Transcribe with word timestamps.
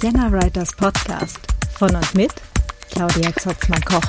Vienna 0.00 0.30
Writers 0.32 0.74
Podcast 0.74 1.38
von 1.78 1.94
und 1.94 2.14
mit 2.14 2.32
Claudia 2.90 3.32
Zotzmann-Koch. 3.32 4.02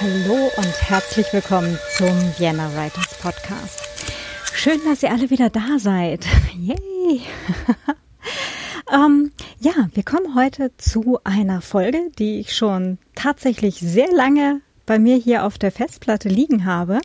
Hallo 0.00 0.50
und 0.56 0.90
herzlich 0.90 1.32
willkommen 1.32 1.78
zum 1.96 2.08
Vienna 2.38 2.68
Writers 2.74 3.14
Podcast. 3.20 3.84
Schön, 4.52 4.80
dass 4.84 5.04
ihr 5.04 5.12
alle 5.12 5.30
wieder 5.30 5.48
da 5.48 5.78
seid. 5.78 6.26
Yay! 6.58 7.20
ähm, 8.92 9.30
ja, 9.60 9.88
wir 9.94 10.02
kommen 10.02 10.34
heute 10.34 10.76
zu 10.76 11.20
einer 11.22 11.60
Folge, 11.60 12.10
die 12.18 12.40
ich 12.40 12.56
schon 12.56 12.98
tatsächlich 13.14 13.76
sehr 13.76 14.10
lange 14.12 14.60
bei 14.86 14.98
mir 14.98 15.16
hier 15.16 15.44
auf 15.44 15.58
der 15.58 15.72
Festplatte 15.72 16.28
liegen 16.28 16.64
habe. 16.64 17.00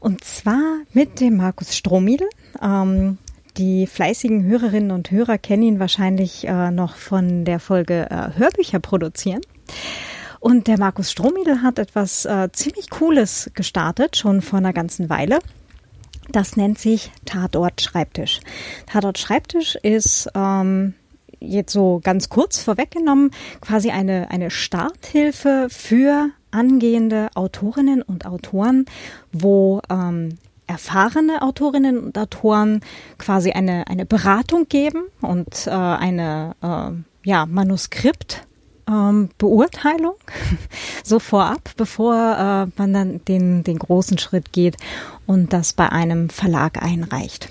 Und 0.00 0.24
zwar 0.24 0.78
mit 0.92 1.20
dem 1.20 1.36
Markus 1.36 1.76
Strohmiedl. 1.76 2.28
Ähm, 2.60 3.18
die 3.56 3.86
fleißigen 3.86 4.44
Hörerinnen 4.44 4.90
und 4.90 5.10
Hörer 5.10 5.36
kennen 5.36 5.64
ihn 5.64 5.80
wahrscheinlich 5.80 6.46
äh, 6.46 6.70
noch 6.70 6.96
von 6.96 7.44
der 7.44 7.60
Folge 7.60 8.08
äh, 8.10 8.38
Hörbücher 8.38 8.78
produzieren. 8.78 9.40
Und 10.40 10.68
der 10.68 10.78
Markus 10.78 11.10
Strohmiedl 11.10 11.62
hat 11.62 11.78
etwas 11.78 12.24
äh, 12.24 12.48
ziemlich 12.52 12.90
Cooles 12.90 13.50
gestartet, 13.54 14.16
schon 14.16 14.40
vor 14.40 14.58
einer 14.58 14.72
ganzen 14.72 15.10
Weile. 15.10 15.40
Das 16.30 16.56
nennt 16.56 16.78
sich 16.78 17.10
Tatort 17.24 17.80
Schreibtisch. 17.80 18.40
Tatort 18.86 19.18
Schreibtisch 19.18 19.76
ist 19.82 20.28
ähm, 20.34 20.94
jetzt 21.40 21.72
so 21.72 22.00
ganz 22.02 22.28
kurz 22.28 22.62
vorweggenommen 22.62 23.30
quasi 23.60 23.90
eine, 23.90 24.30
eine 24.30 24.50
Starthilfe 24.50 25.68
für 25.70 26.30
angehende 26.50 27.28
Autorinnen 27.34 28.02
und 28.02 28.26
Autoren, 28.26 28.86
wo 29.32 29.80
ähm, 29.90 30.38
erfahrene 30.66 31.42
Autorinnen 31.42 31.98
und 31.98 32.18
Autoren 32.18 32.82
quasi 33.18 33.52
eine, 33.52 33.86
eine 33.88 34.06
Beratung 34.06 34.68
geben 34.68 35.04
und 35.20 35.66
äh, 35.66 35.70
eine 35.70 36.54
äh, 36.62 37.28
ja, 37.28 37.46
Manuskript 37.46 38.46
ähm, 38.88 39.30
Beurteilung 39.38 40.16
so 41.04 41.18
vorab, 41.18 41.70
bevor 41.76 42.14
äh, 42.14 42.72
man 42.76 42.92
dann 42.92 43.24
den, 43.26 43.64
den 43.64 43.78
großen 43.78 44.18
Schritt 44.18 44.52
geht 44.52 44.76
und 45.26 45.52
das 45.52 45.72
bei 45.72 45.90
einem 45.90 46.30
Verlag 46.30 46.82
einreicht. 46.82 47.48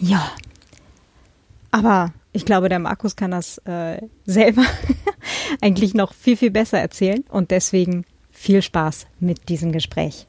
Ja, 0.00 0.30
aber 1.70 2.12
ich 2.32 2.44
glaube, 2.44 2.68
der 2.68 2.78
Markus 2.78 3.16
kann 3.16 3.32
das 3.32 3.58
äh, 3.58 4.00
selber 4.24 4.64
eigentlich 5.60 5.94
noch 5.94 6.14
viel, 6.14 6.36
viel 6.36 6.50
besser 6.50 6.78
erzählen 6.78 7.24
und 7.28 7.50
deswegen 7.50 8.04
viel 8.40 8.62
Spaß 8.62 9.06
mit 9.20 9.50
diesem 9.50 9.70
Gespräch. 9.70 10.26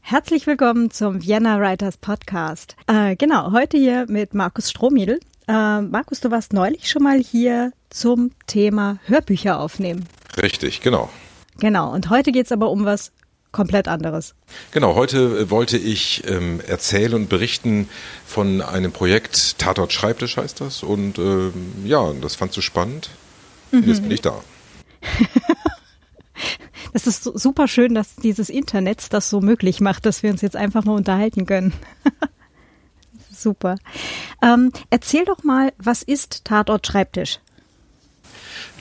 Herzlich 0.00 0.46
willkommen 0.46 0.90
zum 0.90 1.22
Vienna 1.22 1.60
Writers 1.60 1.98
Podcast. 1.98 2.76
Äh, 2.86 3.14
genau, 3.16 3.52
heute 3.52 3.76
hier 3.76 4.06
mit 4.08 4.32
Markus 4.32 4.70
Strohmiedl. 4.70 5.20
Äh, 5.48 5.80
Markus, 5.82 6.20
du 6.20 6.30
warst 6.30 6.54
neulich 6.54 6.88
schon 6.88 7.02
mal 7.02 7.18
hier 7.18 7.72
zum 7.90 8.30
Thema 8.46 9.00
Hörbücher 9.04 9.60
aufnehmen. 9.60 10.06
Richtig, 10.42 10.80
genau. 10.80 11.10
Genau, 11.58 11.92
und 11.92 12.08
heute 12.08 12.32
geht 12.32 12.46
es 12.46 12.52
aber 12.52 12.70
um 12.70 12.86
was 12.86 13.12
komplett 13.52 13.88
anderes. 13.88 14.34
Genau, 14.70 14.94
heute 14.94 15.18
äh, 15.18 15.50
wollte 15.50 15.76
ich 15.76 16.26
ähm, 16.26 16.60
erzählen 16.66 17.12
und 17.12 17.28
berichten 17.28 17.90
von 18.24 18.62
einem 18.62 18.92
Projekt 18.92 19.58
Tatort 19.58 19.92
Schreibtisch 19.92 20.38
heißt 20.38 20.62
das. 20.62 20.82
Und 20.82 21.18
ähm, 21.18 21.52
ja, 21.84 22.14
das 22.14 22.34
fandst 22.34 22.56
du 22.56 22.62
spannend. 22.62 23.10
Mhm. 23.72 23.84
Jetzt 23.86 24.00
bin 24.00 24.10
ich 24.10 24.22
da. 24.22 24.40
Das 26.92 27.06
ist 27.06 27.24
super 27.24 27.68
schön, 27.68 27.94
dass 27.94 28.16
dieses 28.16 28.50
Internet 28.50 29.12
das 29.14 29.30
so 29.30 29.40
möglich 29.40 29.80
macht, 29.80 30.04
dass 30.04 30.22
wir 30.22 30.30
uns 30.30 30.42
jetzt 30.42 30.56
einfach 30.56 30.84
mal 30.84 30.94
unterhalten 30.94 31.46
können. 31.46 31.72
super. 33.30 33.76
Ähm, 34.42 34.72
erzähl 34.90 35.24
doch 35.24 35.42
mal, 35.42 35.72
was 35.78 36.02
ist 36.02 36.44
Tatort 36.44 36.86
Schreibtisch? 36.86 37.38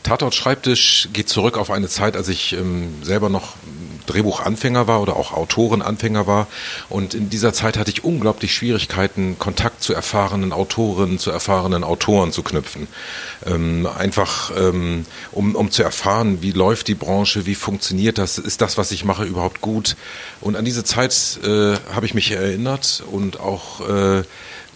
Tatort 0.04 0.36
Schreibtisch 0.36 1.10
geht 1.14 1.30
zurück 1.30 1.58
auf 1.58 1.72
eine 1.72 1.88
Zeit, 1.88 2.18
als 2.18 2.28
ich 2.28 2.54
ähm, 2.54 3.02
selber 3.02 3.30
noch 3.30 3.54
Drehbuchanfänger 4.12 4.88
war 4.88 5.02
oder 5.02 5.16
auch 5.16 5.32
Autorenanfänger 5.32 6.28
war. 6.28 6.48
Und 6.90 7.14
in 7.14 7.30
dieser 7.30 7.54
Zeit 7.54 7.78
hatte 7.78 7.92
ich 7.92 8.04
unglaublich 8.04 8.54
Schwierigkeiten, 8.54 9.38
Kontakt 9.40 9.84
zu 9.84 9.94
erfahrenen 9.94 10.52
Autorinnen, 10.52 11.20
zu 11.20 11.32
erfahrenen 11.32 11.84
Autoren 11.84 12.32
zu 12.32 12.44
knüpfen. 12.44 12.88
Ähm, 13.46 13.88
einfach, 13.88 14.52
ähm, 14.58 15.06
um, 15.32 15.56
um 15.56 15.72
zu 15.72 15.84
erfahren, 15.84 16.42
wie 16.42 16.52
läuft 16.52 16.88
die 16.88 16.96
Branche, 16.96 17.46
wie 17.46 17.56
funktioniert 17.56 18.18
das, 18.18 18.38
ist 18.38 18.62
das, 18.62 18.78
was 18.78 18.92
ich 18.92 19.06
mache, 19.06 19.24
überhaupt 19.24 19.62
gut. 19.62 19.96
Und 20.42 20.56
an 20.56 20.66
diese 20.66 20.84
Zeit 20.84 21.40
äh, 21.44 21.76
habe 21.94 22.06
ich 22.06 22.14
mich 22.14 22.32
erinnert 22.32 23.04
und 23.12 23.40
auch 23.40 23.88
äh, 23.88 24.24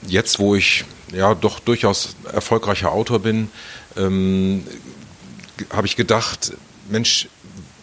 jetzt, 0.08 0.40
wo 0.40 0.56
ich 0.56 0.86
ja 1.14 1.36
doch 1.36 1.60
durchaus 1.60 2.16
erfolgreicher 2.32 2.92
Autor 2.92 3.20
bin, 3.20 3.50
ähm, 3.98 4.66
habe 5.72 5.88
ich 5.88 5.96
gedacht, 5.96 6.54
Mensch, 6.90 7.28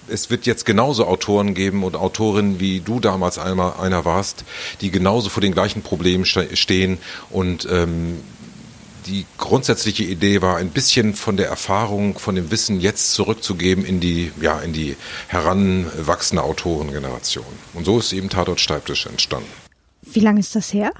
es 0.08 0.30
wird 0.30 0.46
jetzt 0.46 0.66
genauso 0.66 1.06
Autoren 1.06 1.54
geben 1.54 1.84
und 1.84 1.96
Autorinnen, 1.96 2.60
wie 2.60 2.80
du 2.80 3.00
damals 3.00 3.38
einmal 3.38 3.74
einer 3.80 4.04
warst, 4.04 4.44
die 4.80 4.90
genauso 4.90 5.28
vor 5.28 5.40
den 5.40 5.52
gleichen 5.52 5.82
Problemen 5.82 6.24
stehen 6.24 6.98
und 7.30 7.66
ähm, 7.70 8.20
die 9.06 9.26
grundsätzliche 9.36 10.04
Idee 10.04 10.42
war, 10.42 10.56
ein 10.56 10.70
bisschen 10.70 11.14
von 11.14 11.36
der 11.36 11.48
Erfahrung, 11.48 12.18
von 12.18 12.34
dem 12.34 12.50
Wissen 12.50 12.80
jetzt 12.80 13.14
zurückzugeben 13.14 13.84
in 13.84 14.00
die, 14.00 14.32
ja, 14.40 14.60
in 14.60 14.72
die 14.72 14.96
heranwachsende 15.28 16.42
Autorengeneration. 16.42 17.44
Und 17.74 17.84
so 17.84 17.98
ist 17.98 18.12
eben 18.12 18.28
Tatort 18.28 18.60
Steibtisch 18.60 19.06
entstanden. 19.06 19.48
Wie 20.02 20.20
lange 20.20 20.40
ist 20.40 20.54
das 20.54 20.72
her? 20.72 20.92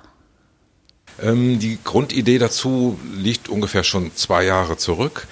Ähm, 1.20 1.58
die 1.58 1.78
Grundidee 1.82 2.38
dazu 2.38 2.98
liegt 3.14 3.48
ungefähr 3.48 3.84
schon 3.84 4.14
zwei 4.14 4.44
Jahre 4.44 4.76
zurück. 4.76 5.26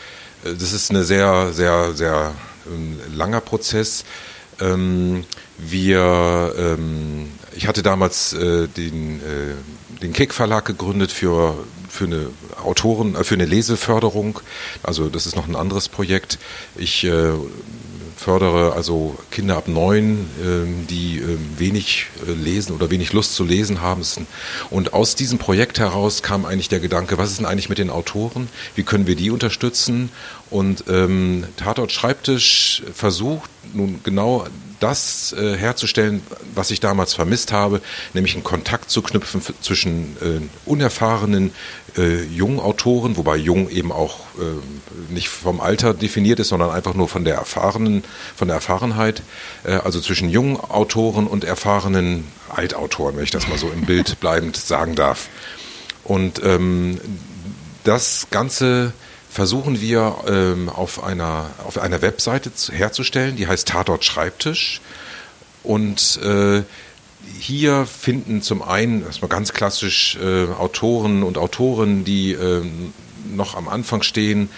Äh, 0.45 0.55
das 0.55 0.73
ist 0.73 0.91
eine 0.91 1.05
sehr, 1.05 1.53
sehr, 1.53 1.95
sehr 1.95 2.35
ähm, 2.67 2.99
langer 3.15 3.41
Prozess. 3.41 4.05
Ähm, 4.61 5.25
wir, 5.59 6.55
ähm, 6.59 7.31
ich 7.55 7.67
hatte 7.67 7.83
damals 7.83 8.33
äh, 8.33 8.69
den, 8.69 9.21
äh, 9.21 10.01
den 10.03 10.13
Kick 10.13 10.35
Verlag 10.35 10.65
gegründet 10.65 11.13
für 11.13 11.55
für 11.89 12.05
eine 12.05 12.31
Autoren, 12.63 13.17
für 13.25 13.35
eine 13.35 13.47
Leseförderung. 13.47 14.41
Also 14.83 15.09
das 15.09 15.27
ist 15.27 15.35
noch 15.35 15.49
ein 15.49 15.57
anderes 15.57 15.89
Projekt. 15.89 16.39
Ich 16.77 17.05
fördere 18.21 18.75
also 18.75 19.17
Kinder 19.31 19.57
ab 19.57 19.67
neun, 19.67 20.29
ähm, 20.45 20.87
die 20.89 21.19
ähm, 21.19 21.39
wenig 21.57 22.09
äh, 22.27 22.33
lesen 22.33 22.75
oder 22.75 22.91
wenig 22.91 23.15
Lust 23.15 23.35
zu 23.35 23.45
lesen 23.45 23.81
haben. 23.81 24.03
Und 24.69 24.93
aus 24.93 25.15
diesem 25.15 25.39
Projekt 25.39 25.79
heraus 25.79 26.23
kam 26.23 26.45
eigentlich 26.45 26.69
der 26.69 26.81
Gedanke, 26.81 27.17
was 27.17 27.31
ist 27.31 27.39
denn 27.39 27.47
eigentlich 27.47 27.71
mit 27.71 27.79
den 27.79 27.89
Autoren? 27.89 28.49
Wie 28.75 28.83
können 28.83 29.07
wir 29.07 29.17
die 29.17 29.31
unterstützen? 29.31 30.11
Und 30.51 30.85
ähm, 30.89 31.45
Tatort 31.57 31.93
Schreibtisch 31.93 32.83
versucht 32.95 33.51
nun 33.73 34.01
genau 34.03 34.47
das 34.81 35.33
äh, 35.33 35.57
herzustellen, 35.57 36.23
was 36.55 36.71
ich 36.71 36.81
damals 36.81 37.15
vermisst 37.15 37.53
habe, 37.53 37.81
nämlich 38.15 38.35
einen 38.35 38.45
Kontakt 38.45 38.91
zu 38.91 39.03
knüpfen 39.03 39.43
zwischen 39.61 40.17
äh, 40.21 40.41
unerfahrenen 40.69 41.53
äh, 41.97 42.23
jungen 42.25 42.61
Autoren, 42.61 43.17
wobei 43.17 43.37
jung 43.37 43.69
eben 43.69 43.93
auch 43.93 44.21
äh, 44.39 45.13
nicht 45.13 45.29
vom 45.29 45.61
Alter 45.61 45.95
definiert 45.95 46.41
ist, 46.41 46.49
sondern 46.49 46.71
einfach 46.71 46.95
nur 46.95 47.09
von 47.09 47.25
der 47.25 47.37
erfahrenen, 47.37 48.05
von 48.35 48.49
der 48.49 48.57
Erfahrenheit, 48.57 49.23
äh, 49.65 49.73
also 49.73 50.01
zwischen 50.01 50.31
jungen 50.31 50.57
Autoren 50.59 51.27
und 51.27 51.45
erfahrenen 51.45 52.27
Altautoren, 52.49 53.17
wenn 53.17 53.25
ich 53.25 53.31
das 53.31 53.49
mal 53.49 53.59
so 53.59 53.71
im 53.71 53.87
Bild 53.87 54.19
bleibend 54.21 54.57
sagen 54.57 54.95
darf. 54.95 55.29
Und 56.05 56.43
ähm, 56.43 57.01
das 57.85 58.29
Ganze 58.31 58.93
versuchen 59.31 59.81
wir 59.81 60.17
ähm, 60.27 60.69
auf, 60.69 61.03
einer, 61.03 61.51
auf 61.65 61.79
einer 61.79 62.03
Webseite 62.03 62.53
zu, 62.53 62.73
herzustellen, 62.73 63.37
die 63.37 63.47
heißt 63.47 63.69
Tatort 63.69 64.05
Schreibtisch. 64.05 64.81
Und 65.63 66.19
äh, 66.23 66.63
hier 67.39 67.87
finden 67.87 68.43
zum 68.43 68.63
einen 68.63 69.05
erstmal 69.05 69.29
ganz 69.29 69.53
klassisch 69.53 70.19
äh, 70.21 70.47
Autoren 70.47 71.23
und 71.23 71.39
Autoren, 71.39 72.05
die 72.05 72.33
äh, 72.33 72.63
noch 73.33 73.55
am 73.55 73.69
Anfang 73.69 74.03
stehen, 74.03 74.49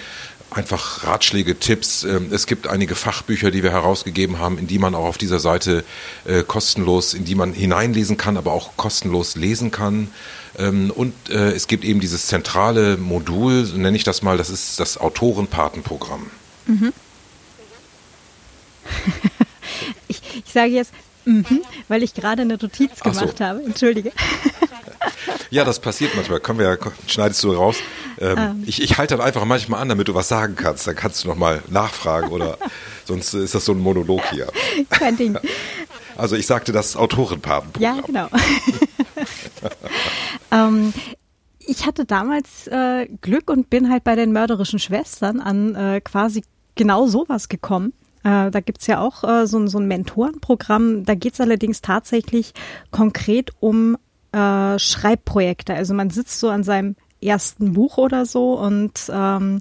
einfach 0.51 1.05
Ratschläge, 1.05 1.59
Tipps. 1.59 2.05
Ähm, 2.05 2.29
es 2.31 2.47
gibt 2.47 2.67
einige 2.67 2.95
Fachbücher, 2.95 3.51
die 3.51 3.63
wir 3.63 3.73
herausgegeben 3.73 4.39
haben, 4.39 4.59
in 4.59 4.67
die 4.67 4.79
man 4.79 4.95
auch 4.95 5.05
auf 5.05 5.19
dieser 5.19 5.41
Seite 5.41 5.85
äh, 6.25 6.43
kostenlos, 6.43 7.15
in 7.15 7.25
die 7.25 7.35
man 7.35 7.53
hineinlesen 7.53 8.17
kann, 8.17 8.37
aber 8.37 8.53
auch 8.53 8.77
kostenlos 8.77 9.37
lesen 9.37 9.71
kann. 9.71 10.09
Ähm, 10.59 10.91
und 10.91 11.15
äh, 11.31 11.53
es 11.53 11.67
gibt 11.67 11.85
eben 11.85 12.01
dieses 12.01 12.27
zentrale 12.27 12.97
Modul, 12.97 13.65
so 13.65 13.77
nenne 13.77 13.97
ich 13.97 14.05
das 14.05 14.23
mal, 14.23 14.37
das 14.37 14.51
ist 14.51 14.79
das 14.81 14.99
Autorenpatenprogramm. 14.99 16.31
Mhm. 16.67 16.93
ich, 20.09 20.21
ich 20.45 20.53
sage 20.53 20.73
jetzt, 20.73 20.93
mhm, 21.25 21.63
weil 21.89 22.03
ich 22.03 22.15
gerade 22.15 22.43
eine 22.43 22.57
Notiz 22.57 23.01
gemacht 23.01 23.39
so. 23.39 23.45
habe. 23.45 23.63
Entschuldige. 23.63 24.13
Ja, 25.51 25.65
das 25.65 25.81
passiert 25.81 26.15
manchmal. 26.17 26.41
Können 26.41 26.59
wir 26.59 26.67
ja, 26.67 26.77
schneidest 27.07 27.45
du 27.45 27.53
raus. 27.53 27.77
Ähm, 28.19 28.39
ähm. 28.39 28.65
Ich, 28.67 28.81
ich 28.81 28.97
halte 28.97 29.19
dann 29.19 29.27
einfach 29.27 29.45
manchmal 29.45 29.83
an, 29.83 29.89
damit 29.91 30.09
du 30.09 30.15
was 30.15 30.29
sagen 30.29 30.57
kannst. 30.57 30.87
Dann 30.87 30.97
kannst 30.97 31.25
du 31.25 31.29
nochmal 31.29 31.63
nachfragen 31.69 32.31
oder 32.31 32.57
sonst 33.05 33.35
ist 33.35 33.55
das 33.55 33.67
so 33.67 33.73
ein 33.73 33.79
Monolog 33.79 34.23
hier. 34.31 34.49
Kein 34.89 35.19
Ding. 35.19 35.39
Also 36.17 36.37
ich 36.37 36.47
sagte 36.47 36.73
das 36.73 36.97
Autorenpatenprogramm. 36.97 37.97
Ja, 37.97 38.03
genau. 38.03 38.29
Ähm, 40.53 40.93
ich 41.59 41.87
hatte 41.87 42.05
damals 42.05 42.67
äh, 42.67 43.09
Glück 43.21 43.51
und 43.51 43.71
bin 43.71 43.91
halt 43.91 44.05
bei 44.05 44.17
den 44.17 44.33
mörderischen 44.33 44.79
Schwestern 44.79 45.41
an 45.41 45.75
äh, 45.75 46.01
quasi 46.01 46.43
genau 46.75 47.07
sowas 47.07 47.49
gekommen. 47.49 47.93
Äh, 48.25 48.51
da 48.51 48.61
gibt's 48.61 48.87
ja 48.87 49.01
auch 49.01 49.25
äh, 49.25 49.47
so, 49.47 49.67
so 49.67 49.79
ein 49.79 49.89
Mentorenprogramm. 49.89 51.05
Da 51.05 51.15
geht's 51.15 51.41
allerdings 51.41 51.81
tatsächlich 51.81 52.53
konkret 52.91 53.51
um 53.61 53.97
äh, 54.33 54.79
Schreibprojekte. 54.79 55.75
Also 55.75 55.95
man 55.95 56.11
sitzt 56.11 56.41
so 56.41 56.49
an 56.49 56.65
seinem 56.65 56.97
ersten 57.21 57.75
Buch 57.75 57.99
oder 57.99 58.27
so 58.27 58.59
und 58.59 59.11
ähm, 59.13 59.61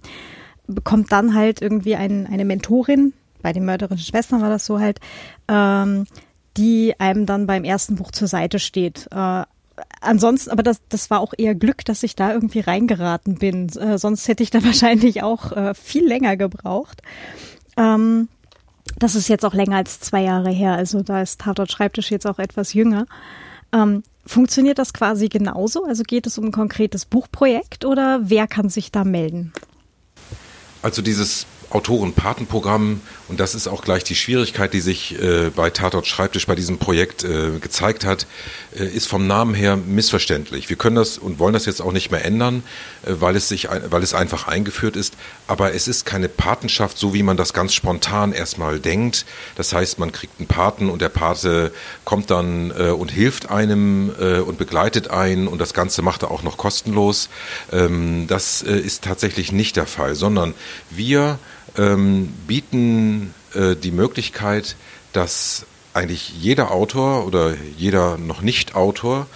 bekommt 0.68 1.12
dann 1.12 1.34
halt 1.36 1.62
irgendwie 1.62 1.96
ein, 1.96 2.28
eine 2.28 2.46
Mentorin, 2.46 3.14
bei 3.42 3.54
den 3.54 3.66
mörderischen 3.66 4.06
Schwestern 4.06 4.42
war 4.42 4.50
das 4.50 4.66
so 4.66 4.80
halt, 4.80 5.00
ähm, 5.48 6.06
die 6.58 7.00
einem 7.00 7.26
dann 7.26 7.48
beim 7.48 7.64
ersten 7.64 7.96
Buch 7.96 8.12
zur 8.12 8.28
Seite 8.28 8.60
steht. 8.60 9.08
Äh, 9.12 9.44
ansonsten, 10.02 10.52
aber 10.52 10.64
das, 10.64 10.82
das 10.90 11.10
war 11.10 11.20
auch 11.20 11.34
eher 11.38 11.56
Glück, 11.56 11.86
dass 11.86 12.04
ich 12.04 12.16
da 12.16 12.34
irgendwie 12.34 12.60
reingeraten 12.60 13.36
bin. 13.36 13.70
Äh, 13.70 13.98
sonst 13.98 14.28
hätte 14.28 14.44
ich 14.44 14.50
da 14.50 14.64
wahrscheinlich 14.64 15.24
auch 15.24 15.52
äh, 15.52 15.74
viel 15.74 16.06
länger 16.06 16.38
gebraucht. 16.38 17.02
Ähm, 17.78 18.28
das 18.98 19.16
ist 19.16 19.28
jetzt 19.28 19.46
auch 19.46 19.54
länger 19.54 19.78
als 19.78 20.00
zwei 20.00 20.24
Jahre 20.24 20.50
her. 20.50 20.74
Also 20.74 21.02
da 21.02 21.22
ist 21.22 21.42
Tatort 21.42 21.72
Schreibtisch 21.72 22.12
jetzt 22.12 22.28
auch 22.28 22.40
etwas 22.40 22.74
jünger. 22.74 23.06
Ähm, 23.74 24.04
funktioniert 24.26 24.80
das 24.80 24.94
quasi 24.94 25.30
genauso? 25.30 25.86
Also 25.86 26.04
geht 26.04 26.28
es 26.28 26.38
um 26.38 26.46
ein 26.46 26.52
konkretes 26.52 27.06
Buchprojekt 27.06 27.86
oder 27.86 28.20
wer 28.24 28.48
kann 28.48 28.70
sich 28.70 28.92
da 28.92 29.04
melden? 29.04 29.54
Also 30.82 31.02
dieses 31.02 31.46
Autorenpatenprogramm 31.72 33.02
und 33.32 33.40
das 33.40 33.56
ist 33.56 33.70
auch 33.70 33.82
gleich 33.82 34.04
die 34.04 34.16
Schwierigkeit, 34.16 34.74
die 34.74 34.82
sich 34.82 35.18
äh, 35.18 35.52
bei 35.56 35.70
Tatort 35.70 36.06
Schreibtisch 36.06 36.48
bei 36.48 36.56
diesem 36.56 36.80
Projekt 36.80 37.24
äh, 37.24 37.60
gezeigt 37.62 38.04
hat, 38.04 38.28
äh, 38.78 38.84
ist 38.86 39.08
vom 39.08 39.26
Namen 39.26 39.54
her 39.54 39.78
missverständlich. 39.78 40.70
Wir 40.70 40.76
können 40.76 40.98
das 40.98 41.18
und 41.18 41.40
wollen 41.40 41.54
das 41.54 41.66
jetzt 41.66 41.82
auch 41.82 41.94
nicht 41.94 42.12
mehr 42.12 42.26
ändern, 42.26 42.62
äh, 43.06 43.14
weil 43.22 43.38
es 43.38 43.48
sich, 43.48 43.70
weil 43.90 44.04
es 44.04 44.14
einfach 44.14 44.50
eingeführt 44.50 44.98
ist. 44.98 45.14
Aber 45.48 45.74
es 45.74 45.88
ist 45.88 46.06
keine 46.06 46.28
Patenschaft, 46.28 46.98
so 46.98 47.14
wie 47.14 47.24
man 47.24 47.38
das 47.38 47.54
ganz 47.54 47.74
spontan 47.74 48.34
erstmal 48.34 48.82
denkt. 48.82 49.26
Das 49.56 49.72
heißt, 49.72 49.98
man 49.98 50.12
kriegt 50.12 50.40
einen 50.40 50.48
Paten 50.48 50.90
und 50.90 51.02
der 51.02 51.08
Pate 51.08 51.72
kommt 52.04 52.32
dann 52.32 52.72
äh, 52.78 52.90
und 52.90 53.12
hilft 53.12 53.50
einem 53.50 54.12
äh, 54.20 54.40
und 54.40 54.58
begleitet 54.58 55.10
einen 55.10 55.48
und 55.48 55.60
das 55.60 55.74
Ganze 55.74 56.02
macht 56.02 56.24
er 56.24 56.32
auch 56.32 56.44
noch 56.44 56.58
kostenlos. 56.58 57.30
Ähm, 57.72 58.28
das 58.28 58.62
ist 58.62 59.04
tatsächlich 59.06 59.54
nicht 59.54 59.78
der 59.78 59.88
Fall, 59.88 60.16
sondern 60.16 60.54
wir 60.90 61.40
ähm, 61.78 62.34
bieten 62.48 63.34
äh, 63.54 63.76
die 63.76 63.92
Möglichkeit, 63.92 64.76
dass 65.14 65.66
eigentlich 65.94 66.34
jeder 66.40 66.72
Autor 66.72 67.26
oder 67.26 67.56
jeder 67.78 68.18
noch 68.18 68.42
nicht 68.42 68.76
Autor 68.76 69.28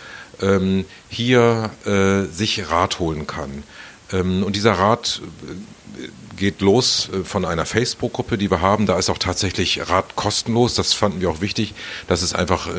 ähm, 0.41 0.85
hier 1.09 1.71
äh, 1.85 2.31
sich 2.33 2.69
Rat 2.69 2.99
holen 2.99 3.27
kann. 3.27 3.63
Ähm, 4.11 4.43
und 4.43 4.55
dieser 4.55 4.73
Rat 4.73 5.21
äh, 5.47 6.07
geht 6.37 6.61
los 6.61 7.09
äh, 7.13 7.23
von 7.23 7.45
einer 7.45 7.65
Facebook-Gruppe, 7.65 8.37
die 8.37 8.51
wir 8.51 8.61
haben. 8.61 8.85
Da 8.85 8.97
ist 8.97 9.09
auch 9.09 9.17
tatsächlich 9.17 9.89
Rat 9.89 10.15
kostenlos. 10.15 10.75
Das 10.75 10.93
fanden 10.93 11.21
wir 11.21 11.29
auch 11.29 11.41
wichtig, 11.41 11.73
dass 12.07 12.21
es 12.21 12.33
einfach 12.33 12.69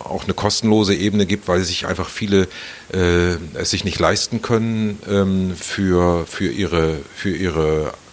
auch 0.00 0.24
eine 0.24 0.34
kostenlose 0.34 0.94
Ebene 0.94 1.26
gibt, 1.26 1.48
weil 1.48 1.62
sich 1.64 1.86
einfach 1.86 2.08
viele 2.08 2.48
äh, 2.92 3.36
es 3.54 3.70
sich 3.70 3.84
nicht 3.84 3.98
leisten 3.98 4.42
können, 4.42 4.98
ähm, 5.08 5.54
für, 5.56 6.26
für 6.26 6.50
ihre, 6.50 6.98
für 7.14 7.34
ihre 7.34 7.88
äh, 7.88 8.07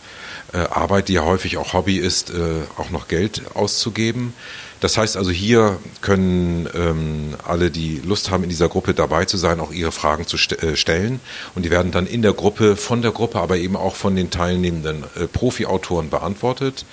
Arbeit, 0.58 1.08
die 1.08 1.14
ja 1.14 1.26
häufig 1.26 1.58
auch 1.58 1.74
Hobby 1.74 1.98
ist, 1.98 2.30
äh, 2.30 2.34
auch 2.78 2.90
noch 2.90 3.08
Geld 3.08 3.42
auszugeben. 3.54 4.34
Das 4.82 4.98
heißt 4.98 5.18
also, 5.18 5.32
hier 5.32 5.80
können 6.02 6.70
ähm, 6.76 7.36
alle, 7.44 7.72
die 7.72 8.02
Lust 8.06 8.30
haben, 8.30 8.44
in 8.44 8.50
dieser 8.50 8.70
Gruppe 8.70 8.94
dabei 8.94 9.26
zu 9.26 9.38
sein, 9.38 9.60
auch 9.60 9.72
ihre 9.72 9.92
Fragen 9.92 10.28
zu 10.28 10.38
st 10.38 10.62
äh, 10.62 10.76
stellen. 10.76 11.20
Und 11.56 11.64
die 11.64 11.72
werden 11.72 11.92
dann 11.92 12.06
in 12.06 12.22
der 12.22 12.34
Gruppe, 12.34 12.76
von 12.76 13.02
der 13.02 13.12
Gruppe, 13.12 13.40
aber 13.40 13.58
eben 13.58 13.76
auch 13.76 13.96
von 13.96 14.16
den 14.16 14.30
teilnehmenden 14.30 15.04
äh, 15.16 15.28
Profi-Autoren 15.28 16.10
beantwortet. 16.10 16.86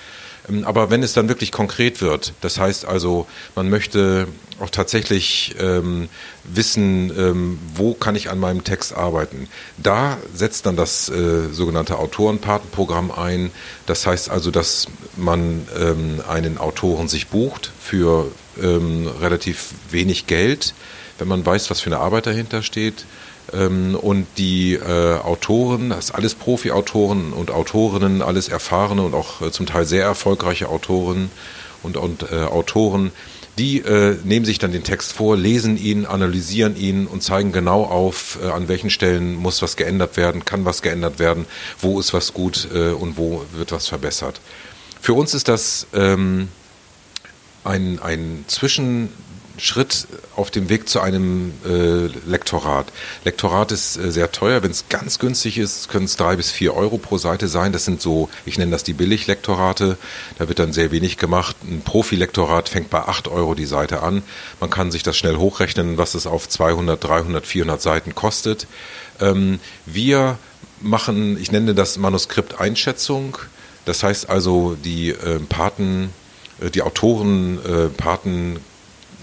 Ähm, 0.49 0.65
aber 0.65 0.89
wenn 0.89 1.03
es 1.03 1.13
dann 1.13 1.29
wirklich 1.29 1.51
konkret 1.51 2.01
wird, 2.01 2.33
das 2.41 2.59
heißt 2.59 2.85
also, 2.85 3.27
man 3.55 3.69
möchte 3.69 4.27
auch 4.59 4.69
tatsächlich 4.69 5.55
ähm, 5.59 6.09
wissen, 6.43 7.11
ähm, 7.17 7.59
wo 7.75 7.93
kann 7.93 8.15
ich 8.15 8.29
an 8.29 8.39
meinem 8.39 8.63
Text 8.63 8.93
arbeiten. 8.93 9.47
Da 9.77 10.17
setzt 10.33 10.65
dann 10.65 10.75
das 10.75 11.09
äh, 11.09 11.49
sogenannte 11.51 11.97
Autorenpatenprogramm 11.97 13.11
ein. 13.11 13.51
Das 13.85 14.05
heißt 14.05 14.29
also, 14.29 14.51
dass 14.51 14.87
man 15.17 15.67
ähm, 15.79 16.21
einen 16.27 16.57
Autoren 16.57 17.07
sich 17.07 17.27
bucht 17.27 17.71
für 17.79 18.31
ähm, 18.61 19.07
relativ 19.19 19.69
wenig 19.89 20.27
Geld, 20.27 20.73
wenn 21.17 21.27
man 21.27 21.45
weiß, 21.45 21.69
was 21.69 21.81
für 21.81 21.89
eine 21.89 21.99
Arbeit 21.99 22.27
dahinter 22.27 22.61
steht. 22.63 23.05
Ähm, 23.51 23.95
und 23.95 24.27
die 24.37 24.73
äh, 24.73 25.17
Autoren, 25.19 25.89
das 25.89 26.05
ist 26.05 26.11
alles 26.15 26.35
Profi-Autoren 26.35 27.33
und 27.33 27.51
Autorinnen, 27.51 28.21
alles 28.21 28.47
erfahrene 28.47 29.01
und 29.01 29.13
auch 29.13 29.41
äh, 29.41 29.51
zum 29.51 29.65
Teil 29.65 29.85
sehr 29.85 30.03
erfolgreiche 30.03 30.69
Autoren 30.69 31.29
und, 31.81 31.97
und 31.97 32.31
äh, 32.31 32.43
Autoren, 32.43 33.11
die 33.57 33.79
äh, 33.79 34.17
nehmen 34.23 34.45
sich 34.45 34.57
dann 34.57 34.71
den 34.71 34.83
Text 34.83 35.13
vor, 35.13 35.37
lesen 35.37 35.77
ihn, 35.77 36.05
analysieren 36.05 36.75
ihn 36.75 37.05
und 37.05 37.21
zeigen 37.21 37.51
genau 37.51 37.83
auf, 37.83 38.39
äh, 38.41 38.47
an 38.47 38.67
welchen 38.67 38.89
Stellen 38.89 39.35
muss 39.35 39.61
was 39.61 39.75
geändert 39.75 40.17
werden, 40.17 40.43
kann 40.45 40.65
was 40.65 40.81
geändert 40.81 41.19
werden, 41.19 41.45
wo 41.79 41.99
ist 41.99 42.13
was 42.13 42.33
gut 42.33 42.67
äh, 42.73 42.89
und 42.89 43.17
wo 43.17 43.45
wird 43.53 43.71
was 43.71 43.87
verbessert. 43.87 44.41
Für 45.01 45.13
uns 45.13 45.33
ist 45.33 45.49
das 45.49 45.85
ähm, 45.93 46.47
ein, 47.63 47.99
ein 47.99 48.45
Zwischen 48.47 49.09
Schritt 49.57 50.07
auf 50.35 50.49
dem 50.49 50.67
Weg 50.69 50.89
zu 50.89 50.99
einem 50.99 51.53
äh, 51.65 52.07
Lektorat. 52.27 52.87
Lektorat 53.23 53.71
ist 53.71 53.97
äh, 53.97 54.11
sehr 54.11 54.31
teuer. 54.31 54.63
Wenn 54.63 54.71
es 54.71 54.85
ganz 54.89 55.19
günstig 55.19 55.57
ist, 55.59 55.89
können 55.89 56.05
es 56.05 56.15
drei 56.15 56.35
bis 56.35 56.49
vier 56.49 56.75
Euro 56.75 56.97
pro 56.97 57.17
Seite 57.19 57.47
sein. 57.47 57.71
Das 57.71 57.85
sind 57.85 58.01
so, 58.01 58.29
ich 58.45 58.57
nenne 58.57 58.71
das 58.71 58.83
die 58.83 58.93
Billiglektorate. 58.93 59.97
Da 60.39 60.47
wird 60.47 60.59
dann 60.59 60.73
sehr 60.73 60.91
wenig 60.91 61.17
gemacht. 61.17 61.55
Ein 61.63 61.81
Profilektorat 61.81 62.67
fängt 62.67 62.89
bei 62.89 63.01
acht 63.01 63.27
Euro 63.27 63.53
die 63.53 63.65
Seite 63.65 64.01
an. 64.01 64.23
Man 64.59 64.71
kann 64.71 64.91
sich 64.91 65.03
das 65.03 65.17
schnell 65.17 65.37
hochrechnen, 65.37 65.97
was 65.97 66.15
es 66.15 66.25
auf 66.25 66.49
200, 66.49 67.03
300, 67.03 67.45
400 67.45 67.81
Seiten 67.81 68.15
kostet. 68.15 68.65
Ähm, 69.19 69.59
wir 69.85 70.39
machen, 70.81 71.39
ich 71.39 71.51
nenne 71.51 71.75
das 71.75 71.97
Manuskript 71.97 72.59
Einschätzung. 72.59 73.37
Das 73.85 74.01
heißt 74.01 74.29
also, 74.29 74.75
die 74.83 75.09
äh, 75.09 75.39
Paten, 75.47 76.09
äh, 76.59 76.71
die 76.71 76.81
Autoren, 76.81 77.59
äh, 77.65 77.89
Paten 77.89 78.59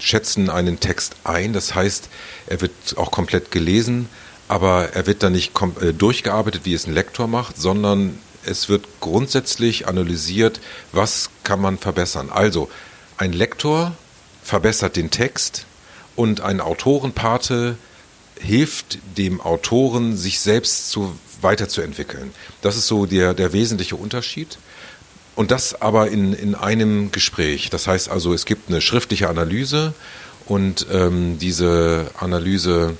schätzen 0.01 0.49
einen 0.49 0.79
Text 0.79 1.15
ein. 1.23 1.53
Das 1.53 1.75
heißt, 1.75 2.09
er 2.47 2.61
wird 2.61 2.71
auch 2.97 3.11
komplett 3.11 3.51
gelesen, 3.51 4.09
aber 4.47 4.89
er 4.93 5.07
wird 5.07 5.23
dann 5.23 5.33
nicht 5.33 5.53
äh, 5.81 5.93
durchgearbeitet, 5.93 6.61
wie 6.65 6.73
es 6.73 6.87
ein 6.87 6.93
Lektor 6.93 7.27
macht, 7.27 7.57
sondern 7.57 8.17
es 8.45 8.69
wird 8.69 8.85
grundsätzlich 8.99 9.87
analysiert, 9.87 10.59
was 10.91 11.29
kann 11.43 11.61
man 11.61 11.77
verbessern. 11.77 12.29
Also 12.29 12.69
ein 13.17 13.33
Lektor 13.33 13.93
verbessert 14.43 14.95
den 14.95 15.11
Text 15.11 15.65
und 16.15 16.41
ein 16.41 16.59
Autorenpate 16.59 17.77
hilft 18.39 18.97
dem 19.17 19.39
Autoren, 19.39 20.17
sich 20.17 20.39
selbst 20.39 20.89
zu, 20.89 21.15
weiterzuentwickeln. 21.41 22.33
Das 22.61 22.75
ist 22.75 22.87
so 22.87 23.05
der, 23.05 23.33
der 23.33 23.53
wesentliche 23.53 23.95
Unterschied. 23.95 24.57
Und 25.35 25.51
das 25.51 25.81
aber 25.81 26.09
in, 26.09 26.33
in 26.33 26.55
einem 26.55 27.11
Gespräch. 27.11 27.69
Das 27.69 27.87
heißt 27.87 28.09
also, 28.09 28.33
es 28.33 28.45
gibt 28.45 28.69
eine 28.69 28.81
schriftliche 28.81 29.29
Analyse 29.29 29.93
und 30.45 30.87
ähm, 30.91 31.39
diese 31.39 32.11
Analyse 32.19 32.97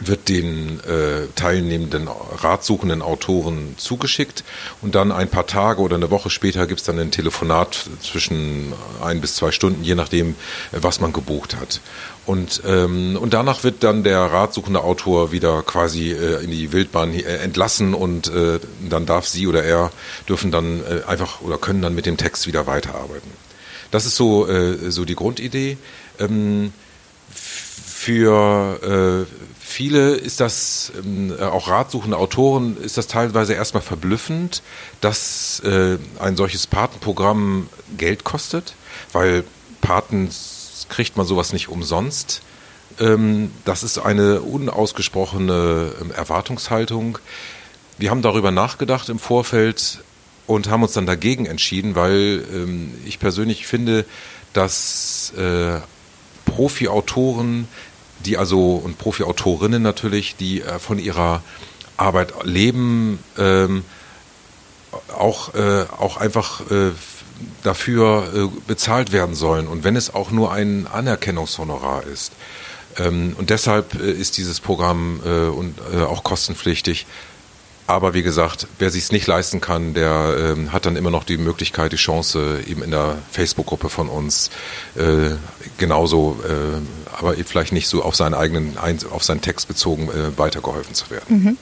wird 0.00 0.28
den 0.28 0.80
äh, 0.80 1.26
teilnehmenden 1.34 2.08
ratsuchenden 2.08 3.02
Autoren 3.02 3.74
zugeschickt 3.76 4.42
und 4.80 4.94
dann 4.94 5.12
ein 5.12 5.28
paar 5.28 5.46
Tage 5.46 5.82
oder 5.82 5.96
eine 5.96 6.10
Woche 6.10 6.30
später 6.30 6.66
gibt 6.66 6.80
es 6.80 6.86
dann 6.86 6.98
ein 6.98 7.10
Telefonat 7.10 7.88
zwischen 8.02 8.72
ein 9.02 9.20
bis 9.20 9.36
zwei 9.36 9.52
Stunden, 9.52 9.84
je 9.84 9.94
nachdem, 9.94 10.34
was 10.72 11.00
man 11.00 11.12
gebucht 11.12 11.56
hat. 11.56 11.80
Und, 12.24 12.62
ähm, 12.64 13.16
und 13.20 13.34
danach 13.34 13.64
wird 13.64 13.82
dann 13.82 14.04
der 14.04 14.20
ratsuchende 14.20 14.82
Autor 14.82 15.32
wieder 15.32 15.62
quasi 15.62 16.12
äh, 16.12 16.44
in 16.44 16.52
die 16.52 16.72
Wildbahn 16.72 17.12
äh, 17.14 17.22
entlassen 17.38 17.94
und 17.94 18.28
äh, 18.28 18.60
dann 18.88 19.06
darf 19.06 19.26
sie 19.26 19.48
oder 19.48 19.64
er 19.64 19.90
dürfen 20.28 20.52
dann 20.52 20.82
äh, 20.84 21.02
einfach 21.08 21.40
oder 21.40 21.58
können 21.58 21.82
dann 21.82 21.96
mit 21.96 22.06
dem 22.06 22.16
Text 22.16 22.46
wieder 22.46 22.68
weiterarbeiten. 22.68 23.30
Das 23.90 24.06
ist 24.06 24.14
so, 24.14 24.46
äh, 24.48 24.90
so 24.90 25.04
die 25.04 25.16
Grundidee. 25.16 25.78
Ähm, 26.20 26.72
für 28.02 29.26
äh, 29.28 29.44
viele 29.60 30.14
ist 30.14 30.40
das, 30.40 30.92
ähm, 31.04 31.34
auch 31.40 31.68
ratsuchende 31.68 32.16
Autoren, 32.16 32.76
ist 32.76 32.98
das 32.98 33.06
teilweise 33.06 33.54
erstmal 33.54 33.82
verblüffend, 33.82 34.62
dass 35.00 35.60
äh, 35.60 35.98
ein 36.20 36.36
solches 36.36 36.66
Patenprogramm 36.66 37.68
Geld 37.96 38.24
kostet, 38.24 38.74
weil 39.12 39.44
Paten 39.80 40.30
kriegt 40.92 41.16
man 41.16 41.26
sowas 41.26 41.52
nicht 41.52 41.68
umsonst. 41.68 42.42
Ähm, 43.00 43.50
das 43.64 43.82
ist 43.82 43.98
eine 43.98 44.42
unausgesprochene 44.42 45.92
ähm, 46.00 46.10
Erwartungshaltung. 46.10 47.18
Wir 47.98 48.10
haben 48.10 48.22
darüber 48.22 48.50
nachgedacht 48.50 49.08
im 49.08 49.18
Vorfeld 49.18 50.04
und 50.46 50.68
haben 50.68 50.82
uns 50.82 50.92
dann 50.92 51.06
dagegen 51.06 51.46
entschieden, 51.46 51.94
weil 51.94 52.44
ähm, 52.52 52.94
ich 53.06 53.18
persönlich 53.18 53.66
finde, 53.66 54.04
dass 54.52 55.32
äh, 55.36 55.80
Profi-Autoren, 56.44 57.68
die 58.26 58.36
also 58.36 58.74
und 58.74 58.98
Profi-Autorinnen 58.98 59.82
natürlich, 59.82 60.36
die 60.36 60.60
äh, 60.60 60.78
von 60.78 60.98
ihrer 60.98 61.42
Arbeit 61.96 62.34
leben, 62.44 63.18
ähm, 63.38 63.82
auch, 65.16 65.54
äh, 65.54 65.86
auch 65.96 66.18
einfach 66.18 66.70
äh, 66.70 66.90
dafür 67.62 68.32
äh, 68.34 68.60
bezahlt 68.66 69.12
werden 69.12 69.34
sollen. 69.34 69.66
Und 69.66 69.84
wenn 69.84 69.96
es 69.96 70.14
auch 70.14 70.30
nur 70.30 70.52
ein 70.52 70.86
Anerkennungshonorar 70.86 72.04
ist. 72.06 72.32
Ähm, 72.98 73.34
und 73.38 73.50
deshalb 73.50 73.94
äh, 73.94 74.10
ist 74.10 74.36
dieses 74.36 74.60
Programm 74.60 75.20
äh, 75.24 76.02
auch 76.02 76.24
kostenpflichtig. 76.24 77.06
Aber 77.86 78.14
wie 78.14 78.22
gesagt, 78.22 78.68
wer 78.78 78.90
sich 78.90 79.04
es 79.04 79.12
nicht 79.12 79.26
leisten 79.26 79.60
kann, 79.60 79.92
der 79.92 80.56
äh, 80.56 80.68
hat 80.68 80.86
dann 80.86 80.96
immer 80.96 81.10
noch 81.10 81.24
die 81.24 81.36
Möglichkeit, 81.36 81.92
die 81.92 81.96
Chance, 81.96 82.60
eben 82.66 82.82
in 82.82 82.90
der 82.90 83.18
Facebook-Gruppe 83.32 83.88
von 83.90 84.08
uns 84.08 84.50
genauso, 85.78 86.38
aber 87.18 87.34
vielleicht 87.34 87.72
nicht 87.72 87.88
so 87.88 88.02
auf 88.02 88.14
seinen 88.14 88.34
eigenen, 88.34 88.76
auf 89.10 89.24
seinen 89.24 89.40
Text 89.40 89.68
bezogen 89.68 90.08
weitergeholfen 90.36 90.94
zu 90.94 91.10
werden. 91.10 91.42
Mhm. 91.44 91.58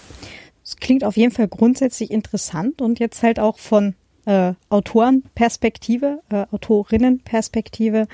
Das 0.62 0.76
klingt 0.76 1.04
auf 1.04 1.16
jeden 1.16 1.32
Fall 1.32 1.48
grundsätzlich 1.48 2.10
interessant 2.10 2.80
und 2.80 3.00
jetzt 3.00 3.22
halt 3.22 3.40
auch 3.40 3.58
von 3.58 3.94
äh, 4.26 4.54
Autorenperspektive, 4.68 6.20
äh, 6.30 6.46
Autorinnenperspektive, 6.50 8.06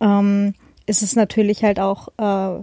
ähm, 0.00 0.54
ist 0.86 1.02
es 1.02 1.16
natürlich 1.16 1.62
halt 1.62 1.78
auch 1.78 2.08
äh, 2.18 2.62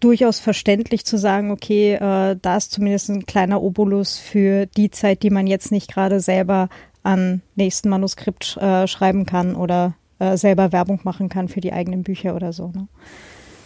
durchaus 0.00 0.38
verständlich 0.40 1.04
zu 1.04 1.18
sagen, 1.18 1.50
okay, 1.50 1.94
äh, 1.94 2.36
da 2.40 2.56
ist 2.56 2.72
zumindest 2.72 3.08
ein 3.10 3.26
kleiner 3.26 3.62
Obolus 3.62 4.18
für 4.18 4.66
die 4.66 4.90
Zeit, 4.90 5.22
die 5.22 5.30
man 5.30 5.46
jetzt 5.46 5.72
nicht 5.72 5.92
gerade 5.92 6.20
selber 6.20 6.68
an 7.02 7.42
nächsten 7.54 7.88
Manuskript 7.88 8.56
äh, 8.56 8.86
schreiben 8.86 9.26
kann 9.26 9.54
oder 9.54 9.94
äh, 10.18 10.36
selber 10.36 10.72
Werbung 10.72 11.00
machen 11.04 11.28
kann 11.28 11.48
für 11.48 11.60
die 11.60 11.72
eigenen 11.72 12.02
Bücher 12.02 12.34
oder 12.34 12.52
so. 12.52 12.68
Ne? 12.68 12.88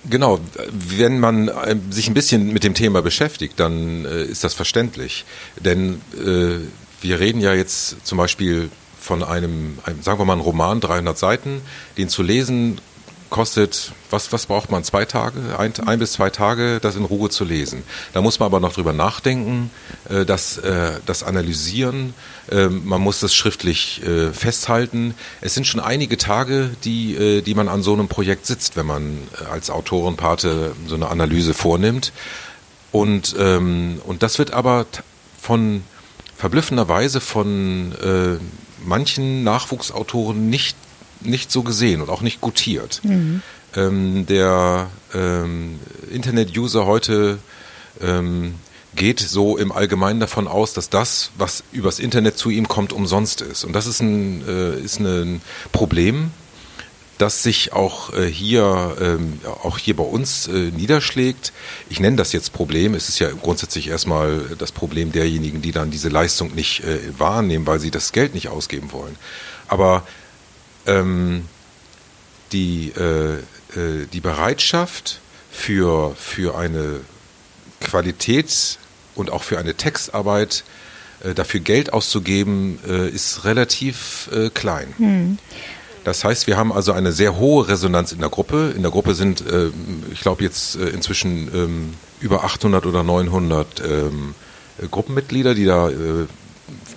Genau, 0.09 0.39
wenn 0.71 1.19
man 1.19 1.49
äh, 1.49 1.77
sich 1.91 2.09
ein 2.09 2.15
bisschen 2.15 2.53
mit 2.53 2.65
dem 2.65 2.75
Thema 2.75 3.03
beschäftigt, 3.03 3.59
dann 3.59 4.05
äh, 4.05 4.25
ist 4.25 4.45
das 4.45 4.55
verständlich. 4.55 5.25
Denn 5.61 6.01
äh, 6.17 6.59
wir 7.01 7.21
reden 7.21 7.41
ja 7.41 7.55
jetzt 7.55 8.07
zum 8.07 8.19
Beispiel 8.19 8.71
von 9.01 9.23
einem, 9.23 9.79
einem, 9.85 10.03
sagen 10.03 10.19
wir 10.19 10.25
mal, 10.25 10.35
einen 10.35 10.43
Roman, 10.43 10.81
300 10.81 11.17
Seiten, 11.17 11.63
den 11.97 12.09
zu 12.09 12.23
lesen 12.23 12.81
kostet, 13.31 13.93
was, 14.11 14.33
was 14.33 14.47
braucht 14.47 14.71
man, 14.71 14.85
zwei 14.85 15.05
Tage, 15.05 15.59
ein, 15.59 15.73
ein, 15.87 15.99
bis 15.99 16.13
zwei 16.13 16.31
Tage, 16.31 16.79
das 16.81 16.97
in 16.97 17.05
Ruhe 17.05 17.29
zu 17.29 17.45
lesen. 17.45 17.83
Da 18.13 18.23
muss 18.23 18.39
man 18.39 18.47
aber 18.47 18.61
noch 18.61 18.73
drüber 18.73 18.93
nachdenken, 18.93 19.71
äh, 20.09 20.25
das, 20.25 20.59
äh, 20.59 20.93
das 21.05 21.23
analysieren, 21.23 22.15
äh, 22.51 22.69
man 22.69 23.01
muss 23.01 23.21
das 23.21 23.35
schriftlich 23.35 24.03
äh, 24.03 24.33
festhalten. 24.33 25.15
Es 25.41 25.55
sind 25.55 25.67
schon 25.67 25.81
einige 25.81 26.17
Tage, 26.17 26.71
die, 26.85 27.15
äh, 27.15 27.43
die 27.43 27.55
man 27.55 27.69
an 27.69 27.83
so 27.83 27.93
einem 27.93 28.09
Projekt 28.09 28.47
sitzt, 28.47 28.77
wenn 28.77 28.87
man 28.87 29.19
äh, 29.41 29.45
als 29.51 29.71
Autorenpate 29.71 30.73
so 30.87 30.95
eine 30.95 31.09
Analyse 31.09 31.55
vornimmt. 31.55 32.13
Und, 32.93 33.37
ähm, 33.39 34.01
und 34.07 34.23
das 34.23 34.39
wird 34.39 34.53
aber 34.53 34.87
von 35.41 35.83
verblüffenderweise 36.39 37.21
von 37.21 37.93
äh, 37.93 38.39
manchen 38.87 39.45
Nachwuchsautoren 39.45 40.49
nicht 40.49 40.77
nicht 41.21 41.51
so 41.51 41.65
gesehen 41.65 42.01
und 42.01 42.11
auch 42.11 42.21
nicht 42.21 42.41
gutiert. 42.41 43.01
Mhm. 43.03 43.43
Ähm, 43.75 44.27
der 44.27 44.89
ähm, 45.13 45.81
Internet-User 46.13 46.87
heute 46.87 47.39
ähm, 48.01 48.55
geht 48.95 49.21
so 49.21 49.57
im 49.57 49.73
Allgemeinen 49.73 50.21
davon 50.21 50.49
aus, 50.49 50.73
dass 50.73 50.91
das, 50.91 51.31
was 51.37 51.65
übers 51.73 51.99
Internet 51.99 52.39
zu 52.39 52.51
ihm 52.51 52.69
kommt, 52.69 52.93
umsonst 52.93 53.41
ist. 53.41 53.65
Und 53.65 53.73
das 53.73 53.87
ist 53.87 54.01
ein, 54.01 54.47
äh, 54.47 54.81
ist 54.81 55.01
ein 55.01 55.41
Problem, 55.73 56.31
das 57.19 57.43
sich 57.43 57.73
auch 57.73 58.13
äh, 58.15 58.27
hier, 58.27 58.97
ähm, 59.01 59.41
auch 59.63 59.79
hier 59.79 59.97
bei 59.97 60.05
uns 60.05 60.47
äh, 60.47 60.53
niederschlägt. 60.53 61.53
Ich 61.91 62.01
nenne 62.01 62.17
das 62.17 62.33
jetzt 62.33 62.53
Problem. 62.53 62.95
Es 62.95 63.09
ist 63.09 63.19
ja 63.19 63.29
grundsätzlich 63.31 63.89
erstmal 63.89 64.57
das 64.57 64.73
Problem 64.73 65.13
derjenigen, 65.13 65.61
die 65.61 65.73
dann 65.73 65.91
diese 65.91 66.09
Leistung 66.09 66.55
nicht 66.55 66.85
äh, 66.85 66.99
wahrnehmen, 67.19 67.67
weil 67.67 67.81
sie 67.81 67.91
das 67.91 68.13
Geld 68.13 68.35
nicht 68.35 68.49
ausgeben 68.49 68.93
wollen. 68.93 69.17
Aber 69.67 70.07
ähm, 70.87 71.45
die, 72.53 72.91
äh, 72.91 73.39
die 74.13 74.21
Bereitschaft 74.21 75.21
für, 75.51 76.15
für 76.15 76.57
eine 76.57 77.01
Qualität 77.81 78.79
und 79.15 79.31
auch 79.31 79.43
für 79.43 79.59
eine 79.59 79.75
Textarbeit 79.75 80.65
dafür 81.35 81.61
Geld 81.61 81.93
auszugeben, 81.93 82.79
ist 83.13 83.45
relativ 83.45 84.31
klein. 84.55 84.95
Hm. 84.97 85.39
Das 86.05 86.25
heißt, 86.25 86.47
wir 86.47 86.57
haben 86.57 86.73
also 86.73 86.93
eine 86.93 87.13
sehr 87.13 87.37
hohe 87.37 87.69
Resonanz 87.69 88.13
in 88.13 88.21
der 88.21 88.31
Gruppe. 88.31 88.73
In 88.75 88.83
der 88.83 88.91
Gruppe 88.91 89.15
sind, 89.15 89.47
äh, 89.47 89.71
ich 90.13 90.21
glaube, 90.21 90.43
jetzt 90.43 90.77
äh, 90.77 90.89
inzwischen 90.89 91.49
ähm, 91.55 91.95
über 92.21 92.45
800 92.45 92.87
oder 92.87 93.03
900 93.03 93.81
ähm, 93.81 94.35
Gruppenmitglieder, 94.91 95.55
die 95.55 95.65
da 95.65 95.91
äh, 95.91 96.27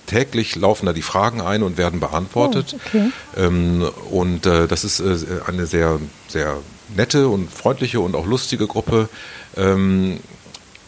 täglich 0.06 0.56
laufen 0.56 0.86
da 0.86 0.92
die 0.92 1.02
Fragen 1.02 1.40
ein 1.40 1.62
und 1.62 1.78
werden 1.78 2.00
beantwortet. 2.00 2.74
Oh, 2.74 2.80
okay. 2.86 3.10
ähm, 3.36 3.88
und 4.10 4.46
äh, 4.46 4.68
das 4.68 4.84
ist 4.84 5.00
äh, 5.00 5.16
eine 5.46 5.66
sehr, 5.66 6.00
sehr 6.28 6.58
nette 6.94 7.28
und 7.28 7.50
freundliche 7.50 8.00
und 8.00 8.14
auch 8.14 8.26
lustige 8.26 8.66
Gruppe. 8.66 9.08
Ähm, 9.56 10.20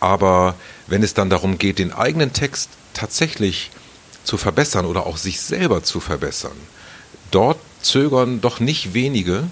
aber 0.00 0.54
wenn 0.86 1.02
es 1.02 1.14
dann 1.14 1.30
darum 1.30 1.56
geht, 1.56 1.78
den 1.78 1.92
eigenen 1.92 2.32
Text 2.32 2.68
tatsächlich 2.92 3.70
zu 4.24 4.36
verbessern 4.36 4.84
oder 4.84 5.06
auch 5.06 5.16
sich 5.16 5.40
selber 5.40 5.82
zu 5.82 6.00
verbessern, 6.00 6.56
dort 7.30 7.58
zögern 7.84 8.40
doch 8.40 8.60
nicht 8.60 8.94
wenige, 8.94 9.44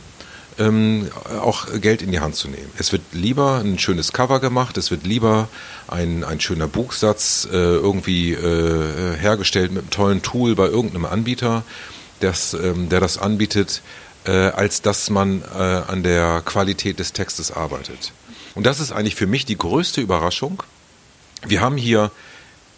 ähm, 0.58 1.08
auch 1.40 1.66
Geld 1.80 2.02
in 2.02 2.12
die 2.12 2.20
Hand 2.20 2.36
zu 2.36 2.48
nehmen. 2.48 2.70
Es 2.78 2.92
wird 2.92 3.02
lieber 3.12 3.60
ein 3.64 3.78
schönes 3.78 4.12
Cover 4.12 4.40
gemacht, 4.40 4.76
es 4.76 4.90
wird 4.90 5.06
lieber 5.06 5.48
ein, 5.88 6.24
ein 6.24 6.40
schöner 6.40 6.68
Buchsatz 6.68 7.48
äh, 7.50 7.56
irgendwie 7.56 8.32
äh, 8.32 9.16
hergestellt 9.16 9.72
mit 9.72 9.82
einem 9.82 9.90
tollen 9.90 10.22
Tool 10.22 10.54
bei 10.54 10.66
irgendeinem 10.66 11.06
Anbieter, 11.06 11.64
das, 12.20 12.54
ähm, 12.54 12.88
der 12.88 13.00
das 13.00 13.18
anbietet, 13.18 13.82
äh, 14.24 14.30
als 14.30 14.82
dass 14.82 15.10
man 15.10 15.42
äh, 15.42 15.58
an 15.58 16.02
der 16.02 16.42
Qualität 16.44 16.98
des 16.98 17.12
Textes 17.12 17.50
arbeitet. 17.50 18.12
Und 18.54 18.66
das 18.66 18.80
ist 18.80 18.92
eigentlich 18.92 19.14
für 19.14 19.26
mich 19.26 19.46
die 19.46 19.56
größte 19.56 20.00
Überraschung. 20.00 20.62
Wir 21.46 21.60
haben 21.60 21.76
hier 21.76 22.10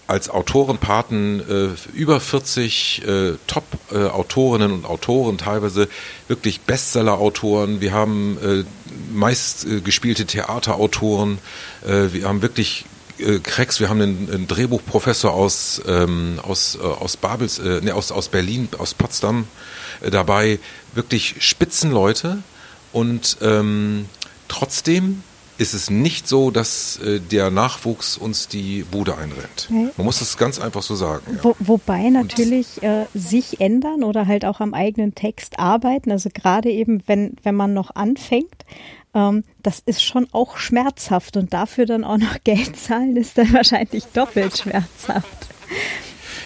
als 0.07 0.29
Autorenpaten 0.29 1.41
äh, 1.41 1.97
über 1.97 2.21
40 2.21 3.03
äh, 3.07 3.33
Top-Autorinnen 3.47 4.73
und 4.73 4.85
Autoren, 4.85 5.39
teilweise 5.39 5.89
wirklich 6.29 6.61
Bestseller-Autoren. 6.61 7.81
Wir 7.81 7.93
haben 7.93 8.39
äh, 8.43 8.65
meist 9.13 9.65
äh, 9.65 9.81
gespielte 9.81 10.27
Theaterautoren. 10.27 11.39
Äh, 11.87 12.13
wir 12.13 12.29
haben 12.29 12.43
wirklich 12.43 12.85
äh, 13.19 13.39
Krex, 13.39 13.81
wir 13.81 13.89
haben 13.89 14.01
einen, 14.01 14.29
einen 14.31 14.49
Drehbuchprofessor 14.49 15.33
aus, 15.33 15.81
ähm, 15.87 16.39
aus, 16.43 16.77
äh, 16.77 16.85
aus 16.85 17.17
Babels, 17.17 17.59
äh, 17.59 17.81
nee, 17.83 17.93
aus, 17.93 18.13
aus 18.13 18.29
Berlin, 18.29 18.69
aus 18.79 18.93
Potsdam 18.95 19.47
äh, 20.03 20.11
dabei. 20.11 20.59
Wirklich 20.95 21.37
Spitzenleute 21.41 22.43
und 22.93 23.39
ähm, 23.41 24.07
trotzdem 24.49 25.23
ist 25.59 25.75
es 25.75 25.91
nicht 25.91 26.29
so, 26.29 26.51
dass 26.51 26.99
äh, 26.99 27.21
der 27.21 27.51
Nachwuchs 27.51 28.17
uns 28.17 28.49
die 28.49 28.85
Bude 28.85 29.17
einrennt. 29.17 29.69
Okay. 29.71 29.89
Man 29.97 30.05
muss 30.05 30.19
das 30.19 30.37
ganz 30.37 30.59
einfach 30.59 30.83
so 30.83 30.95
sagen. 30.95 31.23
Ja. 31.37 31.45
Wo, 31.45 31.57
wobei 31.59 32.09
natürlich 32.11 32.83
äh, 32.83 33.07
sich 33.15 33.61
ändern 33.61 34.03
oder 34.03 34.27
halt 34.27 34.45
auch 34.45 34.61
am 34.61 34.75
eigenen 34.75 35.15
Text 35.15 35.59
arbeiten, 35.59 36.11
also 36.11 36.29
gerade 36.33 36.71
eben, 36.71 37.03
wenn, 37.07 37.37
wenn 37.43 37.55
man 37.55 37.73
noch 37.73 37.95
anfängt, 37.95 38.65
ähm, 39.15 39.45
das 39.63 39.81
ist 39.87 40.03
schon 40.03 40.27
auch 40.33 40.57
schmerzhaft 40.57 41.37
und 41.37 41.53
dafür 41.53 41.87
dann 41.87 42.05
auch 42.05 42.19
noch 42.19 42.37
Geld 42.45 42.77
zahlen, 42.77 43.17
ist 43.17 43.39
dann 43.39 43.53
wahrscheinlich 43.53 44.05
doppelt 44.07 44.59
schmerzhaft. 44.59 45.49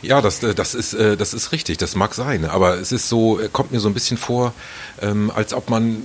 Ja, 0.03 0.21
das, 0.21 0.43
äh, 0.43 0.55
das, 0.55 0.75
ist, 0.75 0.95
äh, 0.95 1.17
das 1.17 1.35
ist 1.35 1.53
richtig, 1.53 1.79
das 1.79 1.97
mag 1.97 2.15
sein, 2.15 2.45
aber 2.45 2.79
es 2.79 2.93
ist 2.93 3.09
so, 3.09 3.41
äh, 3.41 3.49
kommt 3.51 3.73
mir 3.73 3.81
so 3.81 3.89
ein 3.89 3.95
bisschen 3.95 4.17
vor, 4.17 4.53
ähm, 5.01 5.33
als 5.35 5.55
ob 5.55 5.71
man 5.71 6.03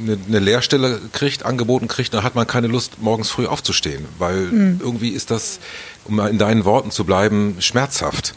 eine, 0.00 0.18
eine 0.26 0.38
Lehrstelle 0.38 1.00
kriegt, 1.12 1.44
angeboten 1.44 1.88
kriegt, 1.88 2.14
dann 2.14 2.22
hat 2.22 2.34
man 2.34 2.46
keine 2.46 2.66
Lust, 2.66 3.00
morgens 3.00 3.30
früh 3.30 3.46
aufzustehen, 3.46 4.06
weil 4.18 4.36
mhm. 4.36 4.80
irgendwie 4.82 5.10
ist 5.10 5.30
das, 5.30 5.58
um 6.04 6.18
in 6.20 6.38
deinen 6.38 6.64
Worten 6.64 6.90
zu 6.90 7.04
bleiben, 7.04 7.56
schmerzhaft, 7.60 8.34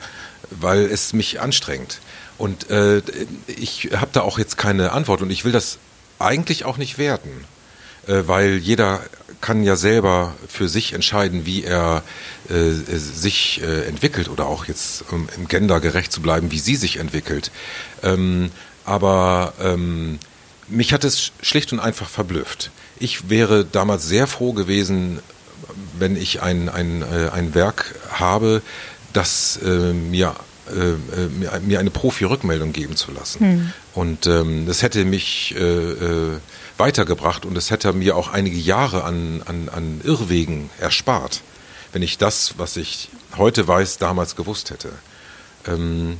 weil 0.50 0.86
es 0.86 1.14
mich 1.14 1.40
anstrengt. 1.42 2.00
Und 2.38 2.70
äh, 2.70 3.02
ich 3.48 3.90
habe 3.94 4.12
da 4.14 4.22
auch 4.22 4.40
jetzt 4.40 4.58
keine 4.58 4.92
Antwort 4.94 5.22
und 5.22 5.30
ich 5.30 5.44
will 5.44 5.52
das 5.52 5.78
eigentlich 6.20 6.66
auch 6.66 6.78
nicht 6.78 6.98
werten, 6.98 7.46
äh, 8.08 8.24
weil 8.26 8.58
jeder 8.58 9.02
kann 9.42 9.64
ja 9.64 9.76
selber 9.76 10.34
für 10.48 10.68
sich 10.68 10.94
entscheiden, 10.94 11.46
wie 11.46 11.64
er 11.64 12.04
äh, 12.50 12.72
sich 12.98 13.62
äh, 13.62 13.86
entwickelt 13.86 14.30
oder 14.30 14.48
auch 14.48 14.66
jetzt, 14.66 15.06
um 15.12 15.30
im 15.38 15.48
Gender 15.48 15.80
gerecht 15.80 16.12
zu 16.12 16.22
bleiben, 16.22 16.52
wie 16.52 16.60
sie 16.60 16.76
sich 16.76 16.98
entwickelt. 16.98 17.52
Ähm, 18.04 18.52
aber 18.86 19.54
ähm, 19.62 20.20
mich 20.70 20.94
hat 20.94 21.04
es 21.04 21.32
schlicht 21.42 21.74
und 21.74 21.80
einfach 21.80 22.10
verblüfft. 22.10 22.72
Ich 23.00 23.30
wäre 23.30 23.66
damals 23.66 24.08
sehr 24.08 24.28
froh 24.28 24.54
gewesen, 24.54 25.20
wenn 25.98 26.16
ich 26.16 26.42
ein, 26.42 26.70
ein, 26.70 27.02
äh, 27.02 27.30
ein 27.30 27.54
Werk 27.56 27.96
habe, 28.12 28.62
das 29.14 29.60
äh, 29.64 29.94
mir 29.94 30.36
äh, 30.70 31.60
mir 31.62 31.80
eine 31.80 31.90
Profi-Rückmeldung 31.90 32.74
geben 32.74 32.96
zu 32.96 33.12
lassen. 33.12 33.40
Hm. 33.40 33.74
Und 33.96 34.28
ähm, 34.28 34.68
das 34.68 34.84
hätte 34.84 35.04
mich 35.04 35.56
äh, 35.58 35.62
äh, 35.64 36.38
weitergebracht 36.78 37.46
und 37.46 37.58
es 37.58 37.72
hätte 37.72 37.92
mir 37.94 38.16
auch 38.16 38.32
einige 38.32 38.58
Jahre 38.58 39.04
an, 39.04 39.42
an, 39.46 39.70
an 39.70 40.02
Irrwegen 40.04 40.70
erspart, 40.80 41.42
wenn 41.92 42.04
ich 42.04 42.18
das, 42.20 42.56
was 42.58 42.78
ich 42.78 43.10
heute 43.38 43.68
weiß, 43.68 43.98
damals 43.98 44.36
gewusst 44.36 44.70
hätte. 44.70 44.90
Ähm, 45.68 46.18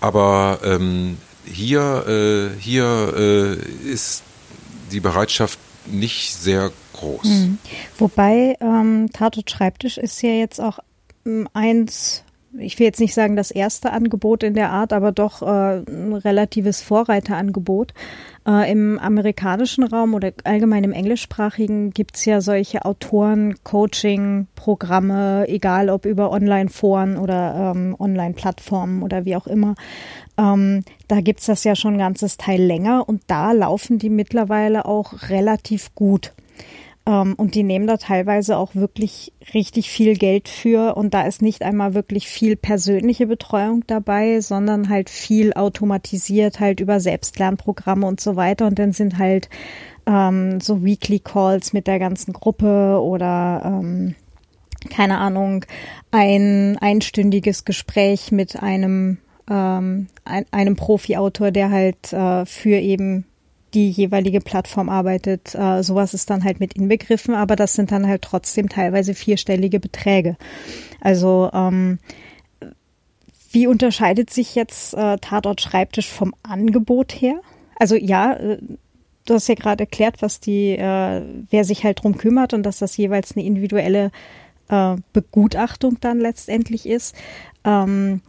aber 0.00 0.60
ähm, 0.62 1.16
hier, 1.46 2.04
äh, 2.06 2.60
hier 2.60 3.14
äh, 3.16 3.88
ist 3.88 4.22
die 4.92 5.00
Bereitschaft 5.00 5.58
nicht 5.86 6.34
sehr 6.34 6.70
groß. 6.92 7.24
Mhm. 7.24 7.58
Wobei 7.98 8.56
ähm, 8.60 9.08
Tatort 9.12 9.50
Schreibtisch 9.50 9.98
ist 9.98 10.22
ja 10.22 10.30
jetzt 10.30 10.60
auch 10.60 10.78
ähm, 11.24 11.48
eins, 11.52 12.22
ich 12.58 12.78
will 12.78 12.86
jetzt 12.86 13.00
nicht 13.00 13.14
sagen 13.14 13.34
das 13.36 13.50
erste 13.50 13.92
Angebot 13.92 14.42
in 14.42 14.54
der 14.54 14.70
Art, 14.70 14.92
aber 14.92 15.12
doch 15.12 15.42
äh, 15.42 15.82
ein 15.86 16.14
relatives 16.14 16.82
Vorreiterangebot. 16.82 17.92
Äh, 18.46 18.70
Im 18.70 18.98
amerikanischen 18.98 19.84
Raum 19.84 20.12
oder 20.14 20.32
allgemein 20.44 20.84
im 20.84 20.92
englischsprachigen 20.92 21.90
gibt 21.90 22.16
es 22.16 22.24
ja 22.24 22.40
solche 22.40 22.84
Autoren-Coaching-Programme, 22.84 25.48
egal 25.48 25.90
ob 25.90 26.06
über 26.06 26.30
Online-Foren 26.30 27.18
oder 27.18 27.72
ähm, 27.74 27.96
Online-Plattformen 27.98 29.02
oder 29.02 29.24
wie 29.24 29.34
auch 29.34 29.48
immer. 29.48 29.74
Ähm, 30.38 30.84
da 31.08 31.20
gibt's 31.20 31.46
das 31.46 31.64
ja 31.64 31.74
schon 31.74 31.94
ein 31.94 31.98
ganzes 31.98 32.36
Teil 32.36 32.62
länger 32.62 33.08
und 33.08 33.22
da 33.26 33.52
laufen 33.52 33.98
die 33.98 34.10
mittlerweile 34.10 34.84
auch 34.86 35.28
relativ 35.30 35.94
gut. 35.94 36.32
Ähm, 37.06 37.34
und 37.34 37.54
die 37.54 37.62
nehmen 37.62 37.86
da 37.86 37.96
teilweise 37.96 38.56
auch 38.56 38.74
wirklich 38.74 39.32
richtig 39.54 39.90
viel 39.90 40.16
Geld 40.16 40.48
für 40.48 40.96
und 40.96 41.14
da 41.14 41.22
ist 41.22 41.40
nicht 41.40 41.62
einmal 41.62 41.94
wirklich 41.94 42.28
viel 42.28 42.56
persönliche 42.56 43.26
Betreuung 43.26 43.84
dabei, 43.86 44.40
sondern 44.40 44.88
halt 44.88 45.08
viel 45.08 45.54
automatisiert 45.54 46.60
halt 46.60 46.80
über 46.80 46.98
Selbstlernprogramme 47.00 48.06
und 48.06 48.20
so 48.20 48.36
weiter 48.36 48.66
und 48.66 48.78
dann 48.78 48.92
sind 48.92 49.18
halt 49.18 49.48
ähm, 50.06 50.60
so 50.60 50.84
Weekly 50.84 51.20
Calls 51.20 51.72
mit 51.72 51.86
der 51.86 51.98
ganzen 51.98 52.32
Gruppe 52.32 53.00
oder 53.00 53.62
ähm, 53.64 54.16
keine 54.90 55.18
Ahnung, 55.18 55.64
ein 56.10 56.76
einstündiges 56.78 57.64
Gespräch 57.64 58.32
mit 58.32 58.62
einem 58.62 59.18
ähm, 59.50 60.08
ein, 60.24 60.46
einem 60.50 60.76
Profi-Autor, 60.76 61.50
der 61.50 61.70
halt 61.70 62.12
äh, 62.12 62.44
für 62.46 62.78
eben 62.78 63.24
die 63.74 63.90
jeweilige 63.90 64.40
Plattform 64.40 64.88
arbeitet. 64.88 65.54
Äh, 65.54 65.82
sowas 65.82 66.14
ist 66.14 66.30
dann 66.30 66.44
halt 66.44 66.60
mit 66.60 66.74
inbegriffen, 66.74 67.34
aber 67.34 67.56
das 67.56 67.74
sind 67.74 67.92
dann 67.92 68.06
halt 68.06 68.22
trotzdem 68.22 68.68
teilweise 68.68 69.14
vierstellige 69.14 69.80
Beträge. 69.80 70.36
Also 71.00 71.50
ähm, 71.52 71.98
wie 73.50 73.66
unterscheidet 73.66 74.30
sich 74.30 74.54
jetzt 74.54 74.94
äh, 74.94 75.18
Tatort 75.18 75.60
Schreibtisch 75.60 76.10
vom 76.10 76.34
Angebot 76.42 77.12
her? 77.12 77.40
Also 77.78 77.96
ja, 77.96 78.34
äh, 78.34 78.58
du 79.26 79.34
hast 79.34 79.48
ja 79.48 79.54
gerade 79.54 79.84
erklärt, 79.84 80.22
was 80.22 80.40
die, 80.40 80.70
äh, 80.70 81.22
wer 81.50 81.64
sich 81.64 81.84
halt 81.84 82.02
drum 82.02 82.16
kümmert 82.16 82.54
und 82.54 82.62
dass 82.62 82.78
das 82.78 82.96
jeweils 82.96 83.36
eine 83.36 83.44
individuelle 83.44 84.10
äh, 84.68 84.96
Begutachtung 85.12 85.98
dann 86.00 86.18
letztendlich 86.18 86.86
ist. 86.86 87.14
Ähm, 87.64 88.22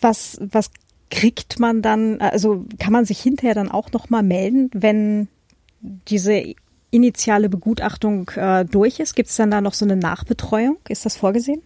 was, 0.00 0.38
was 0.40 0.70
kriegt 1.10 1.58
man 1.58 1.82
dann, 1.82 2.20
also 2.20 2.64
kann 2.78 2.92
man 2.92 3.04
sich 3.04 3.20
hinterher 3.20 3.54
dann 3.54 3.70
auch 3.70 3.92
nochmal 3.92 4.22
melden, 4.22 4.70
wenn 4.72 5.28
diese 5.80 6.54
initiale 6.90 7.48
Begutachtung 7.48 8.30
äh, 8.36 8.64
durch 8.64 9.00
ist? 9.00 9.14
Gibt 9.14 9.30
es 9.30 9.36
dann 9.36 9.50
da 9.50 9.60
noch 9.60 9.74
so 9.74 9.84
eine 9.84 9.96
Nachbetreuung? 9.96 10.78
Ist 10.88 11.06
das 11.06 11.16
vorgesehen? 11.16 11.62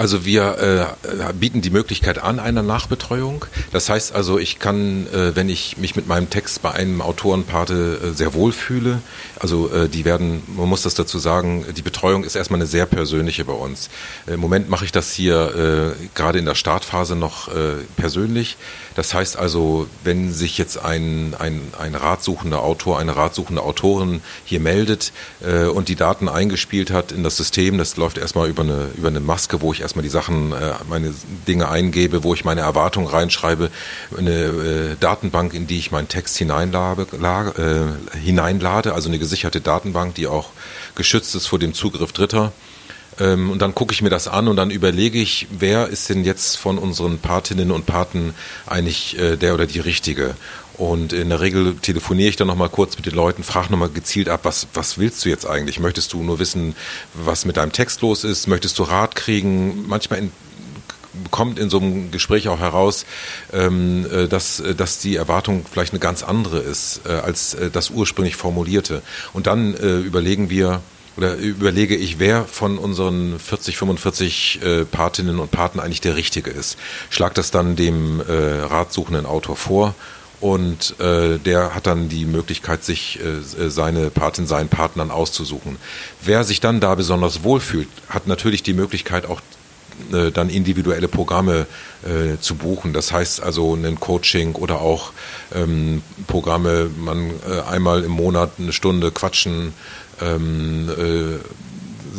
Also 0.00 0.24
wir 0.24 0.96
äh, 1.04 1.32
bieten 1.34 1.60
die 1.60 1.68
Möglichkeit 1.68 2.22
an 2.22 2.40
einer 2.40 2.62
Nachbetreuung. 2.62 3.44
Das 3.70 3.90
heißt 3.90 4.14
also, 4.14 4.38
ich 4.38 4.58
kann, 4.58 5.06
äh, 5.12 5.36
wenn 5.36 5.50
ich 5.50 5.76
mich 5.76 5.94
mit 5.94 6.08
meinem 6.08 6.30
Text 6.30 6.62
bei 6.62 6.70
einem 6.70 7.02
Autorenpate 7.02 8.00
äh, 8.02 8.14
sehr 8.14 8.32
wohl 8.32 8.52
fühle, 8.52 9.02
also 9.38 9.70
äh, 9.70 9.90
die 9.90 10.06
werden, 10.06 10.42
man 10.56 10.70
muss 10.70 10.80
das 10.84 10.94
dazu 10.94 11.18
sagen, 11.18 11.66
die 11.76 11.82
Betreuung 11.82 12.24
ist 12.24 12.34
erstmal 12.34 12.60
eine 12.60 12.66
sehr 12.66 12.86
persönliche 12.86 13.44
bei 13.44 13.52
uns. 13.52 13.90
Im 14.26 14.40
Moment 14.40 14.70
mache 14.70 14.86
ich 14.86 14.92
das 14.92 15.12
hier 15.12 15.94
äh, 15.98 16.06
gerade 16.14 16.38
in 16.38 16.46
der 16.46 16.54
Startphase 16.54 17.14
noch 17.14 17.48
äh, 17.48 17.74
persönlich. 17.98 18.56
Das 18.94 19.14
heißt 19.14 19.36
also, 19.36 19.86
wenn 20.04 20.32
sich 20.32 20.58
jetzt 20.58 20.82
ein, 20.82 21.34
ein, 21.38 21.62
ein 21.78 21.94
ratsuchender 21.94 22.62
Autor, 22.62 22.98
eine 22.98 23.16
ratsuchende 23.16 23.62
Autorin 23.62 24.20
hier 24.44 24.60
meldet 24.60 25.12
äh, 25.40 25.64
und 25.64 25.88
die 25.88 25.96
Daten 25.96 26.28
eingespielt 26.28 26.90
hat 26.90 27.12
in 27.12 27.22
das 27.22 27.36
System, 27.36 27.78
das 27.78 27.96
läuft 27.96 28.18
erstmal 28.18 28.48
über 28.48 28.62
eine, 28.62 28.90
über 28.96 29.08
eine 29.08 29.20
Maske, 29.20 29.60
wo 29.60 29.72
ich 29.72 29.80
erstmal 29.80 30.02
die 30.02 30.08
Sachen, 30.08 30.52
äh, 30.52 30.72
meine 30.88 31.14
Dinge 31.46 31.68
eingebe, 31.68 32.24
wo 32.24 32.34
ich 32.34 32.44
meine 32.44 32.62
Erwartungen 32.62 33.06
reinschreibe, 33.06 33.70
eine 34.16 34.30
äh, 34.30 34.96
Datenbank, 34.98 35.54
in 35.54 35.66
die 35.66 35.78
ich 35.78 35.90
meinen 35.90 36.08
Text 36.08 36.36
hineinlade, 36.36 37.06
äh, 38.12 38.18
hineinlade, 38.18 38.94
also 38.94 39.08
eine 39.08 39.18
gesicherte 39.18 39.60
Datenbank, 39.60 40.14
die 40.14 40.26
auch 40.26 40.50
geschützt 40.94 41.34
ist 41.34 41.46
vor 41.46 41.58
dem 41.58 41.74
Zugriff 41.74 42.12
Dritter. 42.12 42.52
Ähm, 43.20 43.50
und 43.50 43.62
dann 43.62 43.74
gucke 43.74 43.92
ich 43.92 44.02
mir 44.02 44.10
das 44.10 44.26
an 44.26 44.48
und 44.48 44.56
dann 44.56 44.70
überlege 44.70 45.20
ich, 45.20 45.46
wer 45.50 45.88
ist 45.88 46.08
denn 46.08 46.24
jetzt 46.24 46.56
von 46.56 46.78
unseren 46.78 47.18
Patinnen 47.18 47.70
und 47.70 47.86
Paten 47.86 48.34
eigentlich 48.66 49.18
äh, 49.18 49.36
der 49.36 49.54
oder 49.54 49.66
die 49.66 49.80
Richtige. 49.80 50.34
Und 50.74 51.12
in 51.12 51.28
der 51.28 51.42
Regel 51.42 51.76
telefoniere 51.76 52.30
ich 52.30 52.36
dann 52.36 52.46
nochmal 52.46 52.70
kurz 52.70 52.96
mit 52.96 53.04
den 53.04 53.14
Leuten, 53.14 53.42
frage 53.42 53.70
nochmal 53.70 53.90
gezielt 53.90 54.30
ab, 54.30 54.40
was, 54.44 54.66
was 54.72 54.96
willst 54.96 55.24
du 55.24 55.28
jetzt 55.28 55.46
eigentlich? 55.46 55.78
Möchtest 55.78 56.14
du 56.14 56.22
nur 56.22 56.38
wissen, 56.38 56.74
was 57.12 57.44
mit 57.44 57.58
deinem 57.58 57.72
Text 57.72 58.00
los 58.00 58.24
ist? 58.24 58.46
Möchtest 58.46 58.78
du 58.78 58.84
Rat 58.84 59.14
kriegen? 59.14 59.86
Manchmal 59.86 60.20
in, 60.20 60.32
kommt 61.30 61.58
in 61.58 61.68
so 61.68 61.78
einem 61.78 62.10
Gespräch 62.10 62.48
auch 62.48 62.60
heraus, 62.60 63.04
ähm, 63.52 64.06
äh, 64.10 64.26
dass, 64.26 64.60
äh, 64.60 64.74
dass 64.74 64.98
die 64.98 65.16
Erwartung 65.16 65.66
vielleicht 65.70 65.92
eine 65.92 66.00
ganz 66.00 66.22
andere 66.22 66.60
ist, 66.60 67.02
äh, 67.04 67.10
als 67.10 67.56
das 67.72 67.90
ursprünglich 67.90 68.36
formulierte. 68.36 69.02
Und 69.32 69.46
dann 69.46 69.74
überlegen 69.74 70.50
wir, 70.50 70.80
oder 71.20 71.36
überlege 71.36 71.96
ich, 71.96 72.18
wer 72.18 72.46
von 72.46 72.78
unseren 72.78 73.38
40, 73.38 73.76
45 73.76 74.60
äh, 74.62 74.84
Patinnen 74.86 75.38
und 75.38 75.50
Paten 75.50 75.78
eigentlich 75.78 76.00
der 76.00 76.16
Richtige 76.16 76.50
ist. 76.50 76.78
Schlag 77.10 77.34
das 77.34 77.50
dann 77.50 77.76
dem 77.76 78.20
äh, 78.20 78.32
ratsuchenden 78.62 79.26
Autor 79.26 79.56
vor 79.56 79.94
und 80.40 80.98
äh, 80.98 81.36
der 81.36 81.74
hat 81.74 81.86
dann 81.86 82.08
die 82.08 82.24
Möglichkeit, 82.24 82.84
sich 82.84 83.20
äh, 83.20 83.68
seine 83.68 84.08
Patin, 84.08 84.46
seinen 84.46 84.70
Partnern 84.70 85.10
auszusuchen. 85.10 85.76
Wer 86.22 86.42
sich 86.44 86.60
dann 86.60 86.80
da 86.80 86.94
besonders 86.94 87.44
wohlfühlt, 87.44 87.88
hat 88.08 88.26
natürlich 88.26 88.62
die 88.62 88.72
Möglichkeit 88.72 89.26
auch 89.26 89.42
äh, 90.14 90.30
dann 90.30 90.48
individuelle 90.48 91.08
Programme 91.08 91.66
äh, 92.02 92.40
zu 92.40 92.54
buchen. 92.54 92.94
Das 92.94 93.12
heißt 93.12 93.42
also 93.42 93.74
ein 93.74 94.00
Coaching 94.00 94.54
oder 94.54 94.80
auch 94.80 95.12
ähm, 95.54 96.00
Programme, 96.26 96.88
man 96.96 97.30
äh, 97.46 97.60
einmal 97.70 98.04
im 98.04 98.12
Monat 98.12 98.52
eine 98.58 98.72
Stunde 98.72 99.10
quatschen 99.10 99.74
ähm, 100.20 100.88
äh, 100.88 101.38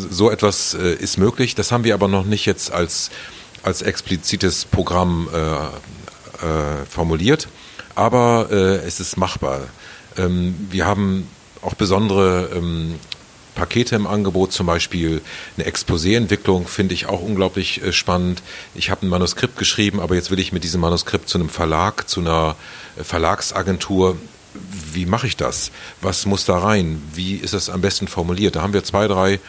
so 0.10 0.30
etwas 0.30 0.74
äh, 0.74 0.94
ist 0.94 1.18
möglich. 1.18 1.56
Das 1.56 1.72
haben 1.72 1.84
wir 1.84 1.94
aber 1.94 2.08
noch 2.08 2.26
nicht 2.26 2.46
jetzt 2.46 2.72
als, 2.72 3.12
als 3.64 3.82
explizites 3.82 4.66
Programm 4.66 5.30
äh, 5.34 5.38
äh, 6.46 6.86
formuliert, 6.90 7.48
aber 7.96 8.48
äh, 8.52 8.78
es 8.86 9.00
ist 9.00 9.18
machbar. 9.18 9.62
Ähm, 10.18 10.56
wir 10.72 10.86
haben 10.86 11.28
auch 11.62 11.76
besondere 11.76 12.50
ähm, 12.56 12.96
Pakete 13.56 13.96
im 13.96 14.08
Angebot, 14.08 14.54
zum 14.54 14.66
Beispiel 14.66 15.22
eine 15.58 15.68
Exposé-Entwicklung, 15.68 16.68
finde 16.68 16.94
ich 16.94 17.06
auch 17.06 17.22
unglaublich 17.22 17.84
äh, 17.84 17.92
spannend. 17.92 18.42
Ich 18.74 18.90
habe 18.90 19.06
ein 19.06 19.10
Manuskript 19.10 19.58
geschrieben, 19.58 20.00
aber 20.00 20.16
jetzt 20.16 20.32
will 20.32 20.40
ich 20.40 20.52
mit 20.52 20.64
diesem 20.64 20.82
Manuskript 20.82 21.30
zu 21.30 21.38
einem 21.38 21.50
Verlag, 21.50 22.10
zu 22.10 22.22
einer 22.22 22.56
Verlagsagentur 23.02 24.18
wie 24.54 25.06
mache 25.06 25.28
ich 25.28 25.38
das? 25.38 25.72
Was 26.02 26.26
muss 26.26 26.46
da 26.46 26.58
rein? 26.58 27.02
Wie 27.14 27.36
ist 27.36 27.54
das 27.54 27.70
am 27.70 27.82
besten 27.82 28.08
formuliert? 28.08 28.56
Da 28.56 28.62
haben 28.62 28.74
wir 28.74 28.84
zwei, 28.84 29.08
drei 29.08 29.40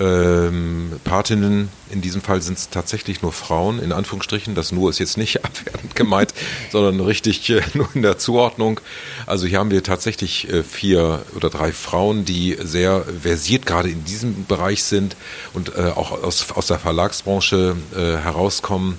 ähm, 0.00 0.92
Patinnen, 1.04 1.68
in 1.90 2.00
diesem 2.00 2.22
Fall 2.22 2.40
sind 2.40 2.56
es 2.56 2.70
tatsächlich 2.70 3.22
nur 3.22 3.32
Frauen, 3.32 3.80
in 3.80 3.92
Anführungsstrichen. 3.92 4.54
Das 4.54 4.72
nur 4.72 4.88
ist 4.90 4.98
jetzt 4.98 5.18
nicht 5.18 5.44
abwertend 5.44 5.94
gemeint, 5.94 6.34
sondern 6.72 7.00
richtig 7.00 7.48
äh, 7.50 7.62
nur 7.74 7.88
in 7.94 8.02
der 8.02 8.18
Zuordnung. 8.18 8.80
Also 9.26 9.46
hier 9.46 9.58
haben 9.58 9.70
wir 9.70 9.82
tatsächlich 9.82 10.48
äh, 10.48 10.62
vier 10.62 11.22
oder 11.36 11.50
drei 11.50 11.72
Frauen, 11.72 12.24
die 12.24 12.56
sehr 12.62 13.04
versiert 13.22 13.66
gerade 13.66 13.90
in 13.90 14.04
diesem 14.04 14.46
Bereich 14.46 14.82
sind 14.84 15.16
und 15.52 15.76
äh, 15.76 15.92
auch 15.94 16.12
aus, 16.12 16.50
aus 16.52 16.66
der 16.66 16.78
Verlagsbranche 16.78 17.76
äh, 17.94 18.16
herauskommen, 18.16 18.98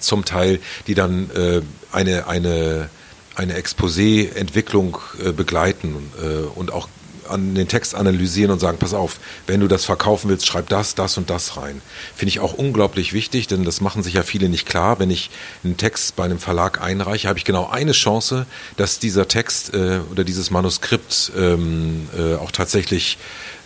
zum 0.00 0.24
Teil, 0.24 0.60
die 0.86 0.94
dann 0.94 1.30
äh, 1.30 1.62
eine, 1.92 2.26
eine 2.26 2.90
eine 3.34 3.54
Exposé-Entwicklung 3.56 4.98
äh, 5.22 5.32
begleiten 5.32 6.12
äh, 6.22 6.44
und 6.58 6.72
auch 6.72 6.88
an 7.28 7.54
den 7.54 7.68
Text 7.68 7.94
analysieren 7.94 8.50
und 8.50 8.58
sagen, 8.58 8.78
pass 8.78 8.94
auf, 8.94 9.18
wenn 9.46 9.60
du 9.60 9.68
das 9.68 9.84
verkaufen 9.84 10.28
willst, 10.28 10.46
schreib 10.46 10.68
das, 10.68 10.94
das 10.94 11.16
und 11.18 11.30
das 11.30 11.56
rein. 11.56 11.80
Finde 12.14 12.28
ich 12.28 12.40
auch 12.40 12.54
unglaublich 12.54 13.12
wichtig, 13.12 13.46
denn 13.46 13.64
das 13.64 13.80
machen 13.80 14.02
sich 14.02 14.14
ja 14.14 14.22
viele 14.22 14.48
nicht 14.48 14.66
klar. 14.66 14.98
Wenn 14.98 15.10
ich 15.10 15.30
einen 15.64 15.76
Text 15.76 16.16
bei 16.16 16.24
einem 16.24 16.38
Verlag 16.38 16.80
einreiche, 16.80 17.28
habe 17.28 17.38
ich 17.38 17.44
genau 17.44 17.68
eine 17.68 17.92
Chance, 17.92 18.46
dass 18.76 18.98
dieser 18.98 19.28
Text 19.28 19.74
äh, 19.74 20.00
oder 20.10 20.24
dieses 20.24 20.50
Manuskript 20.50 21.32
ähm, 21.36 22.08
äh, 22.16 22.34
auch 22.34 22.50
tatsächlich 22.50 23.18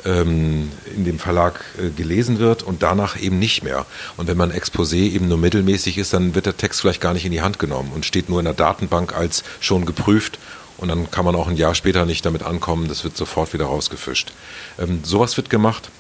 ähm, 0.05 0.71
in 0.95 1.05
dem 1.05 1.19
Verlag 1.19 1.65
äh, 1.79 1.91
gelesen 1.91 2.39
wird 2.39 2.63
und 2.63 2.83
danach 2.83 3.21
eben 3.21 3.39
nicht 3.39 3.63
mehr. 3.63 3.87
Und 4.17 4.29
wenn 4.29 4.37
mein 4.37 4.53
Exposé 4.53 4.97
eben 4.97 5.29
nur 5.29 5.39
mittelmäßig 5.39 5.99
ist, 5.99 6.13
dann 6.13 6.35
wird 6.35 6.47
der 6.47 6.57
Text 6.57 6.81
vielleicht 6.81 7.01
gar 7.01 7.15
nicht 7.15 7.25
in 7.25 7.33
die 7.33 7.43
Hand 7.43 7.59
genommen 7.59 7.93
und 7.95 8.07
steht 8.07 8.29
nur 8.29 8.39
in 8.39 8.45
der 8.45 8.55
Datenbank 8.55 9.15
als 9.15 9.45
schon 9.61 9.87
geprüft 9.87 10.39
und 10.79 10.89
dann 10.89 11.11
kann 11.11 11.25
man 11.25 11.35
auch 11.35 11.49
ein 11.49 11.57
Jahr 11.57 11.75
später 11.75 12.07
nicht 12.07 12.25
damit 12.25 12.43
ankommen, 12.43 12.89
das 12.89 13.05
wird 13.05 13.17
sofort 13.17 13.53
wieder 13.53 13.67
rausgefischt. 13.67 14.33
Ähm, 14.79 15.01
sowas 15.03 15.37
wird 15.37 15.51
gemacht. 15.51 15.91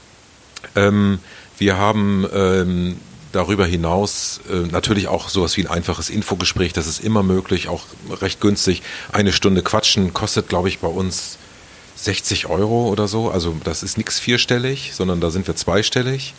Ähm, 0.77 1.19
wir 1.59 1.77
haben 1.77 2.27
ähm, 2.33 3.01
darüber 3.33 3.67
hinaus 3.67 4.41
äh, 4.49 4.71
natürlich 4.71 5.09
auch 5.09 5.29
sowas 5.29 5.57
wie 5.57 5.67
ein 5.67 5.71
einfaches 5.71 6.11
Infogespräch, 6.11 6.73
das 6.73 6.87
ist 6.87 7.03
immer 7.03 7.25
möglich, 7.25 7.69
auch 7.69 7.83
recht 8.21 8.41
günstig. 8.41 8.83
Eine 9.13 9.33
Stunde 9.33 9.63
quatschen 9.63 10.15
kostet, 10.15 10.49
glaube 10.49 10.69
ich, 10.69 10.79
bei 10.79 10.89
uns 10.89 11.39
60 12.01 12.47
Euro 12.47 12.89
oder 12.89 13.09
so. 13.09 13.31
Also 13.31 13.57
das 13.65 13.83
ist 13.83 13.99
nichts 13.99 14.19
vierstellig, 14.19 14.93
sondern 14.95 15.21
da 15.21 15.31
sind 15.31 15.47
wir 15.47 15.57
zweistellig. 15.57 16.35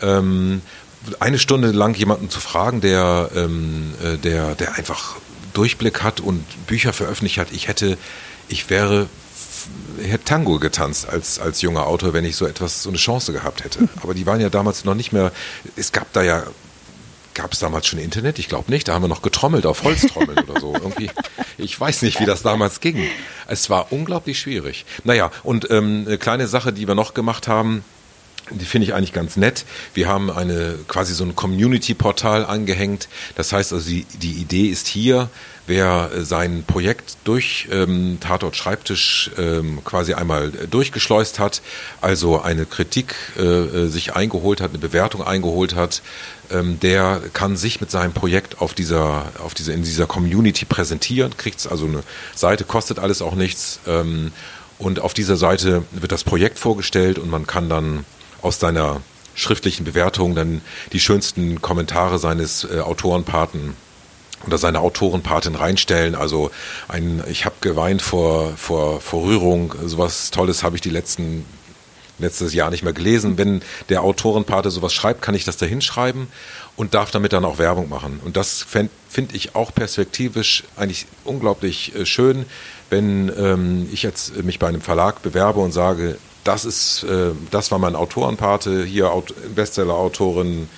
Ähm, 0.00 0.62
eine 1.20 1.38
Stunde 1.38 1.70
lang 1.70 1.94
jemanden 1.96 2.30
zu 2.30 2.40
fragen, 2.40 2.80
der, 2.80 3.30
ähm, 3.34 3.92
äh, 4.02 4.16
der, 4.16 4.54
der 4.54 4.76
einfach 4.76 5.16
Durchblick 5.52 6.02
hat 6.02 6.20
und 6.20 6.44
Bücher 6.66 6.92
veröffentlicht 6.92 7.38
hat. 7.38 7.52
Ich 7.52 7.68
hätte, 7.68 7.98
ich 8.48 8.70
wäre 8.70 9.08
hätte 10.02 10.24
Tango 10.24 10.58
getanzt 10.58 11.08
als, 11.08 11.38
als 11.38 11.60
junger 11.62 11.86
Autor, 11.86 12.12
wenn 12.12 12.24
ich 12.24 12.36
so 12.36 12.46
etwas, 12.46 12.82
so 12.82 12.88
eine 12.88 12.98
Chance 12.98 13.32
gehabt 13.32 13.64
hätte. 13.64 13.88
Aber 14.02 14.14
die 14.14 14.26
waren 14.26 14.40
ja 14.40 14.48
damals 14.48 14.84
noch 14.84 14.94
nicht 14.94 15.12
mehr, 15.12 15.32
es 15.76 15.92
gab 15.92 16.12
da 16.12 16.22
ja 16.22 16.44
Gab 17.34 17.52
es 17.52 17.60
damals 17.60 17.86
schon 17.86 17.98
Internet? 17.98 18.38
Ich 18.38 18.48
glaube 18.48 18.70
nicht. 18.70 18.88
Da 18.88 18.94
haben 18.94 19.02
wir 19.02 19.08
noch 19.08 19.22
getrommelt 19.22 19.64
auf 19.64 19.84
Holztrommeln 19.84 20.40
oder 20.40 20.60
so. 20.60 20.74
Irgendwie, 20.74 21.10
ich 21.56 21.78
weiß 21.78 22.02
nicht, 22.02 22.20
wie 22.20 22.26
das 22.26 22.42
damals 22.42 22.80
ging. 22.80 22.98
Es 23.46 23.70
war 23.70 23.90
unglaublich 23.90 24.38
schwierig. 24.38 24.84
Naja, 25.04 25.30
und 25.42 25.70
ähm, 25.70 26.04
eine 26.06 26.18
kleine 26.18 26.46
Sache, 26.46 26.72
die 26.72 26.86
wir 26.86 26.94
noch 26.94 27.14
gemacht 27.14 27.48
haben, 27.48 27.84
die 28.54 28.64
finde 28.64 28.86
ich 28.86 28.94
eigentlich 28.94 29.12
ganz 29.12 29.36
nett. 29.36 29.64
Wir 29.94 30.08
haben 30.08 30.30
eine 30.30 30.76
quasi 30.88 31.14
so 31.14 31.24
ein 31.24 31.34
Community-Portal 31.36 32.44
angehängt. 32.44 33.08
Das 33.34 33.52
heißt 33.52 33.72
also, 33.72 33.88
die, 33.88 34.04
die 34.20 34.32
Idee 34.32 34.66
ist 34.66 34.86
hier, 34.86 35.28
wer 35.66 36.10
sein 36.22 36.64
Projekt 36.66 37.16
durch 37.24 37.68
ähm, 37.70 38.18
Tatort 38.20 38.56
Schreibtisch 38.56 39.30
ähm, 39.38 39.80
quasi 39.84 40.14
einmal 40.14 40.50
durchgeschleust 40.50 41.38
hat, 41.38 41.62
also 42.00 42.40
eine 42.40 42.66
Kritik 42.66 43.14
äh, 43.38 43.42
äh, 43.42 43.86
sich 43.88 44.14
eingeholt 44.14 44.60
hat, 44.60 44.70
eine 44.70 44.78
Bewertung 44.78 45.22
eingeholt 45.22 45.74
hat, 45.74 46.02
ähm, 46.50 46.80
der 46.80 47.22
kann 47.32 47.56
sich 47.56 47.80
mit 47.80 47.90
seinem 47.90 48.12
Projekt 48.12 48.60
auf 48.60 48.74
dieser, 48.74 49.32
auf 49.38 49.54
dieser, 49.54 49.72
in 49.74 49.82
dieser 49.82 50.06
Community 50.06 50.64
präsentieren, 50.64 51.36
kriegt 51.36 51.66
also 51.70 51.86
eine 51.86 52.02
Seite, 52.34 52.64
kostet 52.64 52.98
alles 52.98 53.22
auch 53.22 53.34
nichts. 53.34 53.80
Ähm, 53.86 54.32
und 54.78 54.98
auf 54.98 55.14
dieser 55.14 55.36
Seite 55.36 55.84
wird 55.92 56.10
das 56.10 56.24
Projekt 56.24 56.58
vorgestellt 56.58 57.18
und 57.18 57.30
man 57.30 57.46
kann 57.46 57.68
dann 57.68 58.04
aus 58.42 58.60
seiner 58.60 59.00
schriftlichen 59.34 59.84
Bewertung 59.84 60.34
dann 60.34 60.60
die 60.92 61.00
schönsten 61.00 61.62
Kommentare 61.62 62.18
seines 62.18 62.64
äh, 62.64 62.80
Autorenpaten 62.80 63.74
oder 64.46 64.58
seine 64.58 64.80
Autorenpatin 64.80 65.54
reinstellen. 65.54 66.14
Also 66.14 66.50
ein, 66.88 67.22
ich 67.28 67.44
habe 67.44 67.54
geweint 67.60 68.02
vor, 68.02 68.52
vor, 68.56 69.00
vor 69.00 69.24
Rührung, 69.24 69.74
sowas 69.84 70.30
Tolles 70.30 70.62
habe 70.62 70.76
ich 70.76 70.82
die 70.82 70.90
letzten 70.90 71.44
letztes 72.18 72.54
Jahr 72.54 72.70
nicht 72.70 72.84
mehr 72.84 72.92
gelesen. 72.92 73.36
Wenn 73.36 73.62
der 73.88 74.02
Autorenpate 74.02 74.70
sowas 74.70 74.94
schreibt, 74.94 75.22
kann 75.22 75.34
ich 75.34 75.44
das 75.44 75.56
da 75.56 75.66
hinschreiben 75.66 76.28
und 76.76 76.94
darf 76.94 77.10
damit 77.10 77.32
dann 77.32 77.44
auch 77.44 77.58
Werbung 77.58 77.88
machen. 77.88 78.20
Und 78.24 78.36
das 78.36 78.62
finde 78.62 79.36
ich 79.36 79.54
auch 79.54 79.74
perspektivisch 79.74 80.64
eigentlich 80.76 81.06
unglaublich 81.24 81.94
äh, 81.94 82.06
schön, 82.06 82.46
wenn 82.90 83.32
ähm, 83.36 83.88
ich 83.92 84.02
jetzt 84.02 84.42
mich 84.44 84.58
bei 84.58 84.68
einem 84.68 84.80
Verlag 84.82 85.22
bewerbe 85.22 85.60
und 85.60 85.72
sage, 85.72 86.16
das 86.44 86.64
ist, 86.64 87.04
äh, 87.04 87.30
das 87.50 87.70
war 87.70 87.78
mein 87.78 87.96
Autorenpate, 87.96 88.84
hier 88.84 89.10
Bestseller-Autorin 89.54 90.68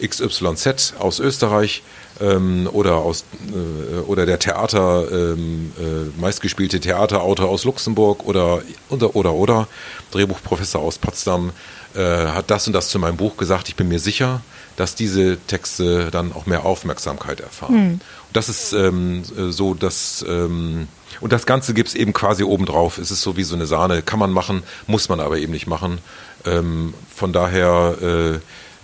XYZ 0.00 0.94
aus 0.98 1.20
Österreich 1.20 1.82
ähm, 2.20 2.68
oder 2.72 2.96
aus 2.96 3.24
äh, 3.52 4.00
oder 4.00 4.26
der 4.26 4.38
Theater 4.38 5.06
ähm, 5.10 5.72
äh, 5.78 6.20
meistgespielte 6.20 6.80
Theaterautor 6.80 7.48
aus 7.48 7.64
Luxemburg 7.64 8.26
oder 8.26 8.62
oder 8.88 9.14
oder 9.14 9.32
oder 9.34 9.68
Drehbuchprofessor 10.10 10.80
aus 10.80 10.98
Potsdam 10.98 11.52
äh, 11.94 12.00
hat 12.00 12.50
das 12.50 12.66
und 12.66 12.72
das 12.72 12.88
zu 12.88 12.98
meinem 12.98 13.16
Buch 13.16 13.36
gesagt. 13.36 13.68
Ich 13.68 13.76
bin 13.76 13.88
mir 13.88 14.00
sicher, 14.00 14.40
dass 14.76 14.94
diese 14.94 15.38
Texte 15.46 16.10
dann 16.10 16.32
auch 16.32 16.46
mehr 16.46 16.64
Aufmerksamkeit 16.64 17.40
erfahren. 17.40 17.74
Hm. 17.74 18.00
Das 18.32 18.48
ist 18.48 18.72
ähm, 18.72 19.22
so, 19.24 19.74
dass 19.74 20.24
ähm, 20.28 20.88
und 21.20 21.32
das 21.32 21.46
Ganze 21.46 21.74
gibt 21.74 21.88
es 21.88 21.94
eben 21.94 22.12
quasi 22.12 22.44
obendrauf. 22.44 22.98
Es 22.98 23.10
ist 23.10 23.22
so 23.22 23.36
wie 23.36 23.42
so 23.42 23.54
eine 23.54 23.66
Sahne. 23.66 24.02
Kann 24.02 24.18
man 24.18 24.30
machen, 24.30 24.62
muss 24.86 25.08
man 25.08 25.20
aber 25.20 25.38
eben 25.38 25.52
nicht 25.52 25.66
machen. 25.66 25.98
Ähm, 26.46 26.94
von 27.14 27.32
daher 27.32 28.40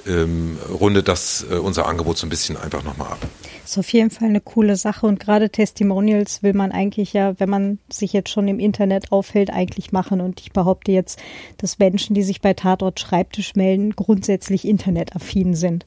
äh, 0.06 0.10
ähm, 0.10 0.58
rundet 0.68 1.08
das 1.08 1.46
äh, 1.50 1.54
unser 1.54 1.86
Angebot 1.86 2.18
so 2.18 2.26
ein 2.26 2.30
bisschen 2.30 2.56
einfach 2.56 2.82
nochmal 2.82 3.12
ab. 3.12 3.18
Ist 3.64 3.78
auf 3.78 3.92
jeden 3.92 4.10
Fall 4.10 4.28
eine 4.28 4.40
coole 4.40 4.76
Sache 4.76 5.06
und 5.06 5.18
gerade 5.18 5.50
Testimonials 5.50 6.42
will 6.42 6.52
man 6.52 6.70
eigentlich 6.70 7.12
ja, 7.12 7.34
wenn 7.40 7.50
man 7.50 7.78
sich 7.90 8.12
jetzt 8.12 8.30
schon 8.30 8.46
im 8.46 8.60
Internet 8.60 9.10
aufhält, 9.10 9.50
eigentlich 9.50 9.90
machen. 9.90 10.20
Und 10.20 10.40
ich 10.40 10.52
behaupte 10.52 10.92
jetzt, 10.92 11.18
dass 11.58 11.78
Menschen, 11.78 12.14
die 12.14 12.22
sich 12.22 12.40
bei 12.40 12.54
Tatort 12.54 13.00
Schreibtisch 13.00 13.56
melden, 13.56 13.96
grundsätzlich 13.96 14.66
internetaffin 14.66 15.54
sind. 15.54 15.86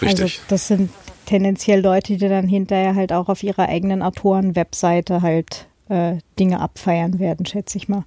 Richtig. 0.00 0.20
Also 0.20 0.34
das 0.48 0.68
sind 0.68 0.90
tendenziell 1.28 1.82
Leute, 1.82 2.16
die 2.16 2.28
dann 2.28 2.48
hinterher 2.48 2.94
halt 2.94 3.12
auch 3.12 3.28
auf 3.28 3.42
ihrer 3.42 3.68
eigenen 3.68 4.02
Autoren-Webseite 4.02 5.20
halt 5.20 5.68
äh, 5.90 6.16
Dinge 6.38 6.60
abfeiern 6.60 7.18
werden, 7.18 7.44
schätze 7.44 7.76
ich 7.76 7.88
mal. 7.88 8.04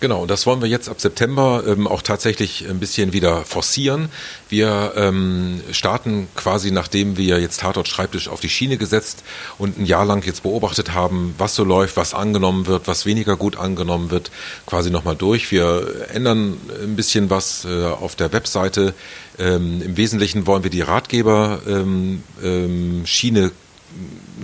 Genau, 0.00 0.24
das 0.24 0.46
wollen 0.46 0.62
wir 0.62 0.68
jetzt 0.68 0.88
ab 0.88 0.98
September 0.98 1.62
ähm, 1.66 1.86
auch 1.86 2.00
tatsächlich 2.00 2.66
ein 2.66 2.80
bisschen 2.80 3.12
wieder 3.12 3.44
forcieren. 3.44 4.08
Wir 4.48 4.94
ähm, 4.96 5.60
starten 5.72 6.26
quasi, 6.34 6.70
nachdem 6.70 7.18
wir 7.18 7.38
jetzt 7.38 7.60
Tatort 7.60 7.86
Schreibtisch 7.86 8.28
auf 8.28 8.40
die 8.40 8.48
Schiene 8.48 8.78
gesetzt 8.78 9.22
und 9.58 9.78
ein 9.78 9.84
Jahr 9.84 10.06
lang 10.06 10.24
jetzt 10.24 10.42
beobachtet 10.42 10.94
haben, 10.94 11.34
was 11.36 11.54
so 11.54 11.64
läuft, 11.64 11.98
was 11.98 12.14
angenommen 12.14 12.66
wird, 12.66 12.88
was 12.88 13.04
weniger 13.04 13.36
gut 13.36 13.58
angenommen 13.58 14.10
wird, 14.10 14.30
quasi 14.64 14.90
nochmal 14.90 15.16
durch. 15.16 15.52
Wir 15.52 16.06
ändern 16.14 16.56
ein 16.82 16.96
bisschen 16.96 17.28
was 17.28 17.66
äh, 17.66 17.84
auf 17.84 18.16
der 18.16 18.32
Webseite. 18.32 18.94
Ähm, 19.38 19.82
Im 19.82 19.98
Wesentlichen 19.98 20.46
wollen 20.46 20.62
wir 20.62 20.70
die 20.70 20.80
Ratgeber-Schiene 20.80 22.24
ähm, 22.40 23.04
ähm, 23.44 23.52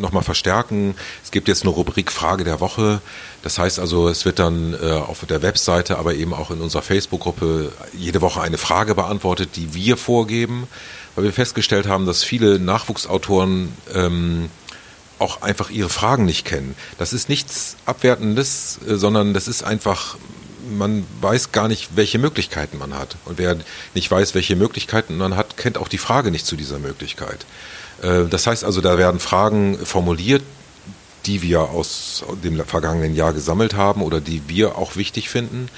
nochmal 0.01 0.23
verstärken. 0.23 0.95
Es 1.25 1.31
gibt 1.31 1.49
jetzt 1.49 1.62
eine 1.62 1.71
Rubrik 1.71 2.12
Frage 2.12 2.45
der 2.45 2.61
Woche. 2.61 3.01
Das 3.46 3.61
heißt 3.61 3.78
also, 3.78 4.09
es 4.09 4.24
wird 4.24 4.40
dann 4.40 4.74
äh, 4.74 4.90
auf 4.90 5.24
der 5.24 5.40
Webseite, 5.40 5.98
aber 5.98 6.14
eben 6.14 6.35
auch 6.35 6.50
in 6.50 6.61
unserer 6.61 6.82
Facebook-Gruppe 6.82 7.70
jede 7.96 8.20
Woche 8.20 8.40
eine 8.40 8.59
Frage 8.59 8.96
beantwortet, 8.96 9.50
die 9.54 9.72
wir 9.72 9.96
vorgeben, 9.96 10.66
weil 11.14 11.22
wir 11.22 11.32
festgestellt 11.32 11.87
haben, 11.87 12.06
dass 12.06 12.24
viele 12.24 12.59
Nachwuchsautoren 12.59 13.72
ähm, 13.94 14.50
auch 15.20 15.42
einfach 15.42 15.70
ihre 15.70 15.90
Fragen 15.90 16.24
nicht 16.24 16.44
kennen. 16.44 16.74
Das 16.98 17.12
ist 17.12 17.28
nichts 17.28 17.76
Abwertendes, 17.87 18.80
äh, 18.85 18.96
sondern 18.96 19.32
das 19.32 19.46
ist 19.46 19.62
einfach 19.62 20.16
man 20.68 21.06
weiß 21.20 21.52
gar 21.52 21.68
nicht, 21.68 21.90
welche 21.94 22.18
Möglichkeiten 22.18 22.78
man 22.78 22.98
hat. 22.98 23.14
Und 23.26 23.38
wer 23.38 23.56
nicht 23.94 24.11
weiß, 24.11 24.35
welche 24.35 24.56
Möglichkeiten 24.56 25.16
man 25.16 25.37
hat, 25.37 25.56
kennt 25.56 25.78
auch 25.78 25.87
die 25.87 25.98
Frage 25.98 26.32
nicht 26.32 26.46
zu 26.46 26.56
dieser 26.56 26.80
Möglichkeit. 26.80 27.46
Äh, 28.02 28.24
das 28.28 28.48
heißt 28.48 28.64
also, 28.64 28.80
da 28.80 28.98
werden 28.98 29.20
Fragen 29.20 29.78
formuliert, 29.78 30.42
die 31.26 31.42
wir 31.42 31.70
aus 31.70 32.24
dem 32.42 32.64
vergangenen 32.64 33.14
Jahr 33.14 33.32
gesammelt 33.32 33.74
haben 33.74 34.02
oder 34.02 34.20
die 34.20 34.42
wir 34.48 34.78
auch 34.78 34.96
wichtig 34.96 35.28
finden. 35.28 35.68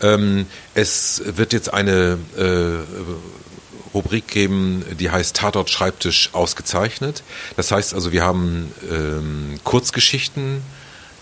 Ähm, 0.00 0.46
es 0.74 1.22
wird 1.24 1.52
jetzt 1.52 1.72
eine 1.72 2.18
äh, 2.36 3.94
Rubrik 3.94 4.28
geben, 4.28 4.84
die 4.98 5.10
heißt 5.10 5.36
Tatort 5.36 5.70
Schreibtisch 5.70 6.30
ausgezeichnet. 6.32 7.22
Das 7.56 7.72
heißt 7.72 7.94
also, 7.94 8.12
wir 8.12 8.22
haben 8.22 8.72
ähm, 8.90 9.58
Kurzgeschichten, 9.64 10.62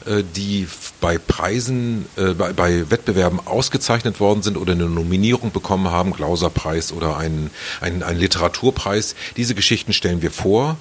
äh, 0.06 0.22
die 0.34 0.66
bei 1.00 1.18
Preisen, 1.18 2.06
äh, 2.16 2.34
bei, 2.34 2.52
bei, 2.52 2.90
Wettbewerben 2.90 3.40
ausgezeichnet 3.46 4.20
worden 4.20 4.42
sind 4.42 4.56
oder 4.56 4.72
eine 4.72 4.86
Nominierung 4.86 5.52
bekommen 5.52 5.90
haben, 5.90 6.12
Glauserpreis 6.12 6.92
oder 6.92 7.16
einen, 7.16 7.50
einen, 7.80 8.02
einen 8.02 8.18
Literaturpreis. 8.18 9.14
Diese 9.36 9.54
Geschichten 9.54 9.92
stellen 9.92 10.22
wir 10.22 10.30
vor. 10.30 10.76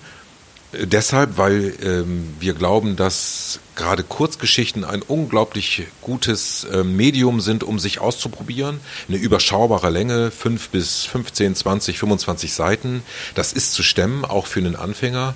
Deshalb, 0.83 1.37
weil 1.37 1.73
ähm, 1.83 2.33
wir 2.39 2.53
glauben, 2.53 2.95
dass 2.95 3.59
gerade 3.75 4.03
Kurzgeschichten 4.03 4.83
ein 4.83 5.01
unglaublich 5.01 5.83
gutes 6.01 6.65
äh, 6.65 6.83
Medium 6.83 7.41
sind, 7.41 7.63
um 7.63 7.79
sich 7.79 7.99
auszuprobieren. 7.99 8.79
Eine 9.07 9.17
überschaubare 9.17 9.89
Länge, 9.89 10.31
fünf 10.31 10.69
bis 10.69 11.03
15, 11.05 11.55
20, 11.55 11.99
25 11.99 12.53
Seiten. 12.53 13.03
Das 13.35 13.53
ist 13.53 13.73
zu 13.73 13.83
stemmen, 13.83 14.25
auch 14.25 14.47
für 14.47 14.59
einen 14.59 14.75
Anfänger. 14.75 15.35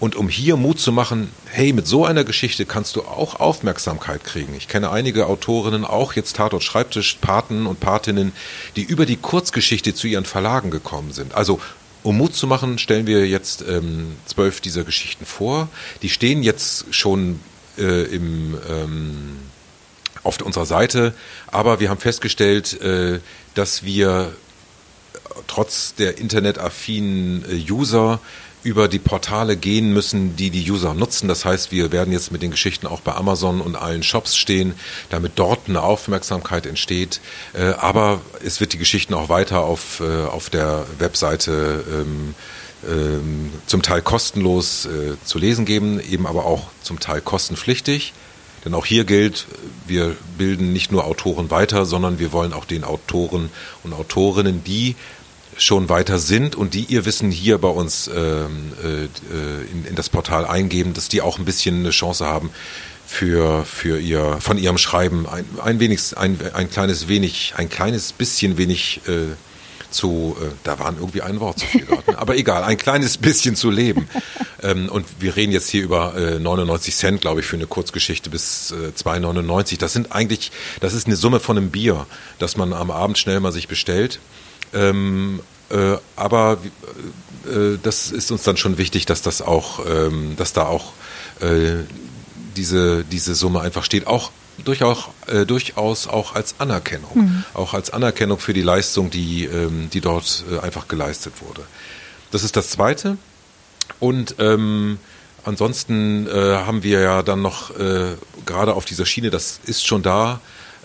Und 0.00 0.16
um 0.16 0.30
hier 0.30 0.56
Mut 0.56 0.80
zu 0.80 0.92
machen, 0.92 1.30
hey, 1.44 1.74
mit 1.74 1.86
so 1.86 2.06
einer 2.06 2.24
Geschichte 2.24 2.64
kannst 2.64 2.96
du 2.96 3.02
auch 3.02 3.38
Aufmerksamkeit 3.38 4.24
kriegen. 4.24 4.54
Ich 4.56 4.66
kenne 4.66 4.90
einige 4.90 5.26
Autorinnen, 5.26 5.84
auch 5.84 6.14
jetzt 6.14 6.36
Tatort 6.36 6.62
Schreibtisch, 6.62 7.18
Paten 7.20 7.66
und 7.66 7.80
Patinnen, 7.80 8.32
die 8.76 8.82
über 8.82 9.04
die 9.04 9.18
Kurzgeschichte 9.18 9.94
zu 9.94 10.06
ihren 10.06 10.24
Verlagen 10.24 10.70
gekommen 10.70 11.12
sind. 11.12 11.34
Also 11.34 11.60
um 12.02 12.16
Mut 12.16 12.34
zu 12.34 12.46
machen, 12.46 12.78
stellen 12.78 13.06
wir 13.06 13.26
jetzt 13.26 13.62
ähm, 13.62 14.16
zwölf 14.26 14.60
dieser 14.60 14.84
Geschichten 14.84 15.26
vor. 15.26 15.68
Die 16.02 16.08
stehen 16.08 16.42
jetzt 16.42 16.94
schon 16.94 17.40
äh, 17.78 18.04
im, 18.04 18.56
ähm, 18.68 19.36
auf 20.22 20.40
unserer 20.40 20.66
Seite. 20.66 21.14
Aber 21.48 21.80
wir 21.80 21.90
haben 21.90 22.00
festgestellt, 22.00 22.80
äh, 22.80 23.20
dass 23.54 23.84
wir 23.84 24.32
trotz 25.46 25.94
der 25.94 26.18
internetaffinen 26.18 27.44
äh, 27.50 27.70
User 27.70 28.20
über 28.62 28.88
die 28.88 28.98
Portale 28.98 29.56
gehen 29.56 29.92
müssen, 29.92 30.36
die 30.36 30.50
die 30.50 30.70
User 30.70 30.94
nutzen. 30.94 31.28
Das 31.28 31.44
heißt, 31.44 31.72
wir 31.72 31.92
werden 31.92 32.12
jetzt 32.12 32.30
mit 32.30 32.42
den 32.42 32.50
Geschichten 32.50 32.86
auch 32.86 33.00
bei 33.00 33.14
Amazon 33.14 33.60
und 33.60 33.76
allen 33.76 34.02
Shops 34.02 34.36
stehen, 34.36 34.74
damit 35.08 35.32
dort 35.36 35.68
eine 35.68 35.82
Aufmerksamkeit 35.82 36.66
entsteht. 36.66 37.20
Äh, 37.54 37.72
aber 37.78 38.20
es 38.44 38.60
wird 38.60 38.72
die 38.72 38.78
Geschichten 38.78 39.14
auch 39.14 39.28
weiter 39.28 39.62
auf, 39.62 40.00
äh, 40.00 40.24
auf 40.26 40.50
der 40.50 40.86
Webseite 40.98 41.84
ähm, 41.90 42.34
ähm, 42.88 43.50
zum 43.66 43.82
Teil 43.82 44.02
kostenlos 44.02 44.86
äh, 44.86 45.14
zu 45.24 45.38
lesen 45.38 45.64
geben, 45.64 46.00
eben 46.00 46.26
aber 46.26 46.46
auch 46.46 46.68
zum 46.82 47.00
Teil 47.00 47.20
kostenpflichtig. 47.20 48.12
Denn 48.64 48.74
auch 48.74 48.84
hier 48.84 49.04
gilt, 49.04 49.46
wir 49.86 50.16
bilden 50.36 50.72
nicht 50.72 50.92
nur 50.92 51.06
Autoren 51.06 51.50
weiter, 51.50 51.86
sondern 51.86 52.18
wir 52.18 52.32
wollen 52.32 52.52
auch 52.52 52.66
den 52.66 52.84
Autoren 52.84 53.48
und 53.84 53.94
Autorinnen, 53.94 54.62
die 54.64 54.96
schon 55.60 55.88
weiter 55.88 56.18
sind 56.18 56.56
und 56.56 56.74
die 56.74 56.84
ihr 56.84 57.04
Wissen 57.04 57.30
hier 57.30 57.58
bei 57.58 57.68
uns 57.68 58.08
ähm, 58.08 58.72
äh, 58.82 59.04
in, 59.72 59.84
in, 59.84 59.94
das 59.94 60.08
Portal 60.08 60.46
eingeben, 60.46 60.94
dass 60.94 61.08
die 61.08 61.20
auch 61.20 61.38
ein 61.38 61.44
bisschen 61.44 61.80
eine 61.80 61.90
Chance 61.90 62.26
haben 62.26 62.50
für, 63.06 63.64
für 63.64 63.98
ihr, 63.98 64.38
von 64.40 64.56
ihrem 64.56 64.78
Schreiben 64.78 65.26
ein, 65.28 65.44
ein 65.62 65.80
wenig, 65.80 66.16
ein, 66.16 66.38
ein 66.54 66.70
kleines 66.70 67.08
wenig, 67.08 67.54
ein 67.56 67.68
kleines 67.68 68.12
bisschen 68.12 68.56
wenig 68.56 69.00
äh, 69.06 69.34
zu, 69.90 70.36
äh, 70.40 70.46
da 70.62 70.78
waren 70.78 70.96
irgendwie 70.96 71.22
ein 71.22 71.40
Wort 71.40 71.58
zu 71.58 71.66
viel 71.66 71.84
gerade, 71.84 72.16
aber 72.18 72.36
egal, 72.36 72.64
ein 72.64 72.78
kleines 72.78 73.18
bisschen 73.18 73.56
zu 73.56 73.70
leben. 73.70 74.08
ähm, 74.62 74.88
und 74.88 75.06
wir 75.18 75.36
reden 75.36 75.52
jetzt 75.52 75.68
hier 75.68 75.82
über 75.82 76.14
äh, 76.16 76.38
99 76.38 76.94
Cent, 76.94 77.20
glaube 77.20 77.40
ich, 77.40 77.46
für 77.46 77.56
eine 77.56 77.66
Kurzgeschichte 77.66 78.30
bis 78.30 78.72
äh, 78.72 78.92
2,99. 78.96 79.78
Das 79.78 79.92
sind 79.92 80.12
eigentlich, 80.12 80.52
das 80.80 80.94
ist 80.94 81.06
eine 81.06 81.16
Summe 81.16 81.40
von 81.40 81.58
einem 81.58 81.70
Bier, 81.70 82.06
das 82.38 82.56
man 82.56 82.72
am 82.72 82.90
Abend 82.90 83.18
schnell 83.18 83.40
mal 83.40 83.52
sich 83.52 83.68
bestellt. 83.68 84.20
Ähm, 84.72 85.40
äh, 85.70 85.96
aber 86.16 86.58
äh, 87.46 87.78
das 87.82 88.10
ist 88.10 88.30
uns 88.30 88.42
dann 88.42 88.56
schon 88.56 88.78
wichtig, 88.78 89.06
dass 89.06 89.22
das 89.22 89.42
auch, 89.42 89.80
ähm, 89.86 90.34
dass 90.36 90.52
da 90.52 90.66
auch 90.66 90.92
äh, 91.40 91.84
diese, 92.56 93.04
diese 93.04 93.34
Summe 93.34 93.60
einfach 93.60 93.84
steht, 93.84 94.06
auch 94.06 94.30
durchaus, 94.64 95.08
äh, 95.26 95.46
durchaus 95.46 96.06
auch 96.06 96.34
als 96.34 96.56
Anerkennung, 96.58 97.10
mhm. 97.14 97.44
auch 97.54 97.72
als 97.72 97.90
Anerkennung 97.90 98.38
für 98.38 98.52
die 98.52 98.62
Leistung, 98.62 99.10
die, 99.10 99.44
ähm, 99.44 99.88
die 99.92 100.00
dort 100.00 100.44
äh, 100.50 100.58
einfach 100.58 100.88
geleistet 100.88 101.34
wurde. 101.40 101.62
Das 102.30 102.44
ist 102.44 102.56
das 102.56 102.70
Zweite. 102.70 103.16
Und 103.98 104.36
ähm, 104.38 104.98
ansonsten 105.44 106.26
äh, 106.26 106.30
haben 106.32 106.82
wir 106.82 107.00
ja 107.00 107.22
dann 107.22 107.42
noch 107.42 107.72
gerade 108.46 108.74
auf 108.74 108.84
dieser 108.84 109.06
Schiene, 109.06 109.30
das 109.30 109.60
ist 109.64 109.86
schon 109.86 110.02
da, 110.02 110.40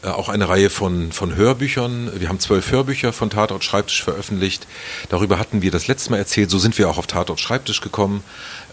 auch 0.09 0.29
eine 0.29 0.47
Reihe 0.49 0.69
von, 0.69 1.11
von 1.11 1.35
Hörbüchern. 1.35 2.11
Wir 2.15 2.29
haben 2.29 2.39
zwölf 2.39 2.71
Hörbücher 2.71 3.13
von 3.13 3.29
Tatort 3.29 3.63
Schreibtisch 3.63 4.03
veröffentlicht. 4.03 4.67
Darüber 5.09 5.39
hatten 5.39 5.61
wir 5.61 5.71
das 5.71 5.87
letzte 5.87 6.11
Mal 6.11 6.17
erzählt. 6.17 6.49
So 6.49 6.59
sind 6.59 6.77
wir 6.77 6.89
auch 6.89 6.97
auf 6.97 7.07
Tatort 7.07 7.39
Schreibtisch 7.39 7.81
gekommen. 7.81 8.23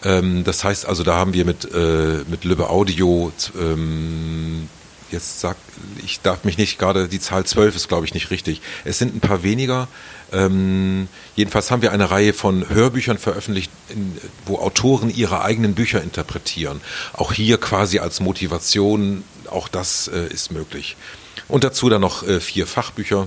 Ähm, 0.05 0.45
das 0.45 0.65
heißt 0.65 0.87
also, 0.87 1.03
da 1.05 1.17
haben 1.17 1.35
wir 1.35 1.45
mit, 1.45 1.65
äh, 1.73 2.25
mit 2.29 2.45
Lübbe 2.45 2.71
Audio, 2.71 3.33
ähm, 3.59 4.69
jetzt 5.13 5.41
sagt, 5.41 5.61
ich 6.05 6.21
darf 6.21 6.45
mich 6.45 6.59
nicht 6.59 6.79
gerade, 6.79 7.09
die 7.09 7.21
Zahl 7.21 7.45
zwölf 7.45 7.77
ist 7.77 7.89
glaube 7.89 8.07
ich 8.07 8.15
nicht 8.15 8.31
richtig. 8.31 8.63
Es 8.85 8.99
sind 8.99 9.15
ein 9.15 9.21
paar 9.21 9.43
weniger. 9.43 9.89
Ähm, 10.33 11.09
jedenfalls 11.37 11.71
haben 11.71 11.83
wir 11.83 11.93
eine 11.93 12.11
Reihe 12.11 12.33
von 12.33 12.69
Hörbüchern 12.69 13.19
veröffentlicht, 13.19 13.71
in, 13.91 14.17
wo 14.47 14.59
Autoren 14.59 15.11
ihre 15.11 15.43
eigenen 15.43 15.75
Bücher 15.75 16.03
interpretieren. 16.03 16.81
Auch 17.13 17.33
hier 17.33 17.59
quasi 17.59 17.99
als 17.99 18.21
Motivation, 18.21 19.23
auch 19.51 19.69
das 19.69 20.09
äh, 20.09 20.27
ist 20.29 20.51
möglich. 20.51 20.97
Und 21.53 21.65
dazu 21.65 21.91
dann 21.91 22.01
noch 22.01 22.27
äh, 22.27 22.41
vier 22.41 22.67
Fachbücher 22.67 23.27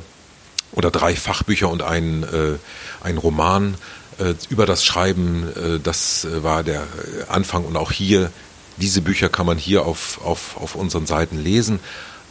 oder 0.72 0.90
drei 0.90 1.16
Fachbücher 1.16 1.70
und 1.70 1.84
ein, 1.84 2.24
äh, 2.24 2.58
ein 3.06 3.20
Roman 3.20 3.76
äh, 4.18 4.34
über 4.50 4.66
das 4.66 4.84
Schreiben. 4.84 5.48
Äh, 5.56 5.80
das 5.80 6.26
äh, 6.26 6.42
war 6.42 6.64
der 6.64 6.88
Anfang 7.30 7.66
und 7.66 7.78
auch 7.78 7.92
hier, 7.92 8.32
diese 8.78 9.02
Bücher 9.02 9.30
kann 9.30 9.46
man 9.46 9.60
hier 9.60 9.86
auf, 9.86 10.26
auf, 10.26 10.58
auf 10.60 10.74
unseren 10.74 11.06
Seiten 11.06 11.38
lesen. 11.38 11.80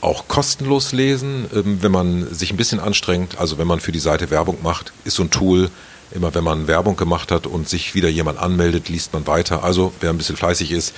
Auch 0.00 0.26
kostenlos 0.26 0.90
lesen, 0.90 1.46
ähm, 1.54 1.78
wenn 1.80 1.92
man 1.92 2.35
sich 2.35 2.50
ein 2.50 2.57
bisschen 2.57 2.80
anstrengt. 2.80 3.38
Also 3.38 3.59
wenn 3.59 3.68
man 3.68 3.78
für 3.78 3.92
die 3.92 4.00
Seite 4.00 4.30
Werbung 4.30 4.64
macht, 4.64 4.92
ist 5.04 5.14
so 5.14 5.22
ein 5.22 5.30
Tool. 5.30 5.70
Immer 6.11 6.35
wenn 6.35 6.42
man 6.42 6.66
Werbung 6.66 6.96
gemacht 6.96 7.30
hat 7.30 7.46
und 7.46 7.68
sich 7.68 7.94
wieder 7.94 8.09
jemand 8.09 8.40
anmeldet, 8.40 8.88
liest 8.88 9.12
man 9.12 9.28
weiter. 9.28 9.62
Also 9.62 9.92
wer 10.00 10.11
ein 10.11 10.18
bisschen 10.18 10.37
fleißig 10.37 10.72
ist, 10.72 10.92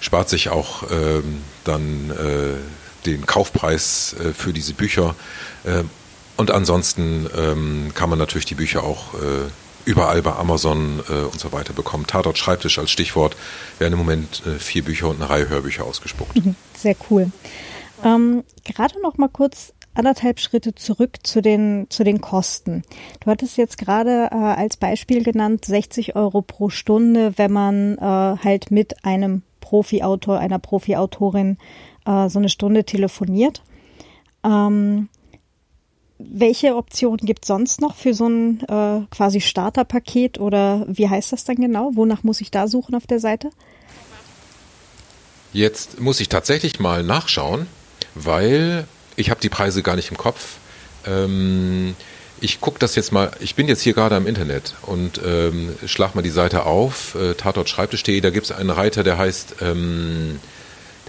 spart 0.00 0.28
sich 0.28 0.48
auch 0.48 0.90
ähm, 0.90 1.42
dann 1.62 2.10
äh, 2.10 2.56
den 3.06 3.26
Kaufpreis 3.26 4.14
äh, 4.14 4.32
für 4.32 4.52
diese 4.52 4.74
Bücher. 4.74 5.14
Äh, 5.64 5.84
und 6.36 6.50
ansonsten 6.50 7.28
ähm, 7.36 7.92
kann 7.94 8.08
man 8.08 8.18
natürlich 8.18 8.46
die 8.46 8.54
Bücher 8.54 8.82
auch 8.82 9.14
äh, 9.14 9.50
überall 9.84 10.22
bei 10.22 10.32
Amazon 10.32 11.00
äh, 11.08 11.12
und 11.12 11.38
so 11.38 11.52
weiter 11.52 11.72
bekommen. 11.72 12.06
Tatort 12.06 12.38
Schreibtisch 12.38 12.78
als 12.78 12.90
Stichwort 12.90 13.36
werden 13.78 13.94
im 13.94 13.98
Moment 13.98 14.42
äh, 14.46 14.58
vier 14.58 14.84
Bücher 14.84 15.08
und 15.08 15.16
eine 15.16 15.28
Reihe 15.28 15.48
Hörbücher 15.48 15.84
ausgespuckt. 15.84 16.36
Mhm, 16.36 16.54
sehr 16.76 16.96
cool. 17.10 17.30
Ähm, 18.04 18.44
gerade 18.64 19.00
noch 19.02 19.18
mal 19.18 19.28
kurz 19.28 19.74
anderthalb 19.94 20.40
Schritte 20.40 20.74
zurück 20.74 21.18
zu 21.24 21.42
den, 21.42 21.86
zu 21.90 22.04
den 22.04 22.20
Kosten. 22.20 22.84
Du 23.20 23.30
hattest 23.30 23.56
jetzt 23.56 23.76
gerade 23.76 24.30
äh, 24.30 24.34
als 24.34 24.76
Beispiel 24.76 25.22
genannt 25.22 25.64
60 25.64 26.16
Euro 26.16 26.42
pro 26.42 26.70
Stunde, 26.70 27.34
wenn 27.36 27.52
man 27.52 27.98
äh, 27.98 28.00
halt 28.00 28.70
mit 28.70 29.04
einem 29.04 29.42
Profi-Autor, 29.60 30.38
einer 30.38 30.58
Profi-Autorin 30.58 31.58
äh, 32.06 32.28
so 32.28 32.38
eine 32.38 32.48
Stunde 32.48 32.84
telefoniert. 32.84 33.62
Ähm, 34.44 35.08
welche 36.18 36.76
Optionen 36.76 37.24
gibt 37.24 37.44
es 37.44 37.48
sonst 37.48 37.80
noch 37.80 37.94
für 37.94 38.14
so 38.14 38.26
ein 38.26 38.60
äh, 38.68 39.06
quasi 39.10 39.40
Starterpaket 39.40 40.38
oder 40.38 40.84
wie 40.86 41.08
heißt 41.08 41.32
das 41.32 41.44
dann 41.44 41.56
genau? 41.56 41.92
Wonach 41.94 42.22
muss 42.22 42.40
ich 42.40 42.50
da 42.50 42.68
suchen 42.68 42.94
auf 42.94 43.06
der 43.06 43.20
Seite? 43.20 43.50
Jetzt 45.52 46.00
muss 46.00 46.20
ich 46.20 46.28
tatsächlich 46.28 46.78
mal 46.78 47.02
nachschauen, 47.02 47.66
weil 48.14 48.86
ich 49.16 49.30
habe 49.30 49.40
die 49.40 49.48
Preise 49.48 49.82
gar 49.82 49.96
nicht 49.96 50.10
im 50.10 50.16
Kopf. 50.16 50.58
Ähm, 51.06 51.96
ich 52.40 52.60
gucke 52.60 52.78
das 52.78 52.94
jetzt 52.94 53.12
mal, 53.12 53.32
ich 53.40 53.54
bin 53.54 53.68
jetzt 53.68 53.82
hier 53.82 53.94
gerade 53.94 54.16
am 54.16 54.26
Internet 54.26 54.74
und 54.82 55.20
ähm, 55.24 55.74
schlag 55.86 56.14
mal 56.14 56.22
die 56.22 56.30
Seite 56.30 56.64
auf, 56.64 57.14
äh, 57.14 57.34
tatortschreibtisch.de, 57.34 58.20
da 58.20 58.30
gibt 58.30 58.46
es 58.46 58.52
einen 58.52 58.70
Reiter, 58.70 59.02
der 59.02 59.18
heißt 59.18 59.56
ähm, 59.60 60.40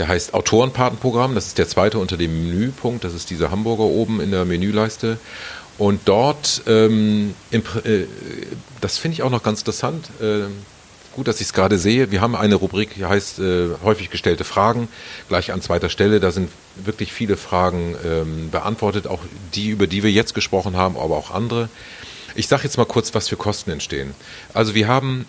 der 0.01 0.07
heißt 0.07 0.33
Autorenpatenprogramm. 0.33 1.35
Das 1.35 1.45
ist 1.45 1.59
der 1.59 1.67
zweite 1.67 1.99
unter 1.99 2.17
dem 2.17 2.49
Menüpunkt. 2.49 3.03
Das 3.03 3.13
ist 3.13 3.29
dieser 3.29 3.51
Hamburger 3.51 3.83
oben 3.83 4.19
in 4.19 4.31
der 4.31 4.45
Menüleiste. 4.45 5.19
Und 5.77 6.01
dort, 6.05 6.63
ähm, 6.65 7.35
im, 7.51 7.61
äh, 7.83 8.05
das 8.81 8.97
finde 8.97 9.13
ich 9.13 9.21
auch 9.21 9.29
noch 9.29 9.43
ganz 9.43 9.59
interessant. 9.59 10.09
Äh, 10.19 10.45
gut, 11.13 11.27
dass 11.27 11.35
ich 11.35 11.47
es 11.47 11.53
gerade 11.53 11.77
sehe. 11.77 12.09
Wir 12.09 12.19
haben 12.19 12.35
eine 12.35 12.55
Rubrik, 12.55 12.95
die 12.95 13.05
heißt 13.05 13.37
äh, 13.39 13.67
häufig 13.83 14.09
gestellte 14.09 14.43
Fragen, 14.43 14.87
gleich 15.29 15.51
an 15.51 15.61
zweiter 15.61 15.89
Stelle. 15.89 16.19
Da 16.19 16.31
sind 16.31 16.49
wirklich 16.77 17.13
viele 17.13 17.37
Fragen 17.37 17.95
ähm, 18.03 18.49
beantwortet, 18.49 19.05
auch 19.05 19.21
die, 19.53 19.69
über 19.69 19.85
die 19.85 20.01
wir 20.01 20.11
jetzt 20.11 20.33
gesprochen 20.33 20.75
haben, 20.75 20.97
aber 20.97 21.15
auch 21.15 21.29
andere. 21.29 21.69
Ich 22.33 22.47
sage 22.47 22.63
jetzt 22.63 22.77
mal 22.77 22.85
kurz, 22.85 23.13
was 23.13 23.27
für 23.27 23.37
Kosten 23.37 23.69
entstehen. 23.69 24.15
Also 24.55 24.73
wir 24.73 24.87
haben 24.87 25.27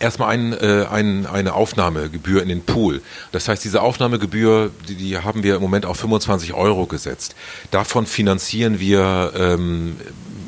erstmal 0.00 0.30
ein, 0.30 0.52
äh, 0.52 0.86
ein, 0.90 1.26
eine 1.26 1.54
Aufnahmegebühr 1.54 2.42
in 2.42 2.48
den 2.48 2.62
Pool. 2.62 3.02
Das 3.32 3.48
heißt, 3.48 3.62
diese 3.62 3.82
Aufnahmegebühr, 3.82 4.70
die, 4.88 4.96
die 4.96 5.18
haben 5.18 5.42
wir 5.42 5.54
im 5.54 5.62
Moment 5.62 5.86
auf 5.86 5.98
25 5.98 6.54
Euro 6.54 6.86
gesetzt. 6.86 7.36
Davon 7.70 8.06
finanzieren 8.06 8.80
wir 8.80 9.32
ähm, 9.36 9.96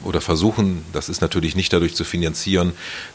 oder 0.04 0.20
versuchen, 0.20 0.84
das 0.92 1.08
ist 1.08 1.20
natürlich 1.20 1.54
nicht 1.54 1.72
dadurch 1.72 1.94
zu 1.94 2.04
finanzieren, 2.04 2.72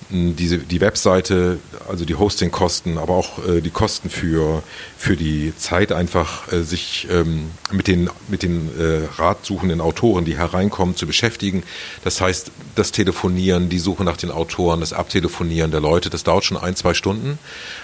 diese, 0.09 0.59
die 0.59 0.81
Webseite, 0.81 1.59
also 1.89 2.05
die 2.05 2.15
Hostingkosten, 2.15 2.97
aber 2.97 3.13
auch 3.13 3.45
äh, 3.45 3.61
die 3.61 3.69
Kosten 3.69 4.09
für, 4.09 4.63
für 4.97 5.17
die 5.17 5.53
Zeit 5.57 5.91
einfach, 5.91 6.51
äh, 6.51 6.61
sich 6.61 7.07
ähm, 7.11 7.49
mit 7.71 7.87
den, 7.87 8.09
mit 8.27 8.43
den 8.43 8.69
äh, 8.79 9.07
ratsuchenden 9.21 9.81
Autoren, 9.81 10.25
die 10.25 10.37
hereinkommen, 10.37 10.95
zu 10.95 11.07
beschäftigen. 11.07 11.63
Das 12.03 12.21
heißt, 12.21 12.51
das 12.75 12.91
Telefonieren, 12.91 13.69
die 13.69 13.79
Suche 13.79 14.03
nach 14.03 14.17
den 14.17 14.31
Autoren, 14.31 14.79
das 14.79 14.93
Abtelefonieren 14.93 15.71
der 15.71 15.81
Leute, 15.81 16.09
das 16.09 16.23
dauert 16.27 16.45
schon 16.45 16.57
ein, 16.57 16.75
zwei 16.75 16.93
Stunden. 16.93 17.39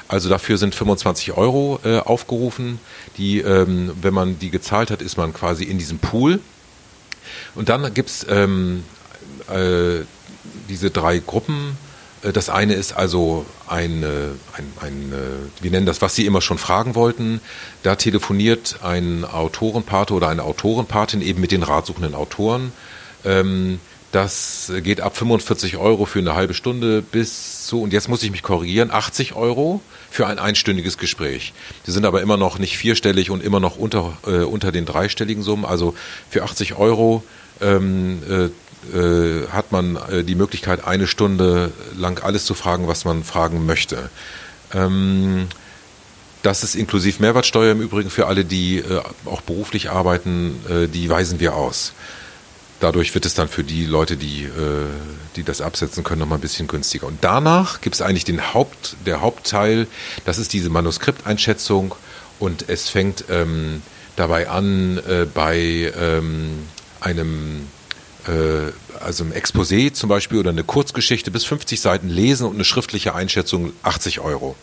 Also 0.07 0.29
dafür 0.29 0.57
sind 0.57 0.75
25 0.75 1.33
Euro 1.33 1.79
äh, 1.83 1.99
aufgerufen. 1.99 2.79
Die, 3.17 3.39
ähm, 3.39 3.91
wenn 4.01 4.13
man 4.13 4.39
die 4.39 4.49
gezahlt 4.49 4.91
hat, 4.91 5.01
ist 5.01 5.17
man 5.17 5.33
quasi 5.33 5.63
in 5.63 5.77
diesem 5.77 5.99
Pool. 5.99 6.39
Und 7.55 7.69
dann 7.69 7.93
gibt's 7.93 8.25
ähm, 8.29 8.83
äh, 9.49 10.03
diese 10.69 10.91
drei 10.91 11.19
Gruppen. 11.19 11.77
Äh, 12.21 12.33
das 12.33 12.49
eine 12.49 12.73
ist 12.73 12.93
also 12.93 13.45
ein, 13.67 14.03
ein, 14.03 14.73
ein, 14.81 15.13
wir 15.61 15.71
nennen 15.71 15.85
das, 15.85 16.01
was 16.01 16.15
Sie 16.15 16.25
immer 16.25 16.41
schon 16.41 16.57
fragen 16.57 16.95
wollten. 16.95 17.41
Da 17.81 17.95
telefoniert 17.95 18.79
ein 18.83 19.25
Autorenpate 19.25 20.13
oder 20.13 20.29
eine 20.29 20.43
Autorenpatin 20.43 21.21
eben 21.21 21.41
mit 21.41 21.51
den 21.51 21.63
ratsuchenden 21.63 22.13
Autoren. 22.15 22.71
Ähm, 23.25 23.79
Das 24.13 24.71
geht 24.83 25.01
ab 25.01 25.17
45 25.17 25.77
Euro 25.77 26.05
für 26.05 26.19
eine 26.19 26.35
halbe 26.35 26.53
Stunde 26.53 27.01
bis 27.01 27.65
zu, 27.65 27.81
und 27.81 27.93
jetzt 27.93 28.09
muss 28.09 28.21
ich 28.21 28.29
mich 28.29 28.43
korrigieren, 28.43 28.91
80 28.91 29.33
Euro 29.33 29.81
für 30.11 30.27
ein 30.27 30.37
einstündiges 30.37 30.99
Gespräch. 30.99 31.51
Die 31.87 31.91
sind 31.91 32.05
aber 32.05 32.21
immer 32.21 32.37
noch 32.37 32.59
nicht 32.59 32.77
vierstellig 32.77 33.31
und 33.31 33.43
immer 33.43 33.59
noch 33.59 33.75
unter, 33.75 34.15
äh, 34.27 34.43
unter 34.43 34.71
den 34.71 34.85
dreistelligen 34.85 35.41
Summen. 35.41 35.65
Also 35.65 35.95
für 36.29 36.43
80 36.43 36.75
Euro 36.75 37.23
ähm, 37.59 38.21
äh, 38.29 38.95
äh, 38.95 39.47
hat 39.47 39.71
man 39.71 39.95
äh, 39.95 40.23
die 40.23 40.35
Möglichkeit, 40.35 40.85
eine 40.85 41.07
Stunde 41.07 41.71
lang 41.97 42.23
alles 42.23 42.45
zu 42.45 42.53
fragen, 42.53 42.87
was 42.87 43.05
man 43.05 43.23
fragen 43.23 43.65
möchte. 43.65 44.11
Ähm, 44.75 45.47
das 46.43 46.63
ist 46.63 46.75
inklusiv 46.75 47.19
Mehrwertsteuer 47.19 47.71
im 47.71 47.81
Übrigen 47.81 48.11
für 48.11 48.27
alle, 48.27 48.45
die 48.45 48.77
äh, 48.77 49.01
auch 49.25 49.41
beruflich 49.41 49.89
arbeiten, 49.89 50.63
äh, 50.69 50.87
die 50.87 51.09
weisen 51.09 51.39
wir 51.39 51.55
aus. 51.55 51.93
Dadurch 52.83 53.13
wird 53.13 53.25
es 53.25 53.33
dann 53.33 53.47
für 53.47 53.63
die 53.63 53.85
Leute, 53.85 54.17
die, 54.17 54.43
äh, 54.43 54.49
die 55.37 55.43
das 55.43 55.61
absetzen 55.61 56.03
können, 56.03 56.19
nochmal 56.19 56.37
ein 56.37 56.41
bisschen 56.41 56.67
günstiger. 56.67 57.07
Und 57.07 57.19
danach 57.21 57.79
gibt 57.79 57.95
es 57.95 58.01
eigentlich 58.01 58.25
den 58.25 58.53
Haupt, 58.53 58.97
der 59.05 59.21
Hauptteil, 59.21 59.87
das 60.25 60.37
ist 60.37 60.51
diese 60.51 60.69
Manuskripteinschätzung 60.69 61.95
und 62.39 62.67
es 62.67 62.89
fängt 62.89 63.23
ähm, 63.29 63.81
dabei 64.17 64.49
an 64.49 64.97
äh, 65.07 65.25
bei 65.33 65.93
ähm, 65.97 66.67
einem 66.99 67.69
äh, 68.27 68.73
also 68.99 69.23
ein 69.23 69.31
Exposé 69.31 69.93
zum 69.93 70.09
Beispiel 70.09 70.39
oder 70.39 70.49
eine 70.49 70.65
Kurzgeschichte 70.65 71.31
bis 71.31 71.45
50 71.45 71.79
Seiten 71.79 72.09
lesen 72.09 72.45
und 72.45 72.55
eine 72.55 72.65
schriftliche 72.65 73.15
Einschätzung 73.15 73.71
80 73.83 74.19
Euro. 74.19 74.57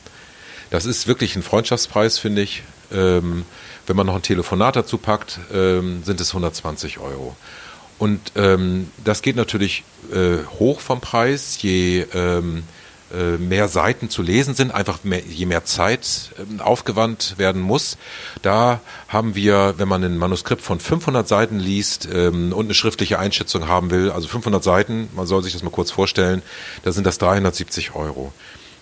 Das 0.68 0.84
ist 0.84 1.06
wirklich 1.06 1.36
ein 1.36 1.42
Freundschaftspreis, 1.42 2.18
finde 2.18 2.42
ich. 2.42 2.64
Ähm, 2.92 3.46
wenn 3.86 3.96
man 3.96 4.04
noch 4.04 4.16
ein 4.16 4.22
Telefonat 4.22 4.76
dazu 4.76 4.98
packt, 4.98 5.40
ähm, 5.54 6.02
sind 6.04 6.20
es 6.20 6.34
120 6.34 6.98
Euro. 6.98 7.34
Und 8.00 8.32
ähm, 8.34 8.90
das 9.04 9.20
geht 9.20 9.36
natürlich 9.36 9.84
äh, 10.10 10.38
hoch 10.58 10.80
vom 10.80 11.02
Preis, 11.02 11.60
je 11.60 12.06
ähm, 12.14 12.62
äh, 13.12 13.36
mehr 13.36 13.68
Seiten 13.68 14.08
zu 14.08 14.22
lesen 14.22 14.54
sind, 14.54 14.72
einfach 14.72 15.04
mehr, 15.04 15.20
je 15.20 15.44
mehr 15.44 15.66
Zeit 15.66 16.30
äh, 16.38 16.62
aufgewandt 16.62 17.34
werden 17.36 17.60
muss. 17.60 17.98
Da 18.40 18.80
haben 19.08 19.34
wir, 19.34 19.74
wenn 19.76 19.86
man 19.86 20.02
ein 20.02 20.16
Manuskript 20.16 20.62
von 20.62 20.80
500 20.80 21.28
Seiten 21.28 21.58
liest 21.58 22.08
ähm, 22.10 22.54
und 22.54 22.64
eine 22.64 22.74
schriftliche 22.74 23.18
Einschätzung 23.18 23.68
haben 23.68 23.90
will, 23.90 24.10
also 24.10 24.28
500 24.28 24.64
Seiten, 24.64 25.10
man 25.14 25.26
soll 25.26 25.42
sich 25.42 25.52
das 25.52 25.62
mal 25.62 25.68
kurz 25.68 25.90
vorstellen, 25.90 26.40
da 26.84 26.92
sind 26.92 27.04
das 27.04 27.18
370 27.18 27.94
Euro. 27.94 28.32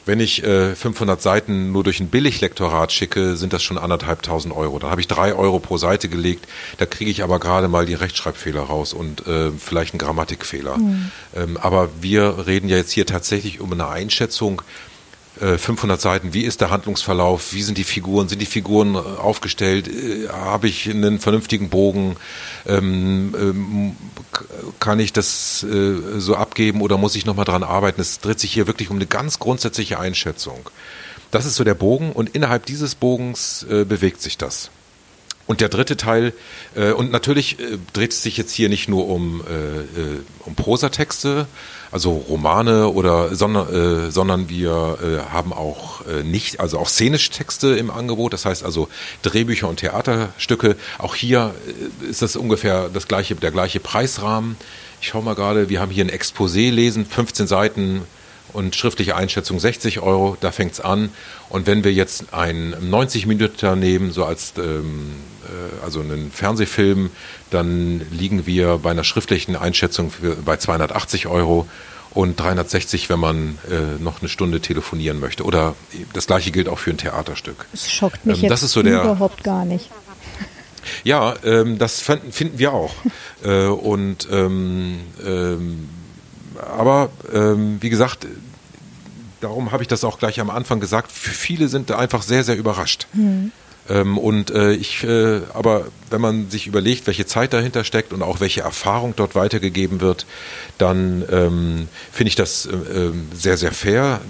Wenn 0.09 0.21
ich 0.21 0.43
äh, 0.43 0.75
500 0.75 1.21
Seiten 1.21 1.71
nur 1.71 1.85
durch 1.85 2.01
ein 2.01 2.09
Billiglektorat 2.09 2.93
schicke, 2.93 3.37
sind 3.37 3.53
das 3.53 3.63
schon 3.63 3.77
anderthalbtausend 3.77 4.57
Euro. 4.57 4.79
Dann 4.79 4.91
habe 4.91 5.03
ich 5.03 5.07
drei 5.07 5.35
Euro 5.35 5.59
pro 5.59 5.77
Seite 5.77 6.09
gelegt. 6.09 6.49
Da 6.79 6.87
kriege 6.87 7.11
ich 7.11 7.23
aber 7.23 7.39
gerade 7.39 7.69
mal 7.69 7.85
die 7.85 7.93
Rechtschreibfehler 7.93 8.63
raus 8.63 8.95
und 8.95 9.27
äh, 9.27 9.51
vielleicht 9.51 9.93
einen 9.93 9.99
Grammatikfehler. 9.99 10.79
Mhm. 10.79 11.11
Ähm, 11.37 11.57
aber 11.59 11.91
wir 12.01 12.47
reden 12.47 12.71
ja 12.71 12.79
jetzt 12.79 12.93
hier 12.93 13.05
tatsächlich 13.05 13.61
um 13.61 13.71
eine 13.71 13.89
Einschätzung 13.89 14.63
500 15.39 15.99
äh, 15.99 16.03
Seiten, 16.03 16.35
wie 16.35 16.45
ist 16.45 16.61
der 16.61 16.71
Handlungsverlauf, 16.71 17.53
wie 17.53 17.63
sind 17.63 17.79
die 17.79 17.85
Figuren, 17.85 18.29
sind 18.29 18.41
die 18.41 18.47
Figuren 18.47 18.95
äh, 18.95 18.99
aufgestellt, 18.99 19.89
äh, 19.89 20.29
habe 20.29 20.69
ich 20.69 20.89
einen 20.89 21.21
vernünftigen 21.21 21.69
Bogen, 21.69 22.17
ähm, 22.67 23.35
ähm, 23.39 23.97
kann 24.81 25.01
ich 25.01 25.13
das 25.13 25.63
äh, 25.63 25.97
so 26.19 26.37
abgeben 26.37 26.81
oder 26.81 26.99
muss 26.99 27.15
ich 27.15 27.27
nochmal 27.27 27.45
dran 27.45 27.63
arbeiten? 27.63 28.01
Es 28.01 28.21
dreht 28.21 28.41
sich 28.41 28.53
hier 28.53 28.67
wirklich 28.67 28.91
um 28.91 28.97
eine 28.97 29.07
ganz 29.07 29.39
grundsätzliche 29.39 29.99
Einschätzung. 29.99 30.71
Das 31.31 31.47
ist 31.47 31.57
so 31.57 31.65
der 31.65 31.75
Bogen 31.75 32.13
und 32.13 32.31
innerhalb 32.31 32.67
dieses 32.67 32.95
Bogens 32.95 33.65
äh, 33.71 33.85
bewegt 33.85 34.23
sich 34.23 34.39
das. 34.39 34.71
Und 35.47 35.61
der 35.61 35.69
dritte 35.69 35.97
Teil, 35.97 36.35
äh, 36.75 36.93
und 36.93 37.11
natürlich 37.11 37.57
dreht 37.93 38.13
es 38.13 38.23
sich 38.23 38.37
jetzt 38.37 38.53
hier 38.53 38.69
nicht 38.69 38.89
nur 38.89 39.09
um, 39.09 39.43
um 40.45 40.55
Prosatexte, 40.55 41.47
also 41.91 42.13
Romane 42.13 42.89
oder 42.89 43.35
sondern, 43.35 44.09
äh, 44.09 44.11
sondern 44.11 44.49
wir 44.49 44.99
äh, 45.03 45.33
haben 45.33 45.53
auch 45.53 46.07
äh, 46.07 46.23
nicht, 46.23 46.61
also 46.61 46.79
auch 46.79 46.89
szenische 46.89 47.31
Texte 47.31 47.77
im 47.77 47.91
Angebot, 47.91 48.33
das 48.33 48.45
heißt 48.45 48.65
also 48.65 48.89
Drehbücher 49.23 49.69
und 49.69 49.77
Theaterstücke. 49.77 50.77
Auch 50.99 51.15
hier 51.15 51.55
äh, 52.03 52.11
ist 52.11 52.23
das 52.23 52.37
ungefähr 52.37 52.89
das 52.93 53.09
gleiche, 53.09 53.35
der 53.35 53.51
gleiche 53.51 53.81
Preisrahmen. 53.81 54.57
Ich 55.01 55.09
schaue 55.09 55.23
mal 55.23 55.35
gerade, 55.35 55.69
wir 55.69 55.81
haben 55.81 55.91
hier 55.91 56.05
ein 56.05 56.11
Exposé 56.11 56.71
lesen, 56.71 57.07
15 57.07 57.47
Seiten 57.47 58.03
und 58.53 58.77
schriftliche 58.77 59.17
Einschätzung 59.17 59.61
60 59.61 60.01
Euro, 60.01 60.37
da 60.41 60.53
fängt's 60.53 60.81
an. 60.81 61.11
Und 61.49 61.67
wenn 61.67 61.85
wir 61.85 61.93
jetzt 61.93 62.33
einen 62.33 62.91
90 62.91 63.27
Minuten 63.27 63.79
nehmen, 63.79 64.13
so 64.13 64.25
als 64.25 64.55
ähm, 64.59 65.13
äh, 65.45 65.85
also 65.85 66.01
einen 66.01 66.31
Fernsehfilm, 66.31 67.11
dann 67.51 68.03
liegen 68.11 68.47
wir 68.47 68.79
bei 68.79 68.91
einer 68.91 69.05
schriftlichen 69.05 69.57
Einschätzung 69.57 70.11
für, 70.11 70.37
bei 70.37 70.57
280 70.57 71.27
Euro 71.27 71.67
und 72.11 72.41
360, 72.41 73.09
wenn 73.11 73.21
man 73.21 73.59
äh, 73.71 74.03
noch 74.03 74.21
eine 74.21 74.29
Stunde 74.29 74.61
telefonieren 74.61 75.21
möchte. 75.21 75.45
Oder 75.45 75.75
das 76.13 76.27
gleiche 76.27 76.51
gilt 76.51 76.69
auch 76.69 76.79
für 76.79 76.91
ein 76.91 76.99
Theaterstück. 76.99 77.67
Das 77.71 77.91
schockt 77.91 78.27
mich 78.27 78.43
ähm, 78.43 78.49
das 78.49 78.61
jetzt 78.61 78.69
ist 78.69 78.73
so 78.73 78.83
der, 78.83 79.03
überhaupt 79.03 79.45
gar 79.45 79.65
nicht. 79.65 79.91
Ja, 81.05 81.35
ähm, 81.45 81.79
das 81.79 82.01
finden, 82.01 82.33
finden 82.33 82.59
wir 82.59 82.73
auch. 82.73 82.95
äh, 83.45 83.67
und 83.67 84.29
ähm, 84.31 85.01
ähm, 85.25 85.89
aber 86.67 87.11
ähm, 87.33 87.79
wie 87.81 87.91
gesagt, 87.91 88.27
darum 89.41 89.73
habe 89.73 89.83
ich 89.83 89.89
das 89.89 90.05
auch 90.05 90.19
gleich 90.19 90.41
am 90.41 90.51
Anfang 90.51 90.81
gesagt. 90.81 91.13
Viele 91.13 91.69
sind 91.69 91.91
da 91.91 91.99
einfach 91.99 92.23
sehr, 92.23 92.45
sehr 92.45 92.57
überrascht. 92.57 93.07
Mhm. 93.13 93.53
Ähm, 93.89 94.19
und 94.19 94.51
äh, 94.51 94.73
ich, 94.73 95.05
äh, 95.05 95.41
aber 95.55 95.87
wenn 96.11 96.21
man 96.21 96.51
sich 96.51 96.67
überlegt, 96.67 97.07
welche 97.07 97.27
Zeit 97.27 97.53
dahinter 97.53 97.85
steckt 97.85 98.13
und 98.13 98.23
auch 98.23 98.41
welche 98.41 98.61
Erfahrung 98.61 99.15
dort 99.17 99.35
weitergegeben 99.35 100.01
wird, 100.01 100.27
dann 100.77 101.25
ähm, 101.31 101.89
finde 102.13 102.29
ich 102.29 102.35
das 102.37 102.67
äh, 102.67 102.73
ähm, 102.73 103.29
sehr, 103.35 103.57
sehr 103.57 103.73
fair. 103.73 104.21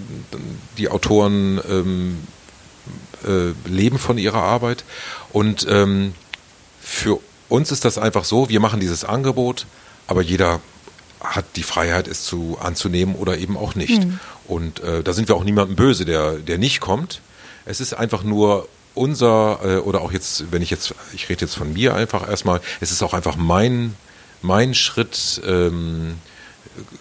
Die 0.77 0.89
Autoren 0.89 1.59
ähm, 1.69 2.19
äh, 3.27 3.53
leben 3.69 3.99
von 3.99 4.17
ihrer 4.17 4.41
Arbeit 4.41 4.85
und 5.33 5.67
ähm, 5.69 6.13
für 6.81 7.19
uns 7.49 7.71
ist 7.71 7.83
das 7.83 7.97
einfach 7.97 8.23
so, 8.23 8.49
wir 8.49 8.59
machen 8.59 8.79
dieses 8.79 9.03
Angebot, 9.03 9.65
aber 10.07 10.21
jeder 10.21 10.61
hat 11.19 11.45
die 11.55 11.63
Freiheit, 11.63 12.07
es 12.07 12.23
zu 12.23 12.57
anzunehmen 12.61 13.15
oder 13.15 13.37
eben 13.37 13.57
auch 13.57 13.75
nicht. 13.75 14.03
Mhm. 14.03 14.19
Und 14.47 14.79
äh, 14.81 15.03
da 15.03 15.13
sind 15.13 15.27
wir 15.27 15.35
auch 15.35 15.43
niemandem 15.43 15.75
böse, 15.75 16.05
der, 16.05 16.33
der 16.33 16.57
nicht 16.57 16.79
kommt. 16.79 17.21
Es 17.65 17.79
ist 17.79 17.93
einfach 17.93 18.23
nur 18.23 18.67
unser, 18.95 19.59
äh, 19.63 19.77
oder 19.77 20.01
auch 20.01 20.11
jetzt, 20.11 20.51
wenn 20.51 20.61
ich 20.61 20.69
jetzt, 20.69 20.93
ich 21.13 21.29
rede 21.29 21.41
jetzt 21.41 21.55
von 21.55 21.73
mir 21.73 21.95
einfach 21.95 22.27
erstmal, 22.27 22.61
es 22.79 22.91
ist 22.91 23.03
auch 23.03 23.13
einfach 23.13 23.35
mein, 23.35 23.95
mein 24.41 24.73
Schritt, 24.73 25.41
ähm, 25.45 26.15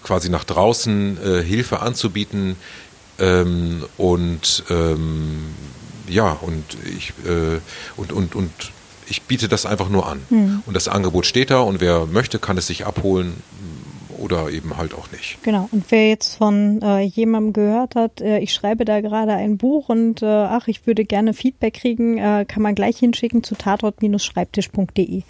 quasi 0.02 0.28
nach 0.28 0.44
draußen 0.44 1.18
äh, 1.22 1.42
Hilfe 1.42 1.80
anzubieten 1.80 2.56
ähm, 3.18 3.84
und 3.96 4.64
ähm, 4.70 5.54
ja, 6.08 6.32
und 6.40 6.64
ich, 6.84 7.10
äh, 7.26 7.60
und, 7.96 8.12
und, 8.12 8.34
und 8.34 8.50
ich 9.06 9.22
biete 9.22 9.48
das 9.48 9.66
einfach 9.66 9.88
nur 9.88 10.06
an. 10.06 10.20
Mhm. 10.30 10.62
Und 10.66 10.74
das 10.74 10.88
Angebot 10.88 11.26
steht 11.26 11.50
da 11.50 11.60
und 11.60 11.80
wer 11.80 12.06
möchte, 12.06 12.38
kann 12.38 12.58
es 12.58 12.66
sich 12.66 12.86
abholen 12.86 13.42
oder 14.18 14.50
eben 14.50 14.76
halt 14.76 14.94
auch 14.94 15.10
nicht. 15.12 15.38
Genau. 15.42 15.68
Und 15.72 15.84
wer 15.90 16.08
jetzt 16.08 16.36
von 16.36 16.82
äh, 16.82 17.00
jemandem 17.00 17.52
gehört 17.52 17.94
hat, 17.94 18.20
äh, 18.20 18.38
ich 18.38 18.52
schreibe 18.52 18.84
da 18.84 19.00
gerade 19.00 19.32
ein 19.32 19.56
Buch 19.56 19.88
und 19.88 20.22
äh, 20.22 20.26
ach, 20.26 20.68
ich 20.68 20.86
würde 20.86 21.04
gerne 21.04 21.34
Feedback 21.34 21.74
kriegen, 21.74 22.18
äh, 22.18 22.44
kann 22.46 22.62
man 22.62 22.74
gleich 22.74 22.98
hinschicken 22.98 23.42
zu 23.42 23.54
tatort-schreibtisch.de. 23.54 25.22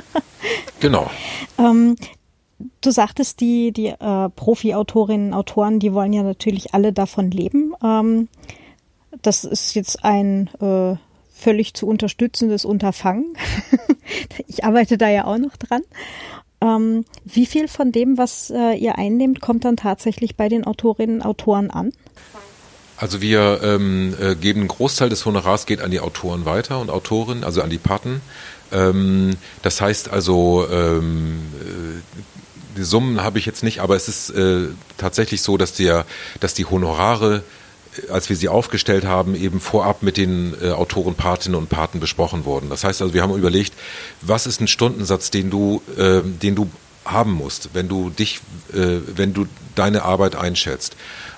genau. 0.80 1.10
ähm, 1.58 1.96
du 2.80 2.90
sagtest, 2.90 3.40
die, 3.40 3.72
die 3.72 3.88
äh, 3.88 4.28
Profi-Autorinnen 4.30 5.28
und 5.28 5.34
Autoren, 5.34 5.78
die 5.78 5.92
wollen 5.92 6.12
ja 6.12 6.22
natürlich 6.22 6.74
alle 6.74 6.92
davon 6.92 7.30
leben. 7.30 7.74
Ähm, 7.82 8.28
das 9.22 9.44
ist 9.44 9.74
jetzt 9.74 10.04
ein 10.04 10.50
äh, 10.60 10.96
völlig 11.32 11.74
zu 11.74 11.86
unterstützendes 11.86 12.64
Unterfangen. 12.64 13.36
ich 14.46 14.64
arbeite 14.64 14.98
da 14.98 15.08
ja 15.08 15.24
auch 15.26 15.38
noch 15.38 15.56
dran. 15.56 15.82
Ähm, 16.66 17.04
wie 17.24 17.46
viel 17.46 17.68
von 17.68 17.92
dem, 17.92 18.18
was 18.18 18.50
äh, 18.50 18.74
ihr 18.74 18.98
einnehmt, 18.98 19.40
kommt 19.40 19.64
dann 19.64 19.76
tatsächlich 19.76 20.36
bei 20.36 20.48
den 20.48 20.64
Autorinnen 20.64 21.16
und 21.16 21.26
Autoren 21.26 21.70
an? 21.70 21.92
Also 22.96 23.20
wir 23.20 23.60
ähm, 23.62 24.14
äh, 24.20 24.34
geben 24.34 24.60
einen 24.60 24.68
Großteil 24.68 25.10
des 25.10 25.26
Honorars 25.26 25.66
geht 25.66 25.82
an 25.82 25.90
die 25.90 26.00
Autoren 26.00 26.46
weiter 26.46 26.80
und 26.80 26.90
Autorinnen, 26.90 27.44
also 27.44 27.62
an 27.62 27.70
die 27.70 27.78
Paten. 27.78 28.22
Ähm, 28.72 29.36
das 29.62 29.80
heißt 29.80 30.08
also, 30.10 30.66
ähm, 30.70 31.38
äh, 31.60 32.20
die 32.78 32.84
Summen 32.84 33.22
habe 33.22 33.38
ich 33.38 33.46
jetzt 33.46 33.62
nicht, 33.62 33.80
aber 33.80 33.96
es 33.96 34.08
ist 34.08 34.30
äh, 34.30 34.68
tatsächlich 34.96 35.42
so, 35.42 35.56
dass, 35.56 35.74
der, 35.74 36.06
dass 36.40 36.54
die 36.54 36.64
Honorare 36.64 37.42
als 38.10 38.28
wir 38.28 38.36
sie 38.36 38.48
aufgestellt 38.48 39.04
haben, 39.04 39.34
eben 39.34 39.60
vorab 39.60 40.02
mit 40.02 40.16
den 40.16 40.54
äh, 40.62 40.70
Autoren, 40.70 41.14
Patinnen 41.14 41.58
und 41.58 41.68
Paten 41.68 42.00
besprochen 42.00 42.44
wurden. 42.44 42.70
Das 42.70 42.84
heißt 42.84 43.02
also, 43.02 43.14
wir 43.14 43.22
haben 43.22 43.34
überlegt, 43.34 43.74
was 44.22 44.46
ist 44.46 44.60
ein 44.60 44.68
Stundensatz, 44.68 45.30
den 45.30 45.50
du, 45.50 45.82
äh, 45.96 46.22
den 46.22 46.54
du 46.54 46.68
haben 47.04 47.32
musst, 47.32 47.70
wenn 47.72 47.88
du 47.88 48.10
dich, 48.10 48.40
äh, 48.72 48.98
wenn 49.14 49.32
du 49.32 49.46
deine 49.74 50.02
Arbeit 50.02 50.36
einschätzt. 50.36 50.96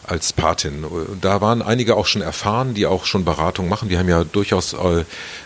als 0.09 0.33
Patin. 0.33 0.85
Da 1.21 1.41
waren 1.41 1.63
einige 1.63 1.97
auch 1.97 2.07
schon 2.07 2.23
erfahren, 2.23 2.75
die 2.75 2.87
auch 2.87 3.05
schon 3.05 3.25
Beratung 3.25 3.69
machen. 3.69 3.91
Wir 3.91 3.99
haben 3.99 4.09
ja 4.09 4.25
durchaus 4.25 4.73
äh, 4.73 5.05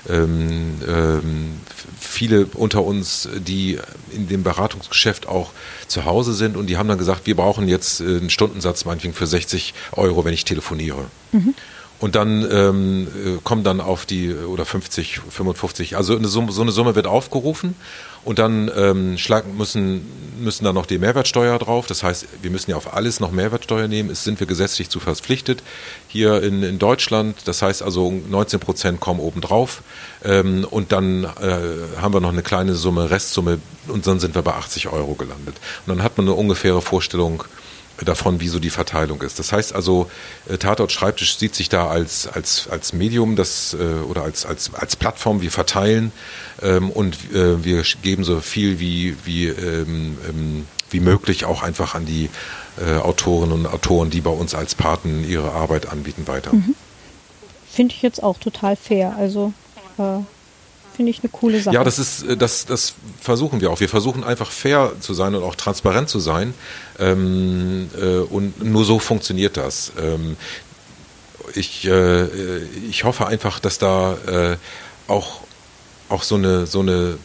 ähm, 0.09 0.81
ähm, 0.87 1.61
viele 2.03 2.47
unter 2.55 2.85
uns, 2.85 3.29
die 3.35 3.79
in 4.13 4.29
dem 4.29 4.43
Beratungsgeschäft 4.43 5.27
auch 5.27 5.51
zu 5.87 6.05
Hause 6.05 6.35
sind 6.35 6.57
und 6.57 6.67
die 6.67 6.77
haben 6.77 6.89
dann 6.89 6.99
gesagt, 6.99 7.27
wir 7.27 7.37
brauchen 7.37 7.69
jetzt 7.69 8.01
äh, 8.01 8.05
einen 8.05 8.31
Stundensatz 8.31 8.85
meinetwegen 8.85 9.15
für 9.15 9.27
60 9.27 9.75
Euro, 9.93 10.25
wenn 10.25 10.35
ich 10.35 10.45
telefoniere. 10.45 11.07
Mhm. 11.33 11.55
Und 12.01 12.17
dann 12.17 12.45
ähm, 12.51 13.07
äh, 13.07 13.39
kommen 13.45 13.63
dann 13.63 13.81
auf 13.81 14.07
die, 14.07 14.35
oder 14.35 14.65
50, 14.65 15.21
55, 15.31 15.97
also 15.97 16.17
eine 16.17 16.27
Summe, 16.27 16.51
so 16.51 16.63
eine 16.63 16.73
Summe 16.73 16.97
wird 16.97 17.07
aufgerufen 17.07 17.77
und 18.25 18.39
dann 18.39 18.71
ähm, 18.77 19.19
schlagen, 19.19 19.57
müssen, 19.57 20.07
müssen 20.41 20.65
da 20.65 20.73
noch 20.73 20.87
die 20.87 20.99
Mehrwertsteuer 20.99 21.59
drauf. 21.59 21.87
Das 21.87 22.03
heißt, 22.03 22.27
wir 22.43 22.51
müssen 22.51 22.71
ja 22.71 22.77
auf 22.77 22.95
alles 22.95 23.19
noch 23.19 23.33
Mehrwertsteuer 23.33 23.89
nehmen. 23.89 24.11
Es 24.11 24.23
sind 24.23 24.39
wir 24.39 24.47
gesetzlich 24.47 24.91
zu 24.91 25.01
verpflichtet 25.01 25.63
hier 26.09 26.43
in, 26.43 26.63
in 26.63 26.79
Deutschland. 26.79 27.37
Das 27.47 27.63
heißt 27.63 27.83
also 27.83 28.11
19 28.11 28.61
Prozent 28.61 29.01
kommen 29.01 29.19
obendrauf. 29.19 29.83
Ähm, 30.25 30.65
und 30.71 30.93
dann 30.93 31.25
äh, 31.25 32.01
haben 32.01 32.15
wir 32.15 32.21
noch 32.21 32.33
eine 32.33 32.43
kleine 32.43 32.75
Summe, 32.75 33.11
Restsumme 33.11 33.59
und 33.89 34.07
dann 34.07 34.21
sind 34.21 34.35
wir 34.35 34.43
bei 34.43 34.53
80 34.53 34.89
Euro 34.89 35.15
gelandet. 35.15 35.57
Und 35.87 35.97
dann 35.97 36.03
hat 36.05 36.17
man 36.17 36.27
eine 36.27 36.37
ungefähre 36.37 36.81
Vorstellung, 36.81 37.45
davon, 38.05 38.41
wie 38.41 38.49
so 38.49 38.59
die 38.59 38.71
Verteilung 38.71 39.23
ist. 39.23 39.39
Das 39.39 39.53
heißt 39.53 39.75
also, 39.75 40.11
äh, 40.49 40.59
Tatort 40.59 40.93
Schreibtisch 40.93 41.37
sieht 41.37 41.55
sich 41.55 41.69
da 41.69 41.89
als, 41.89 42.27
als, 42.27 42.69
als 42.69 42.93
Medium 42.93 43.37
das, 43.37 43.75
äh, 43.75 44.03
oder 44.03 44.23
als, 44.23 44.47
als, 44.47 44.75
als 44.75 44.97
Plattform. 44.97 45.41
Wir 45.41 45.51
verteilen 45.51 46.13
ähm, 46.63 46.91
und 46.91 47.17
äh, 47.33 47.65
wir 47.65 47.83
geben 48.03 48.25
so 48.25 48.41
viel 48.41 48.79
wie, 48.79 49.17
wie, 49.25 49.47
ähm, 49.49 50.19
ähm, 50.29 50.67
wie 50.91 51.01
möglich 51.01 51.45
auch 51.45 51.63
einfach 51.63 51.95
an 51.95 52.07
die 52.07 52.29
äh, 52.81 52.97
Autorinnen 52.97 53.53
und 53.53 53.67
Autoren, 53.67 54.11
die 54.11 54.21
bei 54.21 54.31
uns 54.31 54.55
als 54.55 54.75
Paten 54.75 55.29
ihre 55.29 55.53
Arbeit 55.53 55.91
anbieten, 55.91 56.27
weiter. 56.27 56.53
Mhm. 56.53 56.75
Finde 57.71 57.95
ich 57.95 58.03
jetzt 58.03 58.23
auch 58.23 58.39
total 58.39 58.77
fair. 58.77 59.15
Also 59.19 59.53
äh, 59.99 60.19
Finde 60.95 61.11
ich 61.11 61.21
eine 61.23 61.31
coole 61.31 61.61
Sache. 61.61 61.75
Ja, 61.75 61.85
das 61.85 61.99
ist, 61.99 62.23
äh, 62.25 62.37
das, 62.37 62.67
das 62.67 62.95
versuchen 63.21 63.61
wir 63.61 63.71
auch. 63.71 63.81
Wir 63.81 63.89
versuchen 63.89 64.25
einfach 64.25 64.51
fair 64.51 64.93
zu 65.01 65.15
sein 65.15 65.35
und 65.35 65.43
auch 65.43 65.55
transparent 65.55 66.09
zu 66.09 66.21
sein. 66.21 66.55
Ähm, 66.99 67.89
äh, 67.99 68.19
und 68.19 68.63
nur 68.63 68.85
so 68.85 68.99
funktioniert 68.99 69.57
das. 69.57 69.93
Ähm, 69.99 70.37
ich, 71.55 71.87
äh, 71.87 72.65
ich 72.89 73.05
hoffe 73.05 73.27
einfach, 73.27 73.59
dass 73.59 73.79
da 73.79 74.17
äh, 74.27 74.57
auch, 75.09 75.41
auch 76.09 76.23
so 76.23 76.37
eine, 76.37 76.67
so 76.67 76.81
eine 76.81 77.19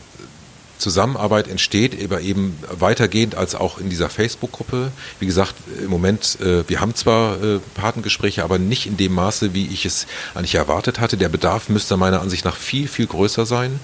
Zusammenarbeit 0.77 1.47
entsteht, 1.47 2.01
aber 2.03 2.21
eben 2.21 2.57
weitergehend 2.71 3.35
als 3.35 3.55
auch 3.55 3.79
in 3.79 3.89
dieser 3.89 4.09
Facebook-Gruppe. 4.09 4.91
Wie 5.19 5.25
gesagt, 5.25 5.55
im 5.81 5.89
Moment, 5.89 6.37
äh, 6.41 6.67
wir 6.67 6.79
haben 6.79 6.95
zwar 6.95 7.41
äh, 7.41 7.59
Patengespräche, 7.75 8.43
aber 8.43 8.59
nicht 8.59 8.85
in 8.85 8.97
dem 8.97 9.13
Maße, 9.13 9.53
wie 9.53 9.67
ich 9.67 9.85
es 9.85 10.07
eigentlich 10.35 10.55
erwartet 10.55 10.99
hatte. 10.99 11.17
Der 11.17 11.29
Bedarf 11.29 11.69
müsste 11.69 11.97
meiner 11.97 12.21
Ansicht 12.21 12.45
nach 12.45 12.55
viel, 12.55 12.87
viel 12.87 13.07
größer 13.07 13.45
sein. 13.45 13.79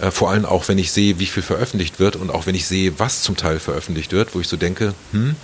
Äh, 0.00 0.10
vor 0.10 0.30
allem 0.30 0.44
auch, 0.44 0.68
wenn 0.68 0.78
ich 0.78 0.92
sehe, 0.92 1.18
wie 1.18 1.26
viel 1.26 1.42
veröffentlicht 1.42 2.00
wird 2.00 2.16
und 2.16 2.30
auch 2.30 2.46
wenn 2.46 2.54
ich 2.54 2.66
sehe, 2.66 2.98
was 2.98 3.22
zum 3.22 3.36
Teil 3.36 3.60
veröffentlicht 3.60 4.12
wird, 4.12 4.34
wo 4.34 4.40
ich 4.40 4.48
so 4.48 4.56
denke, 4.56 4.94
hm, 5.12 5.36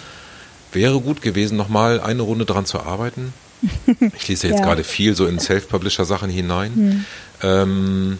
wäre 0.73 1.01
gut 1.01 1.23
gewesen, 1.23 1.57
nochmal 1.57 2.01
eine 2.01 2.23
Runde 2.23 2.45
dran 2.45 2.67
zu 2.67 2.81
arbeiten. 2.81 3.33
Ich 4.17 4.29
lese 4.29 4.49
jetzt 4.49 4.59
ja. 4.61 4.65
gerade 4.65 4.85
viel 4.85 5.15
so 5.15 5.27
in 5.27 5.39
Self-Publisher-Sachen 5.39 6.31
hinein. 6.31 6.75
Hm. 6.75 7.05
Ähm, 7.43 8.19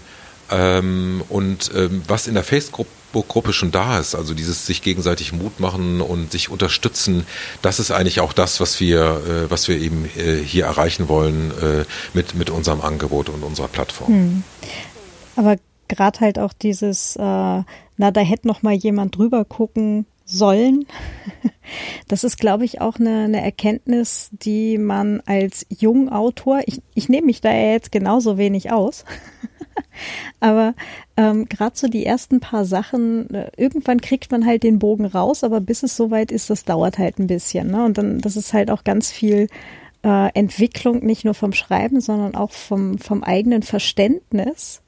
ähm, 0.51 1.23
und 1.29 1.71
ähm, 1.75 2.03
was 2.07 2.27
in 2.27 2.35
der 2.35 2.45
Facebook-Gruppe 2.45 3.53
schon 3.53 3.71
da 3.71 3.99
ist, 3.99 4.15
also 4.15 4.35
dieses 4.35 4.67
sich 4.67 4.83
gegenseitig 4.83 5.33
Mut 5.33 5.61
machen 5.61 6.01
und 6.01 6.33
sich 6.33 6.51
unterstützen, 6.51 7.27
das 7.63 7.81
ist 7.81 7.91
eigentlich 7.91 8.21
auch 8.21 8.33
das, 8.33 8.61
was 8.61 8.81
wir, 8.81 9.01
äh, 9.01 9.51
was 9.51 9.69
wir 9.69 9.79
eben 9.79 10.09
äh, 10.17 10.37
hier 10.43 10.65
erreichen 10.65 11.09
wollen 11.09 11.51
äh, 11.61 11.85
mit, 12.15 12.35
mit 12.35 12.51
unserem 12.51 12.81
Angebot 12.81 13.29
und 13.29 13.43
unserer 13.43 13.69
Plattform. 13.69 14.09
Hm. 14.09 14.43
Aber 15.37 15.57
gerade 15.89 16.21
halt 16.21 16.39
auch 16.39 16.53
dieses, 16.53 17.17
äh, 17.17 17.21
na, 17.21 18.11
da 18.13 18.21
hätte 18.21 18.47
noch 18.47 18.63
mal 18.63 18.75
jemand 18.75 19.17
drüber 19.17 19.45
gucken 19.45 20.07
sollen. 20.25 20.87
Das 22.09 22.25
ist, 22.25 22.39
glaube 22.39 22.65
ich, 22.65 22.81
auch 22.81 22.97
eine, 22.97 23.25
eine 23.25 23.43
Erkenntnis, 23.43 24.31
die 24.33 24.79
man 24.79 25.21
als 25.27 25.67
Jungautor, 25.69 26.63
ich, 26.65 26.81
ich 26.95 27.11
nehme 27.11 27.27
mich 27.27 27.43
da 27.43 27.53
ja 27.53 27.73
jetzt 27.73 27.93
genauso 27.93 28.39
wenig 28.39 28.73
aus, 28.73 29.05
aber 30.41 30.75
ähm, 31.17 31.49
gerade 31.49 31.77
so 31.77 31.89
die 31.89 32.07
ersten 32.07 32.41
paar 32.41 32.65
Sachen, 32.65 33.33
äh, 33.35 33.51
irgendwann 33.57 34.01
kriegt 34.01 34.31
man 34.31 34.47
halt 34.47 34.63
den 34.63 34.79
Bogen 34.79 35.07
raus, 35.07 35.45
aber 35.45 35.61
bis 35.61 35.83
es 35.83 35.97
soweit 35.97 36.33
ist, 36.33 36.51
das 36.51 36.65
dauert 36.65 36.99
halt 36.99 37.19
ein 37.19 37.27
bisschen. 37.27 37.71
Ne? 37.71 37.85
Und 37.85 37.99
dann, 37.99 38.21
das 38.21 38.37
ist 38.37 38.53
halt 38.53 38.71
auch 38.71 38.85
ganz 38.85 39.11
viel 39.11 39.49
äh, 40.03 40.33
Entwicklung, 40.35 41.05
nicht 41.05 41.25
nur 41.25 41.35
vom 41.35 41.53
Schreiben, 41.53 42.01
sondern 42.01 42.35
auch 42.35 42.53
vom, 42.53 42.99
vom 42.99 43.23
eigenen 43.23 43.63
Verständnis. 43.63 44.83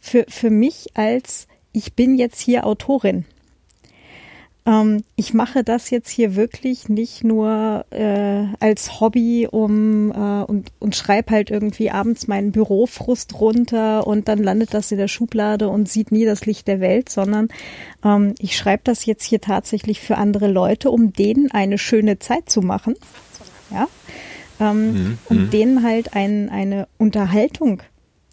Für, 0.00 0.24
für 0.28 0.50
mich 0.50 0.88
als, 0.94 1.46
ich 1.72 1.94
bin 1.94 2.16
jetzt 2.16 2.40
hier 2.40 2.66
Autorin 2.66 3.24
ähm, 4.64 5.02
ich 5.16 5.34
mache 5.34 5.64
das 5.64 5.90
jetzt 5.90 6.08
hier 6.08 6.36
wirklich 6.36 6.88
nicht 6.88 7.24
nur 7.24 7.84
äh, 7.90 8.44
als 8.60 9.00
Hobby 9.00 9.48
um 9.50 10.12
äh, 10.12 10.44
und, 10.44 10.70
und 10.78 10.94
schreibe 10.94 11.32
halt 11.32 11.50
irgendwie 11.50 11.90
abends 11.90 12.28
meinen 12.28 12.52
Bürofrust 12.52 13.40
runter 13.40 14.06
und 14.06 14.28
dann 14.28 14.38
landet 14.38 14.72
das 14.72 14.92
in 14.92 14.98
der 14.98 15.08
Schublade 15.08 15.68
und 15.68 15.88
sieht 15.88 16.12
nie 16.12 16.24
das 16.24 16.46
Licht 16.46 16.68
der 16.68 16.80
Welt, 16.80 17.08
sondern 17.08 17.48
ähm, 18.04 18.34
ich 18.38 18.56
schreibe 18.56 18.82
das 18.84 19.04
jetzt 19.04 19.24
hier 19.24 19.40
tatsächlich 19.40 20.00
für 20.00 20.16
andere 20.16 20.46
Leute, 20.46 20.90
um 20.90 21.12
denen 21.12 21.50
eine 21.50 21.78
schöne 21.78 22.20
Zeit 22.20 22.48
zu 22.48 22.62
machen. 22.62 22.94
Ja. 23.70 23.88
Ähm, 24.60 24.92
mhm. 24.92 25.18
Um 25.28 25.36
mhm. 25.38 25.50
denen 25.50 25.82
halt 25.82 26.14
ein, 26.14 26.50
eine 26.50 26.86
Unterhaltung 26.98 27.82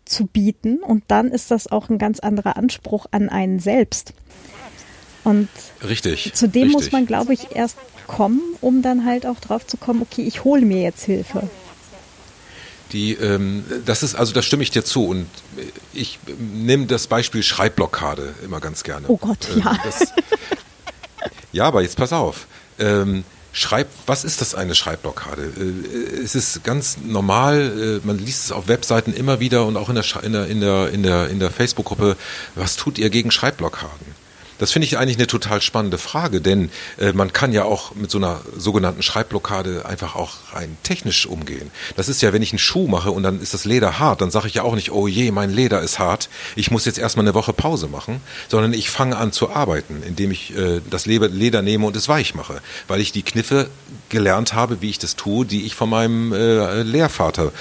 zu 0.06 0.28
bieten 0.28 0.78
und 0.84 1.04
dann 1.08 1.30
ist 1.30 1.50
das 1.50 1.72
auch 1.72 1.90
ein 1.90 1.98
ganz 1.98 2.20
anderer 2.20 2.56
Anspruch 2.58 3.08
an 3.12 3.30
einen 3.30 3.60
selbst. 3.60 4.14
Und 5.24 5.50
richtig, 5.88 6.34
zu 6.34 6.48
dem 6.48 6.64
richtig. 6.64 6.74
muss 6.74 6.92
man, 6.92 7.06
glaube 7.06 7.34
ich, 7.34 7.56
erst 7.56 7.78
kommen, 8.08 8.42
um 8.62 8.82
dann 8.82 9.06
halt 9.06 9.26
auch 9.26 9.40
drauf 9.40 9.66
zu 9.68 9.78
kommen, 9.78 10.02
okay, 10.02 10.24
ich 10.24 10.44
hole 10.44 10.66
mir 10.66 10.82
jetzt 10.82 11.04
Hilfe. 11.04 11.50
Die, 12.92 13.14
ähm, 13.14 13.64
das 13.86 14.02
ist, 14.02 14.16
also 14.16 14.34
da 14.34 14.42
stimme 14.42 14.64
ich 14.64 14.72
dir 14.72 14.84
zu 14.84 15.06
und 15.06 15.28
ich 15.94 16.18
nehme 16.40 16.88
das 16.88 17.06
Beispiel 17.06 17.44
Schreibblockade 17.44 18.34
immer 18.44 18.60
ganz 18.60 18.84
gerne. 18.84 19.06
Oh 19.08 19.18
Gott, 19.18 19.48
ähm, 19.54 19.62
ja. 19.64 19.78
Das, 19.84 20.08
ja, 21.52 21.66
aber 21.66 21.84
jetzt 21.84 21.98
pass 21.98 22.14
auf. 22.14 22.48
Ähm, 22.80 23.24
Schreib, 23.52 23.88
was 24.06 24.24
ist 24.24 24.42
das 24.42 24.54
eine 24.54 24.76
Schreibblockade? 24.76 25.42
Äh, 25.42 26.22
es 26.24 26.36
ist 26.36 26.64
ganz 26.64 26.98
normal, 27.04 28.00
äh, 28.04 28.08
man 28.08 28.20
liest 28.20 28.46
es 28.46 28.52
auf 28.52 28.68
Webseiten 28.68 29.14
immer 29.14 29.40
wieder 29.40 29.66
und 29.66 29.76
auch 29.76 29.90
in 29.90 29.96
der, 29.96 30.06
in 30.24 30.34
der, 30.34 30.48
in 30.48 30.62
der, 30.62 30.90
in 30.90 31.04
der, 31.04 31.30
in 31.30 31.40
der 31.40 31.50
Facebook-Gruppe, 31.50 32.16
was 32.56 32.76
tut 32.76 32.98
ihr 32.98 33.10
gegen 33.10 33.32
Schreibblockaden? 33.32 34.29
Das 34.60 34.72
finde 34.72 34.86
ich 34.86 34.98
eigentlich 34.98 35.18
eine 35.18 35.28
total 35.28 35.62
spannende 35.62 35.98
Frage, 35.98 36.42
denn 36.42 36.70
äh, 37.00 37.14
man 37.14 37.34
kann 37.34 37.54
ja 37.54 37.64
auch 37.64 37.96
mit 37.96 38.12
so 38.12 38.18
einer 38.18 38.42
sogenannten 38.56 39.02
Schreibblockade 39.02 39.86
einfach 39.86 40.16
auch 40.16 40.54
rein 40.54 40.78
technisch 40.84 41.26
umgehen. 41.26 41.72
Das 41.96 42.10
ist 42.10 42.22
ja, 42.22 42.34
wenn 42.34 42.42
ich 42.42 42.52
einen 42.52 42.60
Schuh 42.60 42.88
mache 42.88 43.12
und 43.12 43.24
dann 43.24 43.42
ist 43.42 43.54
das 43.54 43.66
Leder 43.66 44.00
hart, 44.00 44.22
dann 44.22 44.32
sage 44.32 44.48
ich 44.48 44.56
ja 44.56 44.64
auch 44.64 44.76
nicht, 44.76 44.92
oh 44.92 45.08
je, 45.08 45.32
mein 45.32 45.50
Leder 45.50 45.82
ist 45.82 45.98
hart, 45.98 46.30
ich 46.56 46.72
muss 46.72 46.86
jetzt 46.86 47.00
erstmal 47.00 47.26
eine 47.26 47.34
Woche 47.34 47.54
Pause 47.54 47.88
machen, 47.88 48.22
sondern 48.50 48.74
ich 48.74 48.90
fange 48.90 49.18
an 49.18 49.32
zu 49.32 49.50
arbeiten, 49.50 50.04
indem 50.06 50.32
ich 50.32 50.56
äh, 50.56 50.82
das 50.90 51.06
Leder 51.06 51.62
nehme 51.62 51.88
und 51.88 51.96
es 51.96 52.10
weich 52.10 52.36
mache, 52.36 52.62
weil 52.88 53.00
ich 53.00 53.12
die 53.12 53.24
Kniffe 53.24 53.70
gelernt 54.10 54.54
habe, 54.54 54.82
wie 54.82 54.90
ich 54.90 55.00
das 55.00 55.16
tue, 55.16 55.46
die 55.46 55.66
ich 55.66 55.76
von 55.76 55.90
meinem 55.90 56.34
äh, 56.34 56.84
Lehrvater 56.84 57.54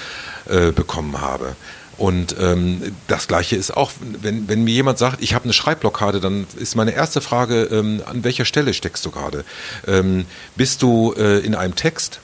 äh, 0.49 0.71
bekommen 0.71 1.21
habe. 1.21 1.55
Und 1.99 2.33
ähm, 2.39 2.95
das 3.07 3.27
Gleiche 3.27 3.57
ist 3.57 3.75
auch, 3.75 3.91
wenn, 3.99 4.47
wenn 4.47 4.63
mir 4.63 4.73
jemand 4.73 4.97
sagt, 4.97 5.21
ich 5.21 5.33
habe 5.33 5.43
eine 5.43 5.51
Schreibblockade, 5.51 6.21
dann 6.21 6.47
ist 6.57 6.77
meine 6.77 6.91
erste 6.91 7.19
Frage, 7.19 7.63
ähm, 7.63 8.01
an 8.05 8.23
welcher 8.23 8.45
Stelle 8.45 8.73
steckst 8.73 9.05
du 9.05 9.11
gerade? 9.11 9.43
Ähm, 9.85 10.25
bist 10.55 10.81
du 10.81 11.13
äh, 11.17 11.39
in 11.39 11.55
einem 11.55 11.75
Text? 11.75 12.21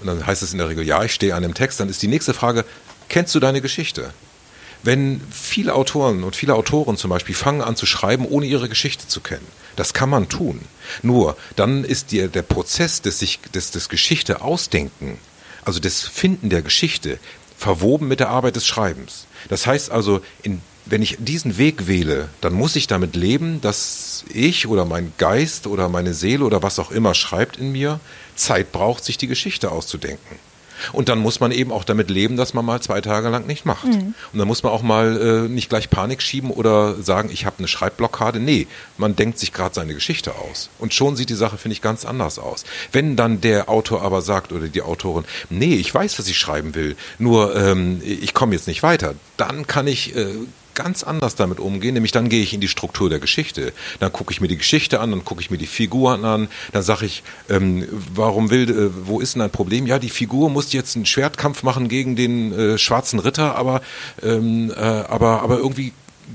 Und 0.00 0.08
dann 0.08 0.26
heißt 0.26 0.42
es 0.42 0.50
in 0.50 0.58
der 0.58 0.68
Regel, 0.68 0.84
ja, 0.84 1.04
ich 1.04 1.14
stehe 1.14 1.36
an 1.36 1.44
einem 1.44 1.54
Text. 1.54 1.78
Dann 1.78 1.88
ist 1.88 2.02
die 2.02 2.08
nächste 2.08 2.34
Frage, 2.34 2.64
kennst 3.08 3.32
du 3.36 3.38
deine 3.38 3.60
Geschichte? 3.60 4.12
Wenn 4.82 5.20
viele 5.30 5.76
Autoren 5.76 6.24
und 6.24 6.34
viele 6.34 6.56
Autoren 6.56 6.96
zum 6.96 7.10
Beispiel 7.10 7.36
fangen 7.36 7.62
an 7.62 7.76
zu 7.76 7.86
schreiben, 7.86 8.26
ohne 8.26 8.46
ihre 8.46 8.68
Geschichte 8.68 9.06
zu 9.06 9.20
kennen, 9.20 9.46
das 9.76 9.94
kann 9.94 10.10
man 10.10 10.28
tun. 10.28 10.62
Nur 11.02 11.36
dann 11.54 11.84
ist 11.84 12.10
die, 12.10 12.26
der 12.26 12.42
Prozess 12.42 13.02
des, 13.02 13.20
sich, 13.20 13.38
des, 13.54 13.70
des 13.70 13.88
Geschichte 13.88 14.40
ausdenken, 14.40 15.18
also 15.64 15.78
des 15.78 16.02
Finden 16.02 16.50
der 16.50 16.62
Geschichte, 16.62 17.20
verwoben 17.62 18.08
mit 18.08 18.18
der 18.20 18.28
Arbeit 18.28 18.56
des 18.56 18.66
Schreibens. 18.66 19.26
Das 19.48 19.66
heißt 19.66 19.92
also, 19.92 20.20
in, 20.42 20.60
wenn 20.84 21.00
ich 21.00 21.16
diesen 21.20 21.58
Weg 21.58 21.86
wähle, 21.86 22.28
dann 22.40 22.52
muss 22.52 22.74
ich 22.74 22.88
damit 22.88 23.14
leben, 23.14 23.60
dass 23.60 24.24
ich 24.34 24.66
oder 24.66 24.84
mein 24.84 25.12
Geist 25.16 25.68
oder 25.68 25.88
meine 25.88 26.12
Seele 26.12 26.44
oder 26.44 26.62
was 26.64 26.80
auch 26.80 26.90
immer 26.90 27.14
schreibt 27.14 27.56
in 27.56 27.70
mir, 27.70 28.00
Zeit 28.34 28.72
braucht, 28.72 29.04
sich 29.04 29.16
die 29.16 29.28
Geschichte 29.28 29.70
auszudenken. 29.70 30.38
Und 30.92 31.08
dann 31.08 31.18
muss 31.18 31.40
man 31.40 31.52
eben 31.52 31.72
auch 31.72 31.84
damit 31.84 32.10
leben, 32.10 32.36
dass 32.36 32.54
man 32.54 32.64
mal 32.64 32.80
zwei 32.80 33.00
Tage 33.00 33.28
lang 33.28 33.46
nicht 33.46 33.64
macht. 33.64 33.86
Mhm. 33.86 34.14
Und 34.32 34.38
dann 34.38 34.48
muss 34.48 34.62
man 34.62 34.72
auch 34.72 34.82
mal 34.82 35.46
äh, 35.46 35.48
nicht 35.48 35.68
gleich 35.68 35.90
Panik 35.90 36.22
schieben 36.22 36.50
oder 36.50 36.94
sagen, 37.02 37.30
ich 37.32 37.46
habe 37.46 37.56
eine 37.58 37.68
Schreibblockade. 37.68 38.40
Nee, 38.40 38.66
man 38.96 39.16
denkt 39.16 39.38
sich 39.38 39.52
gerade 39.52 39.74
seine 39.74 39.94
Geschichte 39.94 40.34
aus. 40.34 40.70
Und 40.78 40.94
schon 40.94 41.16
sieht 41.16 41.30
die 41.30 41.34
Sache, 41.34 41.58
finde 41.58 41.74
ich, 41.74 41.82
ganz 41.82 42.04
anders 42.04 42.38
aus. 42.38 42.64
Wenn 42.90 43.16
dann 43.16 43.40
der 43.40 43.68
Autor 43.68 44.02
aber 44.02 44.22
sagt 44.22 44.52
oder 44.52 44.68
die 44.68 44.82
Autorin, 44.82 45.24
nee, 45.50 45.74
ich 45.74 45.94
weiß, 45.94 46.18
was 46.18 46.28
ich 46.28 46.38
schreiben 46.38 46.74
will, 46.74 46.96
nur 47.18 47.54
ähm, 47.56 48.00
ich 48.04 48.34
komme 48.34 48.54
jetzt 48.54 48.66
nicht 48.66 48.82
weiter, 48.82 49.14
dann 49.36 49.66
kann 49.66 49.86
ich 49.86 50.16
äh, 50.16 50.26
ganz 50.74 51.02
anders 51.02 51.34
damit 51.34 51.60
umgehen, 51.60 51.94
nämlich 51.94 52.12
dann 52.12 52.28
gehe 52.28 52.42
ich 52.42 52.54
in 52.54 52.60
die 52.60 52.68
Struktur 52.68 53.10
der 53.10 53.18
Geschichte. 53.18 53.72
Dann 54.00 54.12
gucke 54.12 54.32
ich 54.32 54.40
mir 54.40 54.48
die 54.48 54.56
Geschichte 54.56 55.00
an, 55.00 55.10
dann 55.10 55.24
gucke 55.24 55.40
ich 55.40 55.50
mir 55.50 55.58
die 55.58 55.66
Figuren 55.66 56.24
an, 56.24 56.48
dann 56.72 56.82
sage 56.82 57.06
ich, 57.06 57.22
ähm, 57.48 57.86
warum 58.14 58.50
will, 58.50 58.70
äh, 58.70 58.90
wo 59.06 59.20
ist 59.20 59.34
denn 59.34 59.42
ein 59.42 59.50
Problem? 59.50 59.86
Ja, 59.86 59.98
die 59.98 60.10
Figur 60.10 60.50
muss 60.50 60.72
jetzt 60.72 60.96
einen 60.96 61.06
Schwertkampf 61.06 61.62
machen 61.62 61.88
gegen 61.88 62.16
den 62.16 62.52
äh, 62.52 62.78
schwarzen 62.78 63.18
Ritter, 63.18 63.56
aber, 63.56 63.82
ähm, 64.22 64.72
äh, 64.76 64.80
aber, 64.80 65.42
aber 65.42 65.58
irgendwie 65.58 65.92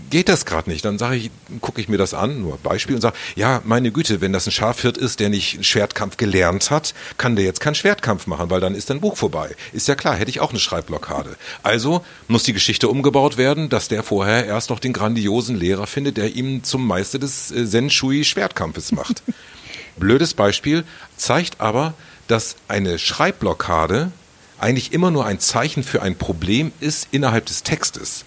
geht 0.09 0.29
das 0.29 0.45
gerade 0.45 0.69
nicht. 0.69 0.85
Dann 0.85 0.97
sage 0.97 1.15
ich, 1.15 1.31
gucke 1.61 1.81
ich 1.81 1.89
mir 1.89 1.97
das 1.97 2.13
an, 2.13 2.41
nur 2.41 2.57
Beispiel, 2.57 2.95
und 2.95 3.01
sage, 3.01 3.15
ja, 3.35 3.61
meine 3.65 3.91
Güte, 3.91 4.21
wenn 4.21 4.33
das 4.33 4.47
ein 4.47 4.51
Schafhirt 4.51 4.97
ist, 4.97 5.19
der 5.19 5.29
nicht 5.29 5.65
Schwertkampf 5.65 6.17
gelernt 6.17 6.71
hat, 6.71 6.93
kann 7.17 7.35
der 7.35 7.45
jetzt 7.45 7.59
keinen 7.59 7.75
Schwertkampf 7.75 8.27
machen, 8.27 8.49
weil 8.49 8.61
dann 8.61 8.75
ist 8.75 8.89
dein 8.89 9.01
Buch 9.01 9.17
vorbei. 9.17 9.55
Ist 9.73 9.87
ja 9.87 9.95
klar, 9.95 10.15
hätte 10.15 10.29
ich 10.29 10.39
auch 10.39 10.51
eine 10.51 10.59
Schreibblockade. 10.59 11.35
Also 11.63 12.03
muss 12.27 12.43
die 12.43 12.53
Geschichte 12.53 12.89
umgebaut 12.89 13.37
werden, 13.37 13.69
dass 13.69 13.87
der 13.87 14.03
vorher 14.03 14.45
erst 14.45 14.69
noch 14.69 14.79
den 14.79 14.93
grandiosen 14.93 15.55
Lehrer 15.55 15.87
findet, 15.87 16.17
der 16.17 16.35
ihm 16.35 16.63
zum 16.63 16.85
Meister 16.85 17.19
des 17.19 17.51
äh, 17.51 17.65
Senshui 17.65 18.23
Schwertkampfes 18.23 18.91
macht. 18.91 19.23
Blödes 19.97 20.33
Beispiel, 20.33 20.83
zeigt 21.15 21.59
aber, 21.59 21.93
dass 22.27 22.55
eine 22.67 22.99
Schreibblockade 22.99 24.11
eigentlich 24.59 24.93
immer 24.93 25.11
nur 25.11 25.25
ein 25.25 25.39
Zeichen 25.39 25.83
für 25.83 26.01
ein 26.01 26.15
Problem 26.15 26.71
ist 26.79 27.07
innerhalb 27.11 27.45
des 27.45 27.63
Textes. 27.63 28.25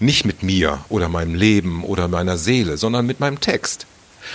Nicht 0.00 0.24
mit 0.24 0.42
mir 0.42 0.84
oder 0.88 1.08
meinem 1.08 1.34
Leben 1.34 1.84
oder 1.84 2.08
meiner 2.08 2.36
Seele, 2.36 2.76
sondern 2.76 3.06
mit 3.06 3.20
meinem 3.20 3.40
Text. 3.40 3.86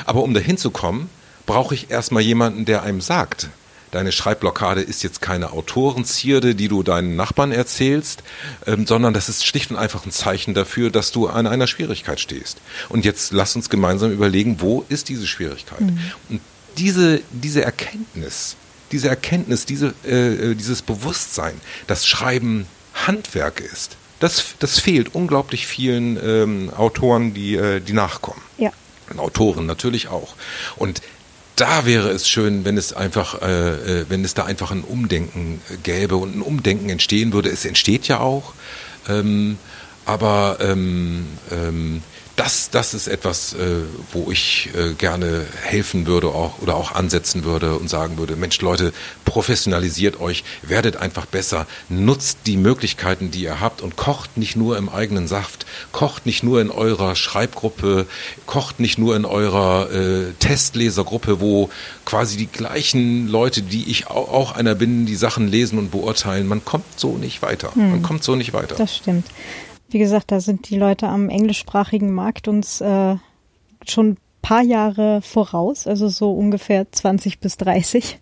Aber 0.05 0.24
um 0.24 0.34
dahin 0.34 0.57
zu 0.57 0.72
kommen, 0.72 1.09
brauche 1.45 1.76
ich 1.76 1.91
erstmal 1.91 2.24
jemanden, 2.24 2.66
der 2.66 2.84
einem 2.84 3.01
sagt, 3.01 3.49
deine 3.93 4.11
Schreibblockade 4.11 4.82
ist 4.82 5.03
jetzt 5.03 5.22
keine 5.22 5.51
Autorenzierde, 5.53 6.55
die 6.55 6.68
du 6.68 6.84
deinen 6.84 7.16
Nachbarn 7.16 7.51
erzählst, 7.51 8.24
ähm, 8.66 8.88
sondern 8.88 9.14
das 9.14 9.30
ist 9.30 9.45
schlicht 9.45 9.72
und 9.72 9.78
einfach 9.78 10.05
ein 10.05 10.11
Zeichen 10.11 10.53
dafür, 10.53 10.89
dass 10.89 11.11
du 11.11 11.28
an 11.28 11.47
einer 11.47 11.68
Schwierigkeit 11.68 12.20
stehst. 12.20 12.57
Und 12.89 13.05
jetzt 13.05 13.32
lass 13.32 13.55
uns 13.55 13.70
gemeinsam 13.70 14.11
überlegen, 14.11 14.57
wo 14.59 14.84
ist 14.89 15.09
diese 15.09 15.28
Schwierigkeit? 15.28 15.82
Mhm. 15.82 15.99
Und 16.30 16.41
diese, 16.78 17.22
diese 17.32 17.64
Erkenntnis, 17.64 18.55
diese 18.91 19.09
Erkenntnis, 19.09 19.66
diese, 19.66 19.93
äh, 20.05 20.51
äh 20.51 20.55
dieses 20.55 20.82
Bewusstsein, 20.82 21.53
dass 21.88 22.07
Schreiben 22.07 22.66
Handwerk 22.93 23.59
ist, 23.59 23.97
das, 24.24 24.55
das 24.59 24.80
fehlt 24.80 25.13
unglaublich 25.13 25.67
vielen 25.67 26.17
ähm, 26.24 26.71
Autoren, 26.78 27.34
die, 27.34 27.55
äh, 27.55 27.82
die 27.82 27.91
nachkommen. 27.91 28.41
Ja. 28.57 28.71
Und 29.09 29.19
Autoren 29.19 29.65
natürlich 29.65 30.07
auch. 30.07 30.36
Und 30.78 31.01
da 31.57 31.86
wäre 31.86 32.09
es 32.09 32.30
schön, 32.30 32.63
wenn 32.63 32.78
es 32.78 32.93
einfach, 32.93 33.41
äh, 33.41 34.01
äh, 34.01 34.05
wenn 34.07 34.24
es 34.24 34.34
da 34.34 34.45
einfach 34.45 34.71
ein 34.71 34.86
Umdenken 34.86 35.61
gäbe 35.84 36.15
und 36.15 36.38
ein 36.38 36.41
Umdenken 36.41 36.89
entstehen 36.89 37.34
würde. 37.34 37.49
Es 37.49 37.65
entsteht 37.65 38.07
ja 38.07 38.21
auch, 38.21 38.53
ähm, 39.09 39.57
aber 40.05 40.57
ähm, 40.61 41.28
ähm, 41.51 42.01
das, 42.36 42.71
das 42.71 42.93
ist 42.93 43.07
etwas, 43.07 43.53
äh, 43.53 43.81
wo 44.11 44.31
ich 44.31 44.69
äh, 44.75 44.93
gerne 44.93 45.45
helfen 45.61 46.07
würde 46.07 46.29
auch, 46.29 46.59
oder 46.61 46.75
auch 46.75 46.93
ansetzen 46.93 47.43
würde 47.43 47.75
und 47.77 47.89
sagen 47.89 48.17
würde, 48.17 48.36
Mensch 48.36 48.59
Leute, 48.61 48.91
professionalisiert 49.23 50.19
euch, 50.19 50.43
werdet 50.63 50.97
einfach 50.97 51.27
besser, 51.27 51.67
nutzt 51.89 52.39
die 52.47 52.57
Möglichkeiten, 52.57 53.29
die 53.29 53.43
ihr 53.43 53.59
habt 53.59 53.81
und 53.81 53.97
kocht 53.97 54.36
nicht 54.38 54.55
nur 54.55 54.77
im 54.77 54.89
eigenen 54.89 55.27
Saft, 55.27 55.67
kocht 55.91 56.25
nicht 56.25 56.43
nur 56.43 56.59
in 56.59 56.71
eurer 56.71 57.15
Schreibgruppe, 57.15 58.07
kocht 58.47 58.79
nicht 58.79 58.97
nur 58.97 59.15
in 59.15 59.25
eurer 59.25 59.91
äh, 59.91 60.34
Testlesergruppe, 60.39 61.39
wo 61.39 61.69
quasi 62.03 62.38
die 62.38 62.47
gleichen 62.47 63.27
Leute, 63.27 63.61
die 63.61 63.91
ich 63.91 64.07
auch, 64.07 64.34
auch 64.34 64.51
einer 64.55 64.73
bin, 64.73 65.05
die 65.05 65.15
Sachen 65.15 65.47
lesen 65.47 65.77
und 65.77 65.91
beurteilen. 65.91 66.47
Man 66.47 66.65
kommt 66.65 66.86
so 66.99 67.17
nicht 67.17 67.43
weiter. 67.43 67.75
Hm. 67.75 67.91
Man 67.91 68.01
kommt 68.01 68.23
so 68.23 68.36
nicht 68.36 68.53
weiter. 68.53 68.75
Das 68.75 68.95
stimmt 68.95 69.27
wie 69.94 70.00
gesagt, 70.00 70.32
da 70.32 70.39
sind 70.39 70.70
die 70.70 70.78
Leute 70.78 71.08
am 71.08 71.30
englischsprachigen 71.30 72.12
Markt 72.12 72.48
uns 72.48 72.82
äh, 72.82 73.16
schon 73.88 74.10
ein 74.10 74.18
paar 74.41 74.62
Jahre 74.62 75.22
voraus, 75.22 75.88
also 75.88 76.10
so 76.10 76.34
ungefähr 76.34 76.91
20 76.91 77.39
bis 77.39 77.58
30. 77.58 78.20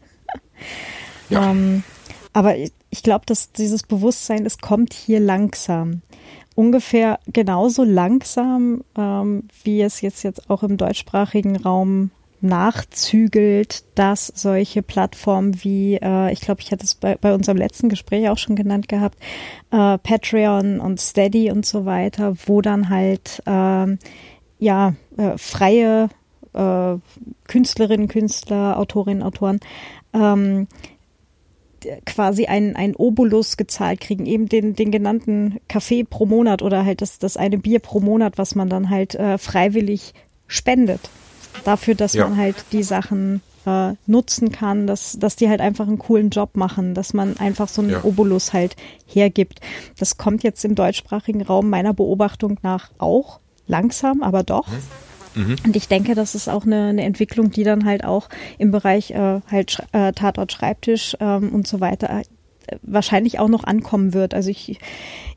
Ja. 1.30 1.50
ähm, 1.52 1.84
aber 2.34 2.56
ich 2.58 3.04
glaube, 3.04 3.26
dass 3.26 3.52
dieses 3.52 3.84
Bewusstsein, 3.84 4.46
es 4.46 4.60
kommt 4.60 4.94
hier 4.94 5.20
langsam. 5.20 6.02
Ungefähr 6.56 7.20
genauso 7.28 7.84
langsam, 7.84 8.84
ähm, 8.98 9.48
wie 9.64 9.82
es 9.82 10.02
jetzt, 10.02 10.24
jetzt 10.24 10.50
auch 10.50 10.64
im 10.64 10.78
deutschsprachigen 10.78 11.56
Raum 11.56 12.12
nachzügelt, 12.42 13.84
dass 13.96 14.28
solche 14.28 14.82
Plattformen 14.82 15.64
wie, 15.64 15.96
äh, 15.96 16.32
ich 16.32 16.42
glaube, 16.42 16.62
ich 16.62 16.72
hatte 16.72 16.84
es 16.84 16.96
bei, 16.96 17.16
bei 17.16 17.34
unserem 17.34 17.58
letzten 17.58 17.90
Gespräch 17.90 18.30
auch 18.30 18.38
schon 18.38 18.56
genannt 18.56 18.88
gehabt, 18.88 19.18
äh, 19.72 19.98
Patreon 19.98 20.80
und 20.80 21.00
Steady 21.00 21.52
und 21.52 21.66
so 21.66 21.86
weiter, 21.86 22.36
wo 22.46 22.62
dann 22.62 22.90
halt 22.90 23.42
äh, 23.46 23.98
ja 24.60 24.94
äh, 25.18 25.38
freie 25.38 26.10
äh, 26.54 26.96
Künstlerinnen, 27.48 28.08
Künstler, 28.08 28.78
Autorinnen, 28.78 29.24
Autoren 29.24 29.60
ähm, 30.14 30.68
quasi 32.06 32.46
ein, 32.46 32.76
ein 32.76 32.96
Obolus 32.96 33.58
gezahlt 33.58 34.02
kriegen, 34.02 34.26
eben 34.26 34.48
den, 34.48 34.76
den 34.76 34.92
genannten 34.92 35.60
Kaffee 35.68 36.04
pro 36.04 36.26
Monat 36.26 36.62
oder 36.62 36.86
halt 36.86 37.02
das, 37.02 37.18
das 37.18 37.38
eine 37.38 37.58
Bier 37.58 37.80
pro 37.80 38.00
Monat, 38.00 38.38
was 38.38 38.56
man 38.56 38.70
dann 38.70 38.90
halt 38.90 39.16
äh, 39.16 39.38
freiwillig 39.38 40.14
spendet 40.48 41.10
dafür, 41.64 41.96
dass 41.96 42.14
ja. 42.14 42.28
man 42.28 42.38
halt 42.38 42.56
die 42.72 42.84
Sachen 42.84 43.42
äh, 43.66 43.94
nutzen 44.08 44.52
kann, 44.52 44.88
dass, 44.88 45.18
dass 45.20 45.36
die 45.36 45.50
halt 45.50 45.62
einfach 45.62 45.88
einen 45.88 46.00
coolen 46.00 46.30
Job 46.30 46.56
machen, 46.56 46.94
dass 46.94 47.14
man 47.14 47.38
einfach 47.38 47.68
so 47.68 47.82
einen 47.82 47.92
ja. 47.92 48.04
Obolus 48.04 48.54
halt 48.54 48.76
hergibt. 49.06 49.60
Das 50.00 50.18
kommt 50.18 50.44
jetzt 50.44 50.66
im 50.66 50.76
deutschsprachigen 50.76 51.42
Raum 51.42 51.70
meiner 51.70 51.94
Beobachtung 51.94 52.60
nach 52.64 52.92
auch 52.98 53.40
langsam, 53.68 54.24
aber 54.24 54.44
doch. 54.44 54.68
Mhm. 55.36 55.44
mhm. 55.44 55.56
Und 55.66 55.76
ich 55.76 55.88
denke, 55.88 56.16
das 56.16 56.36
ist 56.36 56.48
auch 56.48 56.66
eine, 56.66 56.88
eine 56.88 57.04
Entwicklung, 57.04 57.52
die 57.52 57.64
dann 57.64 57.86
halt 57.86 58.04
auch 58.04 58.30
im 58.58 58.72
Bereich 58.72 59.12
äh, 59.12 59.42
halt 59.50 59.84
äh, 59.92 60.12
Tatort 60.14 60.52
Schreibtisch 60.52 61.16
ähm, 61.20 61.50
und 61.54 61.68
so 61.68 61.80
weiter 61.80 62.10
äh, 62.10 62.24
wahrscheinlich 62.82 63.40
auch 63.40 63.50
noch 63.50 63.64
ankommen 63.64 64.14
wird. 64.14 64.34
Also 64.34 64.50
ich, 64.50 64.80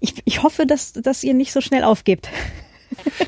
ich, 0.01 0.15
ich 0.25 0.43
hoffe, 0.43 0.67
dass, 0.67 0.93
dass 0.93 1.25
ihr 1.25 1.35
nicht 1.35 1.53
so 1.53 1.61
schnell 1.61 1.85
aufgebt. 1.85 2.29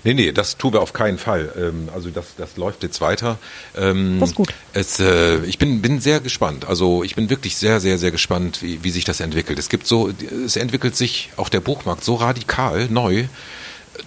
Nee, 0.04 0.14
nee, 0.14 0.32
das 0.32 0.56
tun 0.56 0.72
wir 0.72 0.80
auf 0.80 0.92
keinen 0.92 1.18
Fall. 1.18 1.52
Ähm, 1.56 1.88
also 1.94 2.10
das, 2.10 2.34
das 2.36 2.56
läuft 2.56 2.82
jetzt 2.82 3.00
weiter. 3.00 3.38
Ähm, 3.76 4.18
das 4.20 4.30
ist 4.30 4.34
gut. 4.36 4.54
Es, 4.72 5.00
äh, 5.00 5.44
ich 5.44 5.58
bin, 5.58 5.82
bin 5.82 6.00
sehr 6.00 6.20
gespannt. 6.20 6.66
Also 6.66 7.02
ich 7.02 7.14
bin 7.14 7.30
wirklich 7.30 7.56
sehr, 7.56 7.80
sehr, 7.80 7.98
sehr 7.98 8.10
gespannt, 8.10 8.62
wie, 8.62 8.82
wie 8.84 8.90
sich 8.90 9.04
das 9.04 9.20
entwickelt. 9.20 9.58
Es 9.58 9.68
gibt 9.68 9.86
so, 9.86 10.10
es 10.44 10.56
entwickelt 10.56 10.96
sich 10.96 11.30
auch 11.36 11.48
der 11.48 11.60
Buchmarkt 11.60 12.04
so 12.04 12.14
radikal 12.14 12.88
neu, 12.88 13.24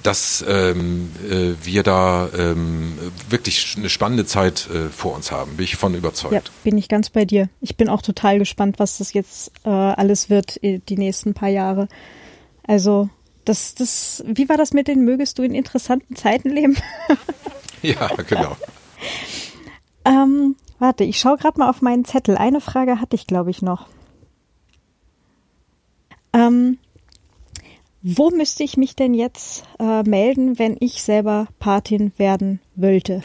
dass 0.04 0.44
ähm, 0.48 1.12
äh, 1.30 1.54
wir 1.64 1.84
da 1.84 2.30
ähm, 2.38 2.98
wirklich 3.30 3.76
eine 3.78 3.90
spannende 3.90 4.26
Zeit 4.26 4.70
äh, 4.74 4.90
vor 4.90 5.16
uns 5.16 5.32
haben. 5.32 5.58
Bin 5.58 5.64
ich 5.64 5.76
von 5.76 5.96
überzeugt. 5.96 6.34
Ja, 6.34 6.42
bin 6.64 6.78
ich 6.78 6.88
ganz 6.88 7.10
bei 7.10 7.26
dir. 7.26 7.50
Ich 7.62 7.76
bin 7.76 7.90
auch 7.90 8.02
total 8.02 8.40
gespannt, 8.40 8.80
was 8.80 9.00
das 9.00 9.14
jetzt 9.14 9.52
äh, 9.66 9.70
alles 9.70 10.30
wird 10.30 10.62
äh, 10.64 10.80
die 10.88 10.98
nächsten 10.98 11.34
paar 11.34 11.50
Jahre. 11.50 11.88
Also 12.68 13.10
das, 13.50 13.74
das, 13.74 14.24
wie 14.28 14.48
war 14.48 14.58
das 14.58 14.74
mit 14.74 14.88
den 14.88 15.04
mögest 15.04 15.40
du 15.40 15.44
in 15.44 15.56
interessanten 15.56 16.16
Zeiten 16.16 16.50
leben? 16.50 16.78
ja, 17.82 18.08
genau. 18.28 18.56
ähm, 20.06 20.56
warte, 20.78 21.04
ich 21.04 21.20
schaue 21.20 21.38
gerade 21.38 21.58
mal 21.58 21.68
auf 21.68 21.82
meinen 21.82 22.06
Zettel. 22.06 22.38
Eine 22.38 22.62
Frage 22.62 23.02
hatte 23.02 23.16
ich, 23.16 23.26
glaube 23.26 23.50
ich, 23.50 23.64
noch. 23.64 23.88
Ähm, 26.32 26.78
wo 28.04 28.30
müsste 28.30 28.64
ich 28.64 28.78
mich 28.78 28.96
denn 28.96 29.16
jetzt 29.16 29.64
äh, 29.80 30.04
melden, 30.04 30.60
wenn 30.60 30.78
ich 30.80 31.02
selber 31.02 31.48
Patin 31.58 32.12
werden 32.18 32.60
wollte? 32.76 33.24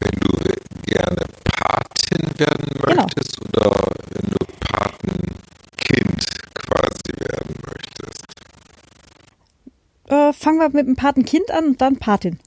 Wenn 0.00 0.18
du 0.18 0.32
gerne 0.86 1.26
Patin 1.44 2.38
werden 2.38 2.68
genau. 2.86 3.02
möchtest 3.02 3.36
genau. 3.38 3.66
oder 3.66 3.88
wenn 4.12 4.30
du 4.30 4.41
äh, 10.12 10.32
fangen 10.32 10.58
wir 10.58 10.68
mit 10.68 10.86
dem 10.86 10.94
Patenkind 10.96 11.50
an 11.50 11.66
und 11.66 11.80
dann 11.80 11.96
Patin. 11.96 12.38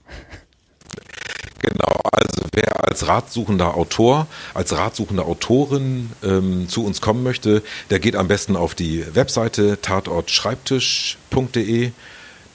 Genau, 1.59 1.99
also 2.11 2.43
wer 2.51 2.88
als 2.88 3.07
ratsuchender 3.07 3.76
Autor, 3.76 4.28
als 4.53 4.78
ratsuchende 4.78 5.26
Autorin 5.26 6.11
ähm, 6.24 6.70
zu 6.70 6.86
uns 6.86 7.01
kommen 7.01 7.24
möchte, 7.24 7.63
der 7.89 7.99
geht 7.99 8.16
am 8.16 8.28
besten 8.28 8.55
auf 8.55 8.76
die 8.76 9.03
Webseite 9.16 9.82
tatortschreibtisch.de. 9.82 11.91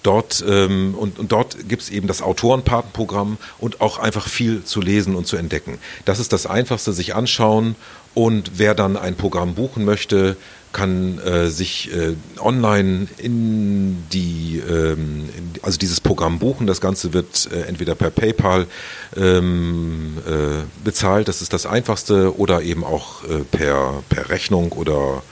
Dort 0.03 0.43
ähm, 0.49 0.95
und, 0.97 1.19
und 1.19 1.31
dort 1.31 1.69
gibt 1.69 1.83
es 1.83 1.91
eben 1.91 2.07
das 2.07 2.23
Autorenpatenprogramm 2.23 3.37
und 3.59 3.83
auch 3.83 3.99
einfach 3.99 4.29
viel 4.29 4.65
zu 4.65 4.81
lesen 4.81 5.15
und 5.15 5.27
zu 5.27 5.37
entdecken. 5.37 5.79
Das 6.07 6.21
ist 6.21 6.33
das 6.33 6.47
Einfachste, 6.47 6.95
sich 6.95 7.15
anschauen 7.15 7.77
und 8.15 8.53
wer 8.57 8.75
dann 8.75 8.97
ein 8.97 9.17
Programm 9.17 9.55
buchen 9.55 9.85
möchte, 9.85 10.39
kann 10.73 11.19
äh, 11.19 11.49
sich 11.49 11.93
äh, 11.93 12.15
online 12.39 13.09
in 13.19 14.05
die, 14.13 14.63
ähm, 14.69 15.29
in, 15.37 15.53
also 15.63 15.79
dieses 15.79 16.01
Programm 16.01 16.39
buchen. 16.39 16.67
Das 16.67 16.81
Ganze 16.81 17.13
wird 17.13 17.49
äh, 17.53 17.63
entweder 17.63 17.95
per 17.95 18.11
PayPal 18.11 18.67
ähm, 19.17 20.19
äh, 20.27 20.65
bezahlt, 20.85 21.29
das 21.29 21.43
ist 21.43 21.53
das 21.53 21.67
Einfachste, 21.67 22.39
oder 22.39 22.63
eben 22.63 22.85
auch 22.85 23.25
äh, 23.25 23.41
per, 23.51 24.03
per 24.09 24.31
Rechnung 24.31 24.73
oder 24.73 25.23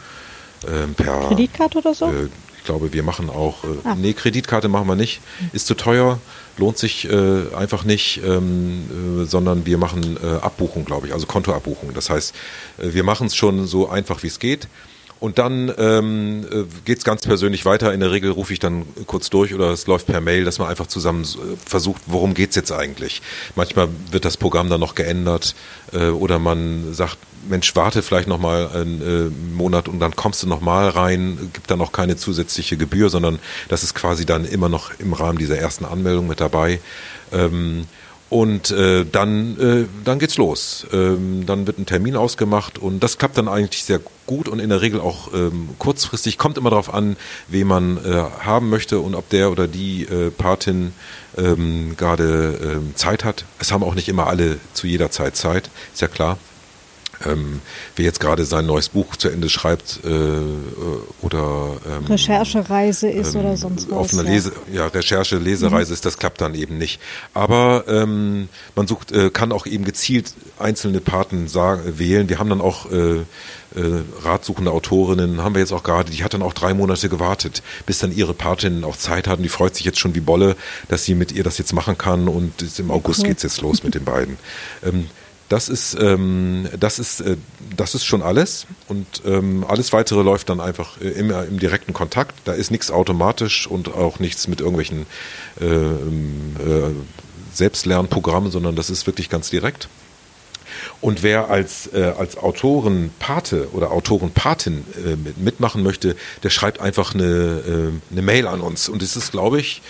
ähm, 0.66 0.94
per 0.94 1.28
Kreditkarte 1.28 1.78
oder 1.78 1.94
so? 1.94 2.06
Äh, 2.06 2.28
ich 2.58 2.64
glaube, 2.64 2.92
wir 2.92 3.02
machen 3.02 3.30
auch, 3.30 3.64
ah. 3.84 3.94
nee, 3.94 4.12
Kreditkarte 4.12 4.68
machen 4.68 4.86
wir 4.88 4.94
nicht, 4.94 5.22
ist 5.54 5.66
zu 5.66 5.74
teuer 5.74 6.18
lohnt 6.58 6.76
sich 6.76 7.08
einfach 7.56 7.84
nicht, 7.84 8.20
ähm, 8.22 9.22
äh, 9.22 9.24
sondern 9.24 9.64
wir 9.64 9.78
machen 9.78 10.18
Abbuchung, 10.42 10.84
glaube 10.84 11.06
ich, 11.06 11.14
also 11.14 11.26
Kontoabbuchung. 11.26 11.94
Das 11.94 12.10
heißt, 12.10 12.34
wir 12.76 13.04
machen 13.04 13.28
es 13.28 13.36
schon 13.36 13.66
so 13.66 13.88
einfach, 13.88 14.22
wie 14.22 14.26
es 14.26 14.38
geht. 14.38 14.68
Und 15.20 15.38
dann 15.38 15.72
ähm, 15.78 16.46
äh, 16.50 16.64
geht 16.84 16.98
es 16.98 17.04
ganz 17.04 17.22
persönlich 17.22 17.64
weiter. 17.64 17.92
In 17.92 18.00
der 18.00 18.12
Regel 18.12 18.30
rufe 18.30 18.52
ich 18.52 18.60
dann 18.60 18.86
kurz 19.06 19.30
durch 19.30 19.52
oder 19.52 19.70
es 19.70 19.86
läuft 19.86 20.06
per 20.06 20.20
Mail, 20.20 20.44
dass 20.44 20.58
man 20.58 20.68
einfach 20.68 20.86
zusammen 20.86 21.24
äh, 21.24 21.56
versucht, 21.64 22.02
worum 22.06 22.34
geht's 22.34 22.54
jetzt 22.54 22.70
eigentlich. 22.70 23.20
Manchmal 23.56 23.88
wird 24.10 24.24
das 24.24 24.36
Programm 24.36 24.70
dann 24.70 24.80
noch 24.80 24.94
geändert 24.94 25.56
äh, 25.92 26.08
oder 26.08 26.38
man 26.38 26.94
sagt, 26.94 27.18
Mensch, 27.48 27.74
warte 27.74 28.02
vielleicht 28.02 28.28
noch 28.28 28.38
mal 28.38 28.68
einen 28.68 29.00
äh, 29.02 29.54
Monat 29.56 29.88
und 29.88 30.00
dann 30.00 30.14
kommst 30.14 30.42
du 30.42 30.46
noch 30.46 30.64
rein, 30.66 31.50
gibt 31.52 31.70
dann 31.70 31.78
noch 31.78 31.92
keine 31.92 32.16
zusätzliche 32.16 32.76
Gebühr, 32.76 33.10
sondern 33.10 33.38
das 33.68 33.82
ist 33.82 33.94
quasi 33.94 34.26
dann 34.26 34.44
immer 34.44 34.68
noch 34.68 34.90
im 34.98 35.12
Rahmen 35.12 35.38
dieser 35.38 35.58
ersten 35.58 35.84
Anmeldung 35.84 36.26
mit 36.26 36.40
dabei. 36.40 36.80
Ähm, 37.32 37.86
und 38.30 38.70
äh, 38.70 39.06
dann, 39.10 39.58
äh, 39.58 39.86
dann 40.04 40.18
geht's 40.18 40.36
los. 40.36 40.86
Ähm, 40.92 41.46
dann 41.46 41.66
wird 41.66 41.78
ein 41.78 41.86
Termin 41.86 42.14
ausgemacht 42.16 42.78
und 42.78 43.02
das 43.02 43.18
klappt 43.18 43.38
dann 43.38 43.48
eigentlich 43.48 43.84
sehr 43.84 44.00
gut 44.26 44.48
und 44.48 44.58
in 44.58 44.68
der 44.68 44.82
Regel 44.82 45.00
auch 45.00 45.32
ähm, 45.32 45.70
kurzfristig. 45.78 46.36
Kommt 46.36 46.58
immer 46.58 46.70
darauf 46.70 46.92
an, 46.92 47.16
wen 47.48 47.66
man 47.66 47.96
äh, 47.96 48.24
haben 48.44 48.68
möchte 48.68 49.00
und 49.00 49.14
ob 49.14 49.28
der 49.30 49.50
oder 49.50 49.66
die 49.66 50.02
äh, 50.02 50.30
Patin 50.30 50.92
ähm, 51.38 51.94
gerade 51.96 52.58
ähm, 52.62 52.92
Zeit 52.96 53.24
hat. 53.24 53.44
Es 53.58 53.72
haben 53.72 53.82
auch 53.82 53.94
nicht 53.94 54.08
immer 54.08 54.26
alle 54.26 54.58
zu 54.74 54.86
jeder 54.86 55.10
Zeit 55.10 55.36
Zeit, 55.36 55.70
ist 55.92 56.02
ja 56.02 56.08
klar 56.08 56.38
ähm, 57.26 57.60
wer 57.96 58.04
jetzt 58.04 58.20
gerade 58.20 58.44
sein 58.44 58.66
neues 58.66 58.90
Buch 58.90 59.16
zu 59.16 59.28
Ende 59.28 59.48
schreibt 59.48 60.00
äh, 60.04 60.08
oder 61.20 61.76
ähm, 61.86 62.06
Recherchereise 62.06 63.08
ist 63.08 63.34
ähm, 63.34 63.40
oder 63.40 63.56
sonst 63.56 63.90
was. 63.90 63.96
Auf 63.96 64.12
einer 64.12 64.22
Lese, 64.22 64.52
ja, 64.72 64.86
Recherche, 64.86 65.36
Lesereise 65.36 65.90
mhm. 65.90 65.94
ist, 65.94 66.04
das 66.04 66.18
klappt 66.18 66.40
dann 66.40 66.54
eben 66.54 66.78
nicht. 66.78 67.00
Aber 67.34 67.84
ähm, 67.88 68.48
man 68.76 68.86
sucht, 68.86 69.12
äh, 69.12 69.30
kann 69.30 69.52
auch 69.52 69.66
eben 69.66 69.84
gezielt 69.84 70.32
einzelne 70.58 71.00
Paten 71.00 71.48
sagen, 71.48 71.98
wählen. 71.98 72.28
Wir 72.28 72.38
haben 72.38 72.50
dann 72.50 72.60
auch 72.60 72.90
äh, 72.90 73.24
äh, 73.74 74.02
ratsuchende 74.22 74.70
Autorinnen, 74.70 75.42
haben 75.42 75.54
wir 75.54 75.60
jetzt 75.60 75.72
auch 75.72 75.82
gerade, 75.82 76.10
die 76.10 76.24
hat 76.24 76.34
dann 76.34 76.42
auch 76.42 76.52
drei 76.52 76.74
Monate 76.74 77.08
gewartet, 77.08 77.62
bis 77.86 77.98
dann 77.98 78.12
ihre 78.12 78.34
Patin 78.34 78.84
auch 78.84 78.96
Zeit 78.96 79.28
hatten. 79.28 79.42
Die 79.42 79.48
freut 79.48 79.74
sich 79.74 79.84
jetzt 79.84 79.98
schon 79.98 80.14
wie 80.14 80.20
Bolle, 80.20 80.56
dass 80.88 81.04
sie 81.04 81.14
mit 81.14 81.32
ihr 81.32 81.44
das 81.44 81.58
jetzt 81.58 81.72
machen 81.72 81.98
kann 81.98 82.28
und 82.28 82.78
im 82.78 82.90
August 82.90 83.20
cool. 83.20 83.28
geht's 83.28 83.42
jetzt 83.42 83.60
los 83.60 83.82
mit 83.82 83.94
den 83.94 84.04
beiden. 84.04 84.38
Ähm, 84.84 85.08
das 85.48 85.68
ist, 85.68 85.96
ähm, 85.98 86.68
das 86.78 86.98
ist, 86.98 87.20
äh, 87.20 87.36
das 87.76 87.94
ist 87.94 88.04
schon 88.04 88.22
alles 88.22 88.66
und 88.86 89.06
ähm, 89.24 89.64
alles 89.66 89.92
weitere 89.92 90.22
läuft 90.22 90.48
dann 90.50 90.60
einfach 90.60 91.00
äh, 91.00 91.08
immer 91.08 91.44
im 91.44 91.58
direkten 91.58 91.92
Kontakt. 91.92 92.34
Da 92.44 92.52
ist 92.52 92.70
nichts 92.70 92.90
automatisch 92.90 93.66
und 93.66 93.94
auch 93.94 94.18
nichts 94.18 94.46
mit 94.48 94.60
irgendwelchen 94.60 95.06
äh, 95.60 95.64
äh, 95.64 96.94
Selbstlernprogrammen, 97.54 98.50
sondern 98.50 98.76
das 98.76 98.90
ist 98.90 99.06
wirklich 99.06 99.30
ganz 99.30 99.48
direkt. 99.50 99.88
Und 101.00 101.22
wer 101.22 101.50
als, 101.50 101.88
äh, 101.92 102.12
als 102.18 102.36
Autorenpate 102.36 103.68
oder 103.72 103.90
Autorenpatin 103.90 104.84
äh, 105.04 105.16
mitmachen 105.40 105.82
möchte, 105.82 106.16
der 106.42 106.50
schreibt 106.50 106.80
einfach 106.80 107.14
eine, 107.14 107.24
äh, 107.24 108.12
eine 108.12 108.22
Mail 108.22 108.46
an 108.46 108.60
uns. 108.60 108.88
Und 108.88 109.02
es 109.02 109.16
ist, 109.16 109.32
glaube 109.32 109.60
ich, 109.60 109.82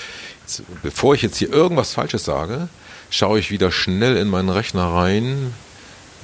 jetzt, 0.43 0.63
bevor 0.83 1.15
ich 1.15 1.23
jetzt 1.23 1.37
hier 1.37 1.53
irgendwas 1.53 1.93
Falsches 1.93 2.25
sage, 2.25 2.69
schaue 3.11 3.39
ich 3.39 3.51
wieder 3.51 3.71
schnell 3.71 4.17
in 4.17 4.29
meinen 4.29 4.51
Rechner 4.51 4.93
rein, 4.93 5.55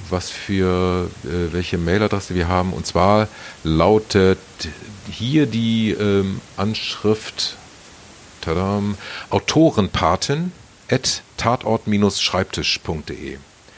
was 0.09 0.29
für 0.29 1.09
äh, 1.23 1.53
welche 1.53 1.77
Mailadresse 1.77 2.35
wir 2.35 2.47
haben. 2.47 2.73
Und 2.73 2.85
zwar 2.85 3.27
lautet 3.63 4.39
hier 5.09 5.45
die 5.45 5.91
ähm, 5.91 6.41
Anschrift 6.57 7.55
tadam, 8.41 8.97
Autorenpaten 9.29 10.51
at 10.89 11.21
tatort-schreibtisch.de. 11.37 13.37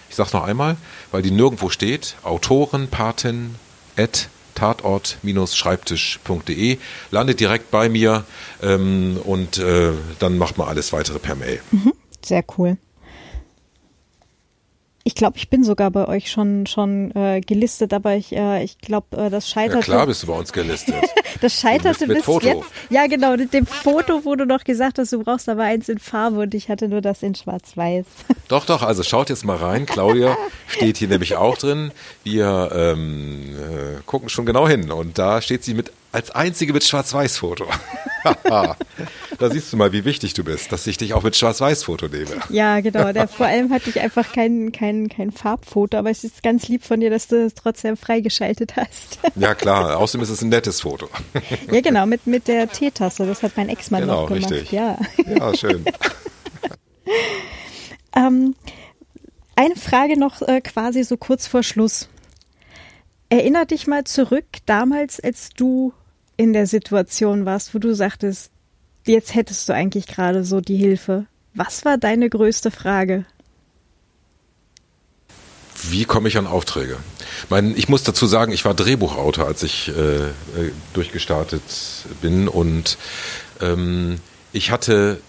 Ich 0.10 0.16
sage 0.16 0.30
noch 0.34 0.44
einmal, 0.44 0.78
weil 1.12 1.22
die 1.22 1.30
nirgendwo 1.32 1.70
steht, 1.70 2.16
Autorenpaten 2.24 3.56
at 3.98 4.30
tatort-schreibtisch.de, 4.56 6.78
landet 7.12 7.40
direkt 7.40 7.72
bei 7.72 7.88
mir 7.90 8.26
ähm, 8.62 9.18
und 9.24 9.58
äh, 9.60 9.94
dann 10.20 10.38
macht 10.38 10.58
man 10.58 10.68
alles 10.68 10.92
weitere 10.94 11.20
per 11.20 11.36
Mail. 11.36 11.62
Mhm, 11.72 11.94
sehr 12.26 12.44
cool. 12.58 12.78
Ich 15.08 15.16
glaube, 15.16 15.38
ich 15.38 15.50
bin 15.50 15.64
sogar 15.64 15.90
bei 15.90 16.06
euch 16.06 16.30
schon 16.30 16.68
schon 16.68 17.16
äh, 17.16 17.40
gelistet, 17.40 17.94
aber 17.94 18.16
ich 18.16 18.34
äh, 18.34 18.62
ich 18.62 18.78
glaube, 18.80 19.16
äh, 19.16 19.30
das 19.30 19.50
scheitert. 19.50 19.76
Ja 19.76 19.82
klar 19.82 20.06
bist 20.06 20.24
du 20.24 20.28
bei 20.28 20.34
uns 20.34 20.52
gelistet. 20.52 20.96
das 21.42 21.54
scheiterte 21.54 22.08
bis 22.08 22.26
Foto. 22.26 22.46
jetzt. 22.46 22.66
Ja, 22.90 23.08
genau, 23.08 23.38
mit 23.38 23.54
dem 23.54 23.66
Foto, 23.66 24.26
wo 24.26 24.36
du 24.36 24.46
noch 24.46 24.66
gesagt 24.66 25.00
hast, 25.00 25.14
du 25.14 25.24
brauchst 25.24 25.48
aber 25.48 25.64
eins 25.64 25.88
in 25.88 25.98
Farbe 25.98 26.40
und 26.40 26.54
ich 26.54 26.68
hatte 26.68 26.90
nur 26.90 27.00
das 27.00 27.24
in 27.24 27.36
Schwarz-Weiß. 27.36 28.06
Doch, 28.50 28.66
doch. 28.66 28.82
Also 28.82 29.04
schaut 29.04 29.30
jetzt 29.30 29.46
mal 29.46 29.58
rein. 29.58 29.86
Claudia 29.86 30.38
steht 30.68 30.98
hier 30.98 31.08
nämlich 31.08 31.36
auch 31.36 31.58
drin. 31.58 31.92
Wir 32.24 32.70
ähm, 32.74 33.56
äh, 33.56 34.02
gucken 34.06 34.28
schon 34.28 34.46
genau 34.46 34.68
hin 34.68 34.92
und 34.92 35.18
da 35.18 35.42
steht 35.42 35.64
sie 35.64 35.74
mit 35.74 35.92
als 36.18 36.32
einzige 36.32 36.74
mit 36.74 36.84
Schwarz-Weiß-Foto. 36.84 37.68
da 38.44 38.76
siehst 39.52 39.72
du 39.72 39.78
mal, 39.78 39.92
wie 39.94 40.04
wichtig 40.04 40.34
du 40.34 40.44
bist, 40.44 40.72
dass 40.72 40.88
ich 40.88 40.98
dich 40.98 41.14
auch 41.14 41.22
mit 41.22 41.36
Schwarz-Weiß-Foto 41.36 42.08
nehme. 42.08 42.40
Ja, 42.50 42.80
genau. 42.80 43.14
Der, 43.14 43.28
vor 43.28 43.46
allem 43.46 43.72
hatte 43.72 43.92
ich 43.92 44.00
einfach 44.00 44.32
kein, 44.34 44.72
kein, 44.72 45.10
kein 45.10 45.32
Farbfoto, 45.32 45.96
aber 45.96 46.10
es 46.10 46.24
ist 46.24 46.42
ganz 46.42 46.68
lieb 46.70 46.84
von 46.84 47.02
dir, 47.02 47.12
dass 47.12 47.28
du 47.28 47.46
es 47.46 47.54
trotzdem 47.54 47.98
freigeschaltet 47.98 48.78
hast. 48.78 49.20
ja, 49.36 49.54
klar. 49.54 50.00
Außerdem 50.00 50.24
ist 50.24 50.30
es 50.30 50.42
ein 50.42 50.50
nettes 50.50 50.82
Foto. 50.82 51.08
ja, 51.72 51.82
genau. 51.82 52.08
Mit, 52.08 52.26
mit 52.26 52.48
der 52.48 52.68
Teetasse. 52.68 53.28
Das 53.28 53.44
hat 53.44 53.52
mein 53.56 53.70
Ex-Mann 53.70 54.02
genau, 54.02 54.22
noch 54.22 54.30
gemacht. 54.30 54.52
Richtig. 54.52 54.72
Ja, 54.72 54.98
ja 55.24 55.56
schön. 55.56 55.86
ähm, 58.16 58.56
eine 59.56 59.76
Frage 59.76 60.20
noch 60.20 60.42
äh, 60.42 60.62
quasi 60.62 61.04
so 61.04 61.16
kurz 61.16 61.46
vor 61.46 61.62
Schluss. 61.62 62.10
Erinner 63.30 63.68
dich 63.68 63.86
mal 63.86 64.04
zurück 64.06 64.46
damals, 64.66 65.20
als 65.20 65.50
du 65.50 65.94
in 66.38 66.54
der 66.54 66.68
Situation 66.68 67.46
warst, 67.46 67.74
wo 67.74 67.80
du 67.80 67.94
sagtest, 67.94 68.52
jetzt 69.06 69.34
hättest 69.36 69.68
du 69.68 69.74
eigentlich 69.74 70.08
gerade 70.08 70.44
so 70.44 70.62
die 70.62 70.78
Hilfe. 70.78 71.26
Was 71.54 71.84
war 71.84 71.98
deine 71.98 72.30
größte 72.30 72.72
Frage? 72.72 73.26
Wie 75.90 76.06
komme 76.06 76.28
ich 76.28 76.38
an 76.38 76.48
Aufträge? 76.48 76.98
Mein, 77.50 77.76
ich 77.76 77.90
muss 77.90 78.04
dazu 78.04 78.26
sagen, 78.26 78.52
ich 78.52 78.66
war 78.66 78.74
Drehbuchautor, 78.74 79.46
als 79.46 79.64
ich 79.64 79.90
äh, 79.90 80.28
äh 80.28 80.72
durchgestartet 80.94 81.62
bin 82.22 82.48
und 82.48 82.98
ähm, 83.62 84.20
ich 84.54 84.72
hatte 84.72 85.20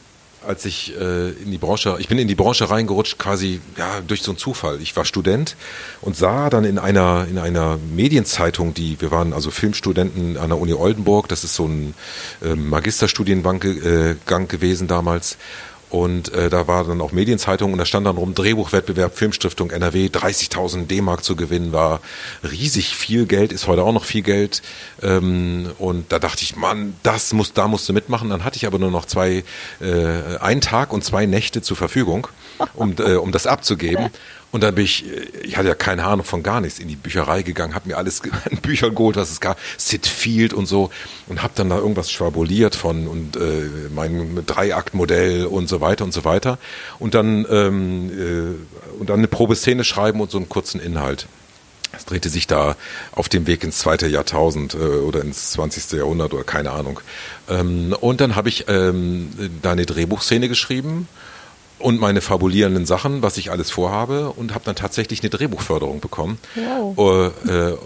als 0.46 0.64
ich 0.64 0.94
äh, 0.98 1.30
in 1.30 1.50
die 1.50 1.58
Branche, 1.58 1.96
ich 1.98 2.08
bin 2.08 2.18
in 2.18 2.28
die 2.28 2.34
Branche 2.34 2.70
reingerutscht, 2.70 3.18
quasi 3.18 3.60
ja 3.76 4.00
durch 4.06 4.22
so 4.22 4.30
einen 4.30 4.38
Zufall. 4.38 4.80
Ich 4.80 4.96
war 4.96 5.04
Student 5.04 5.56
und 6.00 6.16
sah 6.16 6.50
dann 6.50 6.64
in 6.64 6.78
einer 6.78 7.26
in 7.28 7.38
einer 7.38 7.78
Medienzeitung, 7.94 8.74
die 8.74 9.00
wir 9.00 9.10
waren 9.10 9.32
also 9.32 9.50
Filmstudenten 9.50 10.36
an 10.36 10.50
der 10.50 10.58
Uni 10.58 10.72
Oldenburg. 10.72 11.28
Das 11.28 11.44
ist 11.44 11.54
so 11.54 11.66
ein 11.66 11.94
äh, 12.42 12.54
Magisterstudiengang 12.54 13.62
äh, 13.62 14.16
gewesen 14.46 14.88
damals. 14.88 15.36
Und 15.90 16.32
äh, 16.32 16.50
da 16.50 16.66
war 16.66 16.84
dann 16.84 17.00
auch 17.00 17.12
Medienzeitung 17.12 17.72
und 17.72 17.78
da 17.78 17.86
stand 17.86 18.06
dann 18.06 18.16
rum 18.16 18.34
Drehbuchwettbewerb 18.34 19.16
Filmstiftung 19.16 19.70
NRW 19.70 20.06
30.000 20.06 20.86
D-Mark 20.86 21.24
zu 21.24 21.36
gewinnen 21.36 21.72
war 21.72 22.00
riesig 22.42 22.94
viel 22.94 23.26
Geld 23.26 23.52
ist 23.52 23.66
heute 23.66 23.82
auch 23.82 23.92
noch 23.92 24.04
viel 24.04 24.22
Geld. 24.22 24.62
Ähm, 25.02 25.70
und 25.78 26.12
da 26.12 26.18
dachte 26.18 26.42
ich 26.42 26.56
Mann 26.56 26.94
das 27.02 27.32
muss 27.32 27.52
da 27.52 27.68
musst 27.68 27.88
du 27.88 27.92
mitmachen. 27.92 28.30
Dann 28.30 28.44
hatte 28.44 28.56
ich 28.56 28.66
aber 28.66 28.78
nur 28.78 28.90
noch 28.90 29.06
zwei 29.06 29.44
äh, 29.80 30.36
einen 30.40 30.60
Tag 30.60 30.92
und 30.92 31.04
zwei 31.04 31.26
Nächte 31.26 31.62
zur 31.62 31.76
Verfügung 31.76 32.28
um 32.74 32.94
äh, 32.98 33.14
um 33.14 33.32
das 33.32 33.46
abzugeben 33.46 34.10
und 34.50 34.62
dann 34.62 34.74
bin 34.74 34.84
ich, 34.84 35.04
ich 35.42 35.56
hatte 35.56 35.68
ja 35.68 35.74
keine 35.74 36.04
Ahnung 36.04 36.24
von 36.24 36.42
gar 36.42 36.60
nichts, 36.60 36.78
in 36.78 36.88
die 36.88 36.96
Bücherei 36.96 37.42
gegangen, 37.42 37.74
habe 37.74 37.88
mir 37.88 37.98
alles 37.98 38.22
an 38.50 38.58
Büchern 38.58 38.94
geholt, 38.94 39.16
was 39.16 39.30
es 39.30 39.40
gab, 39.40 39.58
Sid 39.76 40.06
Field 40.06 40.54
und 40.54 40.66
so 40.66 40.90
und 41.26 41.42
habe 41.42 41.52
dann 41.56 41.70
da 41.70 41.76
irgendwas 41.76 42.10
schwabuliert 42.10 42.74
von 42.74 43.06
und 43.06 43.36
äh, 43.36 43.68
mein 43.94 44.42
Dreiaktmodell 44.46 45.46
und 45.46 45.68
so 45.68 45.80
weiter 45.80 46.04
und 46.04 46.12
so 46.12 46.24
weiter 46.24 46.58
und 46.98 47.14
dann 47.14 47.46
ähm, 47.50 48.10
äh, 48.10 48.98
und 48.98 49.10
dann 49.10 49.18
eine 49.18 49.28
Probeszene 49.28 49.84
schreiben 49.84 50.20
und 50.20 50.30
so 50.30 50.38
einen 50.38 50.48
kurzen 50.48 50.80
Inhalt. 50.80 51.26
Es 51.96 52.04
drehte 52.04 52.28
sich 52.28 52.46
da 52.46 52.76
auf 53.12 53.28
dem 53.28 53.46
Weg 53.46 53.64
ins 53.64 53.78
zweite 53.78 54.06
Jahrtausend 54.06 54.74
äh, 54.74 54.76
oder 54.76 55.22
ins 55.22 55.52
20. 55.52 55.92
Jahrhundert 55.92 56.34
oder 56.34 56.44
keine 56.44 56.70
Ahnung. 56.70 57.00
Ähm, 57.48 57.94
und 58.00 58.20
dann 58.20 58.36
habe 58.36 58.48
ich 58.48 58.66
ähm, 58.68 59.30
da 59.62 59.72
eine 59.72 59.86
Drehbuchszene 59.86 60.48
geschrieben 60.48 61.08
und 61.78 62.00
meine 62.00 62.20
fabulierenden 62.20 62.86
Sachen, 62.86 63.22
was 63.22 63.36
ich 63.36 63.50
alles 63.50 63.70
vorhabe 63.70 64.30
und 64.30 64.54
habe 64.54 64.64
dann 64.64 64.76
tatsächlich 64.76 65.20
eine 65.22 65.30
Drehbuchförderung 65.30 66.00
bekommen. 66.00 66.38
Wow. 66.54 66.98
Uh, 66.98 67.50
uh, 67.50 67.78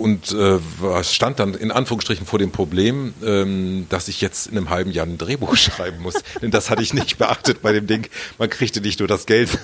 und 0.00 0.32
äh, 0.32 0.58
stand 1.04 1.38
dann 1.40 1.54
in 1.54 1.70
Anführungsstrichen 1.70 2.26
vor 2.26 2.38
dem 2.38 2.50
Problem, 2.50 3.12
ähm, 3.22 3.86
dass 3.90 4.08
ich 4.08 4.20
jetzt 4.20 4.46
in 4.46 4.56
einem 4.56 4.70
halben 4.70 4.90
Jahr 4.90 5.06
ein 5.06 5.18
Drehbuch 5.18 5.56
schreiben 5.58 6.00
muss. 6.00 6.14
Denn 6.40 6.50
das 6.50 6.70
hatte 6.70 6.82
ich 6.82 6.94
nicht 6.94 7.18
beachtet 7.18 7.60
bei 7.62 7.72
dem 7.72 7.86
Ding. 7.86 8.08
Man 8.38 8.48
kriegte 8.48 8.80
nicht 8.80 9.00
nur 9.00 9.08
das 9.08 9.26
Geld, 9.26 9.58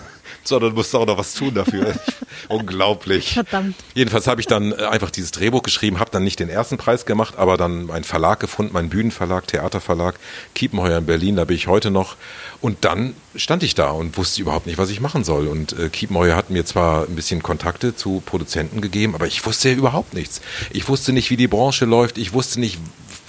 sondern 0.48 0.74
musste 0.74 0.98
auch 0.98 1.06
noch 1.06 1.18
was 1.18 1.34
tun 1.34 1.54
dafür. 1.54 1.94
Unglaublich. 2.48 3.34
Verdammt. 3.34 3.76
Jedenfalls 3.94 4.26
habe 4.26 4.40
ich 4.40 4.46
dann 4.46 4.72
äh, 4.72 4.76
einfach 4.84 5.10
dieses 5.10 5.30
Drehbuch 5.30 5.62
geschrieben, 5.62 5.98
habe 5.98 6.10
dann 6.10 6.24
nicht 6.24 6.40
den 6.40 6.48
ersten 6.48 6.76
Preis 6.76 7.06
gemacht, 7.06 7.34
aber 7.36 7.56
dann 7.56 7.86
meinen 7.86 8.04
Verlag 8.04 8.40
gefunden, 8.40 8.72
meinen 8.72 8.88
Bühnenverlag, 8.88 9.46
Theaterverlag, 9.46 10.16
Kiepenheuer 10.54 10.98
in 10.98 11.06
Berlin, 11.06 11.36
da 11.36 11.44
bin 11.44 11.56
ich 11.56 11.66
heute 11.66 11.90
noch. 11.90 12.16
Und 12.60 12.84
dann 12.84 13.14
stand 13.34 13.62
ich 13.62 13.74
da 13.74 13.90
und 13.90 14.16
wusste 14.16 14.40
überhaupt 14.40 14.66
nicht, 14.66 14.78
was 14.78 14.90
ich 14.90 15.00
machen 15.00 15.24
soll. 15.24 15.46
Und 15.48 15.78
äh, 15.78 15.88
Kiepenheuer 15.88 16.36
hat 16.36 16.50
mir 16.50 16.64
zwar 16.64 17.04
ein 17.04 17.16
bisschen 17.16 17.42
Kontakte 17.42 17.94
zu 17.94 18.22
Produzenten 18.24 18.80
gegeben, 18.80 19.14
aber 19.14 19.26
ich 19.26 19.44
wusste 19.44 19.70
ja 19.70 19.76
überhaupt 19.76 20.14
nichts. 20.14 20.40
Ich 20.72 20.88
wusste 20.88 21.12
nicht, 21.12 21.30
wie 21.30 21.36
die 21.36 21.48
Branche 21.48 21.84
läuft. 21.84 22.18
Ich 22.18 22.32
wusste 22.32 22.60
nicht, 22.60 22.78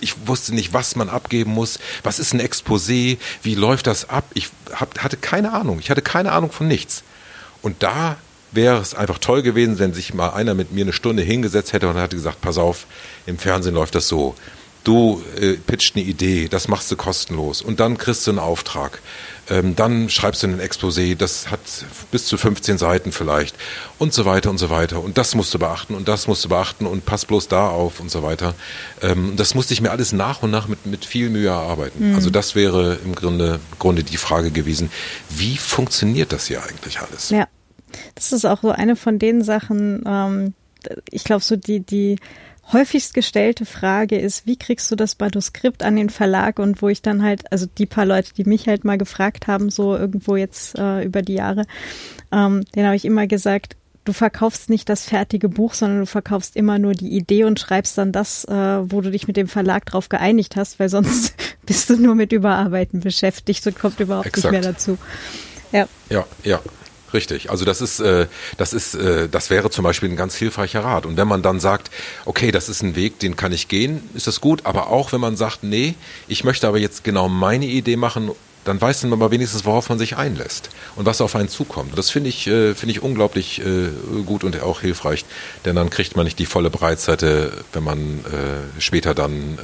ich 0.02 0.28
wusste 0.28 0.54
nicht, 0.54 0.74
was 0.74 0.96
man 0.96 1.10
abgeben 1.10 1.52
muss. 1.52 1.80
Was 2.04 2.20
ist 2.20 2.34
ein 2.34 2.42
Exposé? 2.42 3.18
Wie 3.44 3.56
läuft 3.56 3.88
das 3.88 4.10
ab? 4.10 4.26
Ich 4.34 4.50
hab, 4.74 5.00
hatte 5.00 5.18
keine 5.18 5.54
Ahnung. 5.54 5.80
Ich 5.80 5.90
hatte 5.90 6.02
keine 6.02 6.32
Ahnung 6.32 6.52
von 6.52 6.68
nichts. 6.68 7.04
Und 7.62 7.84
da 7.84 8.18
wäre 8.52 8.80
es 8.80 8.94
einfach 8.94 9.18
toll 9.18 9.42
gewesen, 9.42 9.80
wenn 9.80 9.94
sich 9.94 10.14
mal 10.14 10.30
einer 10.30 10.54
mit 10.54 10.72
mir 10.72 10.84
eine 10.84 10.94
Stunde 10.94 11.24
hingesetzt 11.24 11.74
hätte 11.74 11.90
und 11.90 11.98
hätte 11.98 12.16
gesagt, 12.16 12.42
pass 12.42 12.58
auf, 12.58 12.86
im 13.26 13.38
Fernsehen 13.38 13.76
läuft 13.76 13.96
das 13.96 14.08
so. 14.08 14.36
Du 14.88 15.22
äh, 15.38 15.56
pitcht 15.56 15.98
eine 15.98 16.06
Idee, 16.06 16.48
das 16.48 16.70
machst 16.70 16.90
du 16.90 16.96
kostenlos 16.96 17.62
und 17.62 17.82
dann 17.82 17.98
kriegst 17.98 18.26
du 18.26 18.32
einen 18.32 18.40
Auftrag. 18.40 19.02
Ähm, 19.50 19.76
dann 19.76 20.10
schreibst 20.10 20.44
du 20.44 20.48
ein 20.48 20.62
Exposé, 20.62 21.14
das 21.14 21.52
hat 21.52 21.60
bis 22.10 22.26
zu 22.26 22.38
15 22.38 22.78
Seiten 22.78 23.12
vielleicht 23.12 23.58
und 24.00 24.14
so 24.14 24.24
weiter 24.24 24.50
und 24.50 24.60
so 24.60 24.70
weiter. 24.70 25.04
Und 25.04 25.18
das 25.18 25.36
musst 25.36 25.54
du 25.54 25.60
beachten 25.60 25.94
und 25.94 26.08
das 26.08 26.28
musst 26.28 26.46
du 26.46 26.48
beachten 26.48 26.86
und 26.86 27.06
pass 27.06 27.26
bloß 27.26 27.50
da 27.50 27.68
auf 27.68 28.00
und 28.00 28.10
so 28.10 28.24
weiter. 28.24 28.56
Ähm, 29.02 29.34
das 29.36 29.56
musste 29.56 29.74
ich 29.74 29.82
mir 29.82 29.92
alles 29.92 30.14
nach 30.14 30.42
und 30.42 30.52
nach 30.52 30.70
mit, 30.70 30.86
mit 30.86 31.04
viel 31.04 31.30
Mühe 31.32 31.50
erarbeiten. 31.50 32.12
Mhm. 32.12 32.16
Also 32.16 32.30
das 32.30 32.56
wäre 32.56 32.98
im 33.04 33.14
Grunde, 33.14 33.60
Grunde 33.80 34.06
die 34.06 34.16
Frage 34.16 34.52
gewesen, 34.52 34.90
wie 35.30 35.58
funktioniert 35.58 36.32
das 36.32 36.48
hier 36.48 36.64
eigentlich 36.64 37.02
alles? 37.02 37.30
Ja, 37.30 37.50
das 38.16 38.32
ist 38.32 38.46
auch 38.46 38.62
so 38.62 38.72
eine 38.72 38.96
von 38.96 39.20
den 39.20 39.44
Sachen, 39.44 40.04
ähm, 40.08 40.54
ich 41.12 41.26
glaube 41.26 41.44
so 41.44 41.58
die, 41.58 41.82
die 41.82 42.18
häufigst 42.74 43.14
gestellte 43.14 43.66
Frage 43.66 44.18
ist, 44.18 44.46
wie 44.46 44.58
kriegst 44.58 44.92
du 44.92 44.96
das 44.96 45.18
Manuskript 45.20 45.84
an 45.84 45.96
den 45.96 46.10
Verlag 46.10 46.60
und 46.60 46.82
wo 46.82 46.90
ich 46.90 47.02
dann 47.02 47.24
halt, 47.24 47.52
also 47.52 47.66
die 47.78 47.86
paar 47.86 48.06
Leute, 48.06 48.34
die 48.34 48.44
mich 48.44 48.68
halt 48.68 48.84
mal 48.84 48.98
gefragt 48.98 49.48
haben, 49.48 49.70
so 49.70 49.96
irgendwo 49.96 50.36
jetzt 50.36 50.78
äh, 50.78 51.04
über 51.04 51.22
die 51.22 51.36
Jahre, 51.36 51.66
ähm, 52.32 52.66
den 52.76 52.86
habe 52.86 52.96
ich 52.96 53.06
immer 53.06 53.28
gesagt, 53.28 53.76
du 54.04 54.14
verkaufst 54.14 54.70
nicht 54.70 54.90
das 54.90 55.04
fertige 55.04 55.50
Buch, 55.50 55.74
sondern 55.74 56.00
du 56.00 56.06
verkaufst 56.06 56.56
immer 56.56 56.80
nur 56.80 56.94
die 56.94 57.10
Idee 57.10 57.44
und 57.44 57.60
schreibst 57.60 57.98
dann 57.98 58.12
das, 58.12 58.46
äh, 58.46 58.52
wo 58.54 59.02
du 59.02 59.12
dich 59.12 59.28
mit 59.28 59.38
dem 59.38 59.48
Verlag 59.48 59.86
drauf 59.86 60.10
geeinigt 60.10 60.56
hast, 60.56 60.80
weil 60.80 60.90
sonst 60.90 61.36
bist 61.66 61.90
du 61.90 61.98
nur 61.98 62.16
mit 62.16 62.32
Überarbeiten 62.32 63.02
beschäftigt 63.02 63.66
und 63.68 63.78
kommt 63.78 64.00
überhaupt 64.00 64.28
Exakt. 64.28 64.52
nicht 64.52 64.62
mehr 64.62 64.72
dazu. 64.74 64.98
Ja, 65.72 65.88
ja, 66.10 66.26
ja. 66.44 66.62
Richtig, 67.14 67.50
also 67.50 67.64
das 67.64 67.80
ist, 67.80 68.00
äh, 68.00 68.28
das 68.58 68.74
ist, 68.74 68.94
äh, 68.96 69.30
das 69.30 69.50
wäre 69.50 69.70
zum 69.70 69.84
Beispiel 69.84 70.10
ein 70.10 70.18
ganz 70.18 70.36
hilfreicher 70.36 70.84
Rat. 70.84 71.06
Und 71.06 71.16
wenn 71.16 71.28
man 71.28 71.42
dann 71.42 71.60
sagt, 71.60 71.90
okay, 72.26 72.52
das 72.52 72.68
ist 72.68 72.82
ein 72.82 72.96
Weg, 72.96 73.20
den 73.20 73.36
kann 73.36 73.54
ich 73.54 73.70
gehen, 73.70 74.10
ist 74.14 74.28
das 74.28 74.42
gut. 74.42 74.66
Aber 74.66 74.88
auch 74.88 75.14
wenn 75.14 75.22
man 75.22 75.38
sagt, 75.38 75.64
nee, 75.64 75.96
ich 76.28 76.44
möchte 76.44 76.68
aber 76.68 76.80
jetzt 76.80 77.04
genau 77.04 77.30
meine 77.30 77.66
Idee 77.66 77.96
machen 77.96 78.32
dann 78.68 78.82
weiß 78.82 79.04
man 79.04 79.14
aber 79.14 79.32
wenigstens, 79.32 79.66
worauf 79.66 79.90
man 79.90 79.98
sich 79.98 80.18
einlässt 80.18 80.70
und 80.96 81.06
was 81.06 81.22
auf 81.22 81.36
einen 81.36 81.50
zukommt. 81.50 81.98
Das 81.98 82.10
finde 82.10 82.30
ich, 82.30 82.48
äh, 82.48 82.74
finde 82.74 82.92
ich 82.92 83.02
unglaublich 83.02 83.62
äh, 83.62 83.90
gut 84.26 84.44
und 84.44 84.62
auch 84.62 84.82
hilfreich, 84.82 85.26
denn 85.66 85.76
dann 85.76 85.90
kriegt 85.90 86.16
man 86.16 86.26
nicht 86.26 86.40
die 86.40 86.46
volle 86.46 86.70
Breitseite, 86.70 87.52
wenn 87.74 87.84
man 87.84 87.98
äh, 87.98 88.82
später 88.82 89.14
dann 89.14 89.58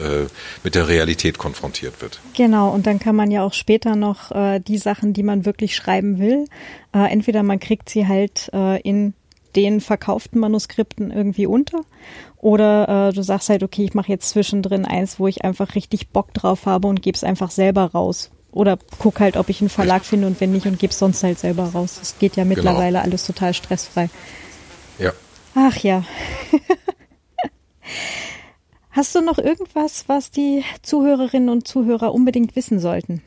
mit 0.63 0.75
der 0.75 0.87
Realität 0.87 1.37
konfrontiert 1.37 2.01
wird. 2.01 2.19
Genau, 2.35 2.69
und 2.69 2.85
dann 2.87 2.99
kann 2.99 3.15
man 3.15 3.31
ja 3.31 3.43
auch 3.43 3.53
später 3.53 3.95
noch 3.95 4.31
die 4.59 4.77
Sachen, 4.77 5.13
die 5.13 5.23
man 5.23 5.45
wirklich 5.45 5.75
schreiben 5.75 6.19
will, 6.19 6.45
entweder 6.91 7.43
man 7.43 7.59
kriegt 7.59 7.89
sie 7.89 8.07
halt 8.07 8.51
in 8.83 9.13
den 9.55 9.81
verkauften 9.81 10.39
Manuskripten 10.39 11.11
irgendwie 11.11 11.45
unter. 11.45 11.81
Oder 12.37 13.09
äh, 13.09 13.13
du 13.13 13.21
sagst 13.23 13.49
halt, 13.49 13.63
okay, 13.63 13.85
ich 13.85 13.93
mache 13.93 14.09
jetzt 14.09 14.29
zwischendrin 14.29 14.85
eins, 14.85 15.19
wo 15.19 15.27
ich 15.27 15.43
einfach 15.43 15.75
richtig 15.75 16.09
Bock 16.09 16.33
drauf 16.33 16.65
habe 16.65 16.87
und 16.87 17.01
gebe 17.01 17.15
es 17.15 17.23
einfach 17.23 17.51
selber 17.51 17.85
raus. 17.85 18.31
Oder 18.53 18.77
guck 18.99 19.19
halt, 19.19 19.35
ob 19.35 19.49
ich 19.49 19.61
einen 19.61 19.69
Verlag 19.69 20.05
finde 20.05 20.27
und 20.27 20.39
wenn 20.39 20.51
nicht 20.51 20.67
und 20.67 20.77
gebe 20.77 20.93
sonst 20.93 21.23
halt 21.23 21.39
selber 21.39 21.63
raus. 21.73 21.97
Das 21.99 22.19
geht 22.19 22.35
ja 22.35 22.43
genau. 22.43 22.55
mittlerweile 22.55 22.97
genau. 22.97 23.03
alles 23.03 23.25
total 23.25 23.53
stressfrei. 23.53 24.09
Ja. 24.99 25.11
Ach 25.55 25.75
ja. 25.77 26.03
Hast 28.91 29.15
du 29.15 29.21
noch 29.21 29.39
irgendwas, 29.39 30.05
was 30.07 30.29
die 30.29 30.63
Zuhörerinnen 30.83 31.49
und 31.49 31.67
Zuhörer 31.67 32.13
unbedingt 32.13 32.55
wissen 32.55 32.79
sollten? 32.79 33.23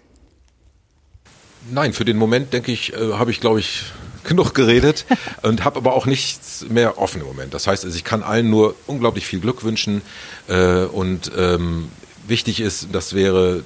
Nein, 1.73 1.93
für 1.93 2.05
den 2.05 2.17
Moment 2.17 2.53
denke 2.53 2.71
ich, 2.71 2.93
äh, 2.93 3.15
habe 3.15 3.33
ich, 3.33 3.41
glaube 3.41 3.59
ich, 3.59 3.83
genug 4.23 4.55
geredet 4.55 5.07
und 5.43 5.65
habe 5.65 5.79
aber 5.79 5.95
auch 5.95 6.07
nichts 6.07 6.67
mehr 6.69 6.99
offen 6.99 7.21
im 7.21 7.27
Moment. 7.27 7.53
Das 7.53 7.67
heißt, 7.67 7.85
also 7.85 7.97
ich 7.97 8.05
kann 8.05 8.23
allen 8.23 8.49
nur 8.49 8.77
unglaublich 8.87 9.27
viel 9.27 9.41
Glück 9.41 9.65
wünschen 9.65 10.03
äh, 10.49 10.85
und 10.85 11.33
ähm, 11.37 11.91
wichtig 12.29 12.61
ist, 12.61 12.89
das 12.93 13.15
wäre 13.15 13.63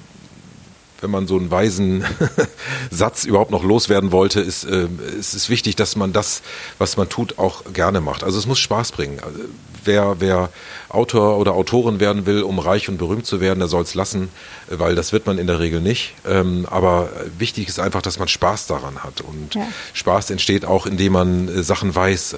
wenn 1.01 1.11
man 1.11 1.27
so 1.27 1.37
einen 1.37 1.51
weisen 1.51 2.05
Satz 2.91 3.25
überhaupt 3.25 3.51
noch 3.51 3.63
loswerden 3.63 4.11
wollte, 4.11 4.39
ist, 4.39 4.63
äh, 4.63 4.87
ist 5.19 5.33
es 5.33 5.49
wichtig, 5.49 5.75
dass 5.75 5.95
man 5.95 6.13
das, 6.13 6.41
was 6.77 6.97
man 6.97 7.09
tut, 7.09 7.37
auch 7.37 7.63
gerne 7.73 8.01
macht. 8.01 8.23
Also 8.23 8.37
es 8.37 8.45
muss 8.45 8.59
Spaß 8.59 8.91
bringen. 8.93 9.19
Also, 9.19 9.39
wer, 9.83 10.17
wer 10.19 10.49
Autor 10.89 11.37
oder 11.37 11.53
Autorin 11.53 11.99
werden 11.99 12.25
will, 12.25 12.43
um 12.43 12.59
reich 12.59 12.89
und 12.89 12.97
berühmt 12.97 13.25
zu 13.25 13.39
werden, 13.39 13.59
der 13.59 13.67
soll 13.67 13.83
es 13.83 13.95
lassen, 13.95 14.29
weil 14.69 14.95
das 14.95 15.13
wird 15.13 15.25
man 15.25 15.37
in 15.37 15.47
der 15.47 15.59
Regel 15.59 15.81
nicht. 15.81 16.13
Ähm, 16.27 16.67
aber 16.69 17.09
wichtig 17.37 17.67
ist 17.67 17.79
einfach, 17.79 18.01
dass 18.01 18.19
man 18.19 18.27
Spaß 18.27 18.67
daran 18.67 19.03
hat. 19.03 19.21
Und 19.21 19.55
ja. 19.55 19.67
Spaß 19.93 20.31
entsteht 20.31 20.65
auch, 20.65 20.85
indem 20.85 21.13
man 21.13 21.47
äh, 21.47 21.63
Sachen 21.63 21.93
weiß, 21.93 22.33
äh, 22.33 22.37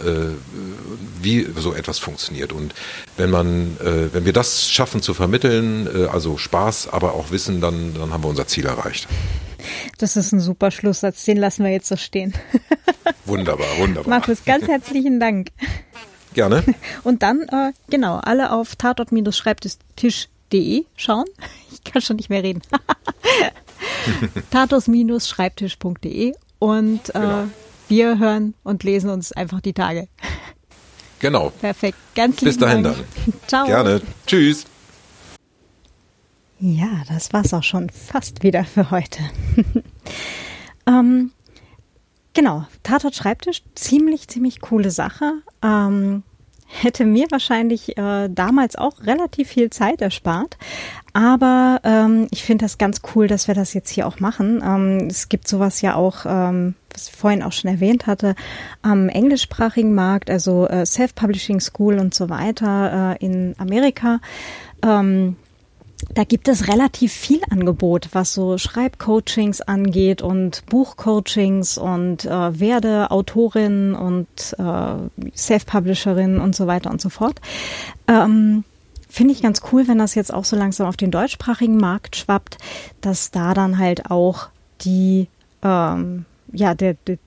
wie 1.22 1.48
so 1.58 1.74
etwas 1.74 2.00
funktioniert. 2.00 2.54
Und 2.54 2.74
wenn 3.18 3.30
man, 3.30 3.78
äh, 3.80 4.14
wenn 4.14 4.26
wir 4.26 4.34
das 4.34 4.70
schaffen 4.70 5.02
zu 5.02 5.14
vermitteln, 5.14 6.08
also 6.12 6.38
Spaß, 6.38 6.90
aber 6.92 7.14
auch 7.14 7.32
Wissen, 7.32 7.62
dann, 7.62 7.94
dann 7.94 8.12
haben 8.12 8.24
wir 8.24 8.30
unser 8.30 8.48
Ziel 8.48 8.66
erreicht. 8.66 9.08
Das 9.98 10.16
ist 10.16 10.32
ein 10.32 10.40
super 10.40 10.72
Schlusssatz, 10.72 11.24
den 11.26 11.38
lassen 11.38 11.64
wir 11.64 11.72
jetzt 11.72 11.88
so 11.88 11.96
stehen. 11.96 12.34
wunderbar, 13.26 13.68
wunderbar. 13.78 14.10
Markus, 14.10 14.44
ganz 14.46 14.68
herzlichen 14.68 15.20
Dank. 15.20 15.50
Gerne. 16.34 16.64
Und 17.04 17.24
dann, 17.24 17.42
äh, 17.50 17.74
genau, 17.90 18.18
alle 18.18 18.52
auf 18.52 18.76
tatort-schreibtisch.de 18.76 20.86
schauen. 20.96 21.26
Ich 21.72 21.84
kann 21.92 22.02
schon 22.02 22.16
nicht 22.16 22.30
mehr 22.30 22.44
reden. 22.44 22.62
tatos-schreibtisch.de 24.52 26.34
und 26.60 27.10
äh, 27.10 27.14
genau. 27.14 27.48
wir 27.90 28.20
hören 28.20 28.54
und 28.64 28.84
lesen 28.84 29.10
uns 29.10 29.34
einfach 29.34 29.60
die 29.60 29.74
Tage. 29.74 30.08
Genau. 31.20 31.50
Perfekt. 31.50 31.98
Ganz 32.16 32.40
Bis 32.40 32.58
dahin 32.58 32.84
Dank. 32.84 32.98
dann. 32.98 33.34
Ciao. 33.48 33.66
Gerne. 33.66 34.02
Tschüss. 34.28 34.66
Ja, 36.60 37.04
das 37.10 37.34
war's 37.34 37.54
auch 37.54 37.64
schon 37.64 37.90
fast 37.90 38.44
wieder 38.44 38.64
für 38.64 38.92
heute. 38.92 39.20
ähm, 40.88 41.32
genau, 42.34 42.66
Tatort 42.84 43.16
Schreibtisch, 43.16 43.64
ziemlich, 43.76 44.28
ziemlich 44.28 44.62
coole 44.62 44.92
Sache. 44.92 45.42
Ähm, 45.64 46.24
hätte 46.74 47.06
mir 47.06 47.28
wahrscheinlich 47.30 47.98
äh, 47.98 48.30
damals 48.30 48.76
auch 48.76 49.02
relativ 49.02 49.50
viel 49.50 49.70
Zeit 49.70 50.02
erspart. 50.02 50.58
Aber 51.14 51.80
ähm, 51.84 52.28
ich 52.32 52.44
finde 52.44 52.66
das 52.66 52.78
ganz 52.78 53.02
cool, 53.14 53.28
dass 53.28 53.48
wir 53.48 53.56
das 53.56 53.74
jetzt 53.74 53.90
hier 53.90 54.08
auch 54.08 54.20
machen. 54.20 54.62
Ähm, 54.66 55.08
es 55.10 55.30
gibt 55.30 55.48
sowas 55.48 55.82
ja 55.82 55.96
auch, 55.96 56.26
ähm, 56.26 56.74
was 56.92 57.10
ich 57.10 57.16
vorhin 57.16 57.44
auch 57.44 57.52
schon 57.52 57.70
erwähnt 57.70 58.08
hatte, 58.08 58.36
am 58.82 59.10
englischsprachigen 59.10 59.94
Markt, 59.94 60.30
also 60.30 60.68
äh, 60.68 60.86
Self-Publishing 60.86 61.60
School 61.60 62.00
und 62.00 62.14
so 62.14 62.30
weiter 62.30 63.18
äh, 63.22 63.24
in 63.26 63.54
Amerika. 63.60 64.20
Ähm, 64.84 65.36
da 66.14 66.24
gibt 66.24 66.48
es 66.48 66.68
relativ 66.68 67.14
viel 67.14 67.42
Angebot, 67.50 68.10
was 68.14 68.34
so 68.34 68.58
Schreibcoachings 68.58 69.62
angeht 69.62 70.22
und 70.22 70.66
Buchcoachings 70.68 71.78
und 71.78 72.26
äh, 72.26 72.60
werde 72.60 73.12
Autorin 73.12 73.94
und 73.94 74.28
äh, 74.58 75.36
Self-Publisherin 75.36 76.40
und 76.40 76.56
so 76.56 76.68
weiter 76.68 76.92
und 76.92 77.02
so 77.02 77.10
fort. 77.10 77.40
Ähm, 78.08 78.64
Finde 79.10 79.34
ich 79.34 79.44
ganz 79.44 79.62
cool, 79.72 79.88
wenn 79.88 80.00
das 80.00 80.16
jetzt 80.16 80.34
auch 80.34 80.44
so 80.44 80.56
langsam 80.56 80.88
auf 80.88 80.98
den 80.98 81.12
deutschsprachigen 81.12 81.78
Markt 81.78 82.16
schwappt, 82.16 82.58
dass 83.02 83.30
da 83.30 83.54
dann 83.54 83.78
halt 83.78 84.10
auch 84.10 84.50
die, 84.82 85.28
ähm, 85.62 86.26
ja, 86.52 86.74
der, 86.74 86.96
der, 87.06 87.20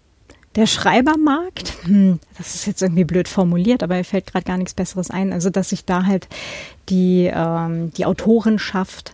der 0.57 0.67
Schreibermarkt, 0.67 1.75
hm, 1.85 2.19
das 2.39 2.55
ist 2.55 2.67
jetzt 2.67 2.83
irgendwie 2.83 3.05
blöd 3.05 3.29
formuliert, 3.29 3.83
aber 3.83 3.97
mir 3.97 4.05
fällt 4.05 4.27
gerade 4.27 4.45
gar 4.45 4.57
nichts 4.57 4.75
Besseres 4.75 5.11
ein. 5.11 5.33
Also, 5.33 5.51
dass 5.51 5.69
sich 5.69 5.85
da 5.85 6.07
halt 6.07 6.29
die, 6.89 7.31
ähm, 7.33 7.93
die 7.93 8.07
Autorenschaft 8.07 9.13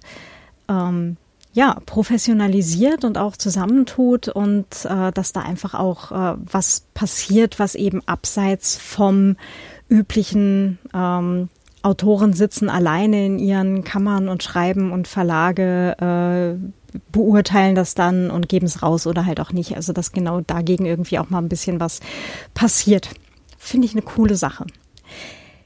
ähm, 0.69 1.17
ja, 1.53 1.79
professionalisiert 1.85 3.05
und 3.05 3.19
auch 3.19 3.37
zusammentut 3.37 4.29
und 4.29 4.67
äh, 4.85 5.13
dass 5.13 5.33
da 5.33 5.41
einfach 5.41 5.75
auch 5.75 6.11
äh, 6.11 6.37
was 6.51 6.85
passiert, 6.95 7.59
was 7.59 7.75
eben 7.75 8.03
abseits 8.07 8.79
vom 8.79 9.37
üblichen 9.89 10.79
ähm, 10.95 11.51
Autoren 11.83 12.33
sitzen 12.33 12.71
alleine 12.71 13.27
in 13.27 13.39
ihren 13.39 13.85
Kammern 13.85 14.29
und 14.29 14.43
schreiben 14.43 14.93
und 14.93 15.09
Verlage 15.09 15.97
äh, 16.01 16.82
beurteilen 17.11 17.75
das 17.75 17.95
dann 17.95 18.31
und 18.31 18.49
geben 18.49 18.67
es 18.67 18.83
raus 18.83 19.07
oder 19.07 19.27
halt 19.27 19.41
auch 19.41 19.53
nicht. 19.53 19.77
Also 19.77 19.93
dass 19.93 20.13
genau 20.13 20.41
dagegen 20.41 20.87
irgendwie 20.87 21.19
auch 21.19 21.31
mal 21.31 21.39
ein 21.39 21.49
bisschen 21.49 21.81
was 21.81 22.01
passiert. 22.55 23.11
Finde 23.59 23.87
ich 23.87 23.93
eine 23.93 24.03
coole 24.03 24.37
Sache. 24.37 24.67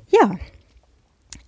Ja. 0.09 0.37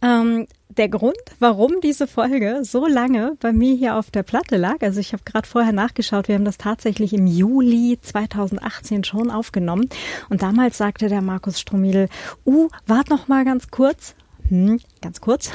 Ähm, 0.00 0.46
der 0.68 0.88
Grund, 0.88 1.16
warum 1.40 1.80
diese 1.82 2.06
Folge 2.06 2.60
so 2.62 2.86
lange 2.86 3.36
bei 3.40 3.52
mir 3.52 3.74
hier 3.74 3.96
auf 3.96 4.10
der 4.10 4.22
Platte 4.22 4.56
lag, 4.56 4.76
also 4.80 5.00
ich 5.00 5.12
habe 5.12 5.24
gerade 5.24 5.48
vorher 5.48 5.72
nachgeschaut, 5.72 6.28
wir 6.28 6.36
haben 6.36 6.44
das 6.44 6.56
tatsächlich 6.56 7.12
im 7.12 7.26
Juli 7.26 7.98
2018 8.00 9.02
schon 9.02 9.30
aufgenommen 9.30 9.88
und 10.28 10.42
damals 10.42 10.78
sagte 10.78 11.08
der 11.08 11.20
Markus 11.20 11.58
Stromidl, 11.58 12.08
uh, 12.46 12.68
wart 12.86 13.10
noch 13.10 13.26
mal 13.26 13.44
ganz 13.44 13.72
kurz, 13.72 14.14
hm, 14.48 14.80
ganz 15.02 15.20
kurz. 15.20 15.50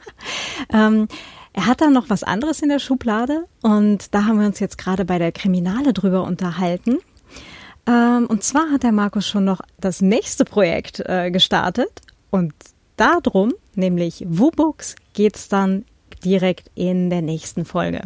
ähm, 0.72 1.06
er 1.58 1.66
hat 1.66 1.80
dann 1.80 1.92
noch 1.92 2.08
was 2.08 2.22
anderes 2.22 2.62
in 2.62 2.68
der 2.68 2.78
Schublade 2.78 3.44
und 3.62 4.14
da 4.14 4.26
haben 4.26 4.38
wir 4.38 4.46
uns 4.46 4.60
jetzt 4.60 4.78
gerade 4.78 5.04
bei 5.04 5.18
der 5.18 5.32
Kriminale 5.32 5.92
drüber 5.92 6.22
unterhalten. 6.22 6.98
Ähm, 7.84 8.26
und 8.28 8.44
zwar 8.44 8.70
hat 8.70 8.84
der 8.84 8.92
Markus 8.92 9.26
schon 9.26 9.44
noch 9.44 9.60
das 9.80 10.00
nächste 10.00 10.44
Projekt 10.44 11.00
äh, 11.00 11.32
gestartet 11.32 11.90
und 12.30 12.54
darum, 12.96 13.54
nämlich 13.74 14.24
WooBooks, 14.28 14.94
geht's 15.14 15.48
dann 15.48 15.84
direkt 16.24 16.70
in 16.76 17.10
der 17.10 17.22
nächsten 17.22 17.64
Folge. 17.64 18.02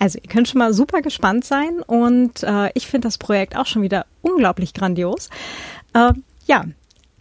Also 0.00 0.18
ihr 0.20 0.28
könnt 0.28 0.48
schon 0.48 0.58
mal 0.58 0.74
super 0.74 1.02
gespannt 1.02 1.44
sein 1.44 1.82
und 1.86 2.42
äh, 2.42 2.70
ich 2.74 2.88
finde 2.88 3.06
das 3.06 3.16
Projekt 3.16 3.56
auch 3.56 3.66
schon 3.66 3.82
wieder 3.82 4.06
unglaublich 4.22 4.74
grandios. 4.74 5.30
Äh, 5.94 6.14
ja, 6.46 6.64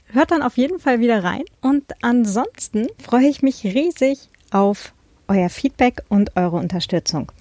hört 0.06 0.32
dann 0.32 0.42
auf 0.42 0.58
jeden 0.58 0.80
Fall 0.80 1.02
wieder 1.02 1.24
rein 1.24 1.44
und 1.62 1.84
ansonsten 2.02 2.88
freue 2.98 3.28
ich 3.28 3.44
mich 3.44 3.64
riesig 3.64 4.28
auf 4.50 4.94
euer 5.32 5.50
Feedback 5.50 6.04
und 6.10 6.36
eure 6.36 6.58
Unterstützung. 6.58 7.32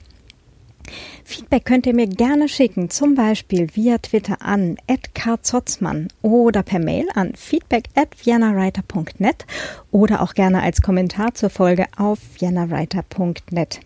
Feedback 1.25 1.65
könnt 1.65 1.87
ihr 1.87 1.95
mir 1.95 2.07
gerne 2.07 2.47
schicken, 2.49 2.91
zum 2.91 3.15
Beispiel 3.15 3.69
via 3.75 3.97
Twitter 3.99 4.37
an 4.41 4.77
@karzotzmann 5.15 6.09
oder 6.23 6.63
per 6.63 6.79
Mail 6.79 7.09
an 7.15 7.35
feedback@viennawriter.net 7.35 9.47
oder 9.91 10.23
auch 10.23 10.35
gerne 10.35 10.63
als 10.63 10.83
Kommentar 10.83 11.35
zur 11.35 11.51
Folge 11.51 11.87
auf 11.97 12.21
viennawriter.net. 12.39 13.81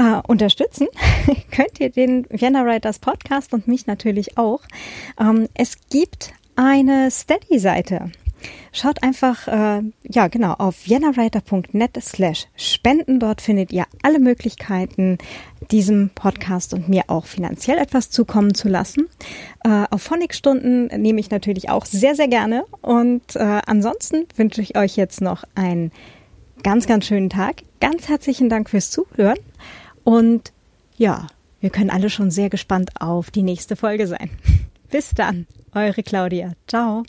Uh, 0.00 0.20
unterstützen 0.26 0.88
könnt 1.52 1.78
ihr 1.78 1.90
den 1.90 2.26
Vienna 2.28 2.66
Writers 2.66 2.98
Podcast 2.98 3.54
und 3.54 3.68
mich 3.68 3.86
natürlich 3.86 4.36
auch. 4.36 4.62
Ähm, 5.20 5.48
es 5.54 5.76
gibt 5.88 6.34
eine 6.56 7.12
Steady-Seite. 7.12 8.10
Schaut 8.72 9.02
einfach, 9.02 9.48
äh, 9.48 9.82
ja 10.02 10.28
genau, 10.28 10.54
auf 10.54 10.86
viennawriter.net 10.86 12.02
slash 12.02 12.46
spenden. 12.56 13.20
Dort 13.20 13.40
findet 13.40 13.72
ihr 13.72 13.84
alle 14.02 14.18
Möglichkeiten, 14.18 15.18
diesem 15.70 16.10
Podcast 16.14 16.74
und 16.74 16.88
mir 16.88 17.04
auch 17.08 17.26
finanziell 17.26 17.78
etwas 17.78 18.10
zukommen 18.10 18.54
zu 18.54 18.68
lassen. 18.68 19.08
Äh, 19.64 19.84
auf 19.90 20.02
Phonic-Stunden 20.02 20.86
nehme 21.00 21.20
ich 21.20 21.30
natürlich 21.30 21.70
auch 21.70 21.86
sehr, 21.86 22.14
sehr 22.14 22.28
gerne. 22.28 22.64
Und 22.82 23.36
äh, 23.36 23.60
ansonsten 23.66 24.26
wünsche 24.36 24.62
ich 24.62 24.76
euch 24.76 24.96
jetzt 24.96 25.20
noch 25.20 25.44
einen 25.54 25.92
ganz, 26.62 26.86
ganz 26.86 27.06
schönen 27.06 27.30
Tag. 27.30 27.62
Ganz 27.80 28.08
herzlichen 28.08 28.48
Dank 28.48 28.70
fürs 28.70 28.90
Zuhören. 28.90 29.38
Und 30.02 30.52
ja, 30.96 31.26
wir 31.60 31.70
können 31.70 31.90
alle 31.90 32.10
schon 32.10 32.30
sehr 32.30 32.50
gespannt 32.50 32.90
auf 33.00 33.30
die 33.30 33.42
nächste 33.42 33.76
Folge 33.76 34.06
sein. 34.06 34.30
Bis 34.90 35.10
dann, 35.10 35.46
eure 35.72 36.02
Claudia. 36.02 36.52
Ciao. 36.66 37.04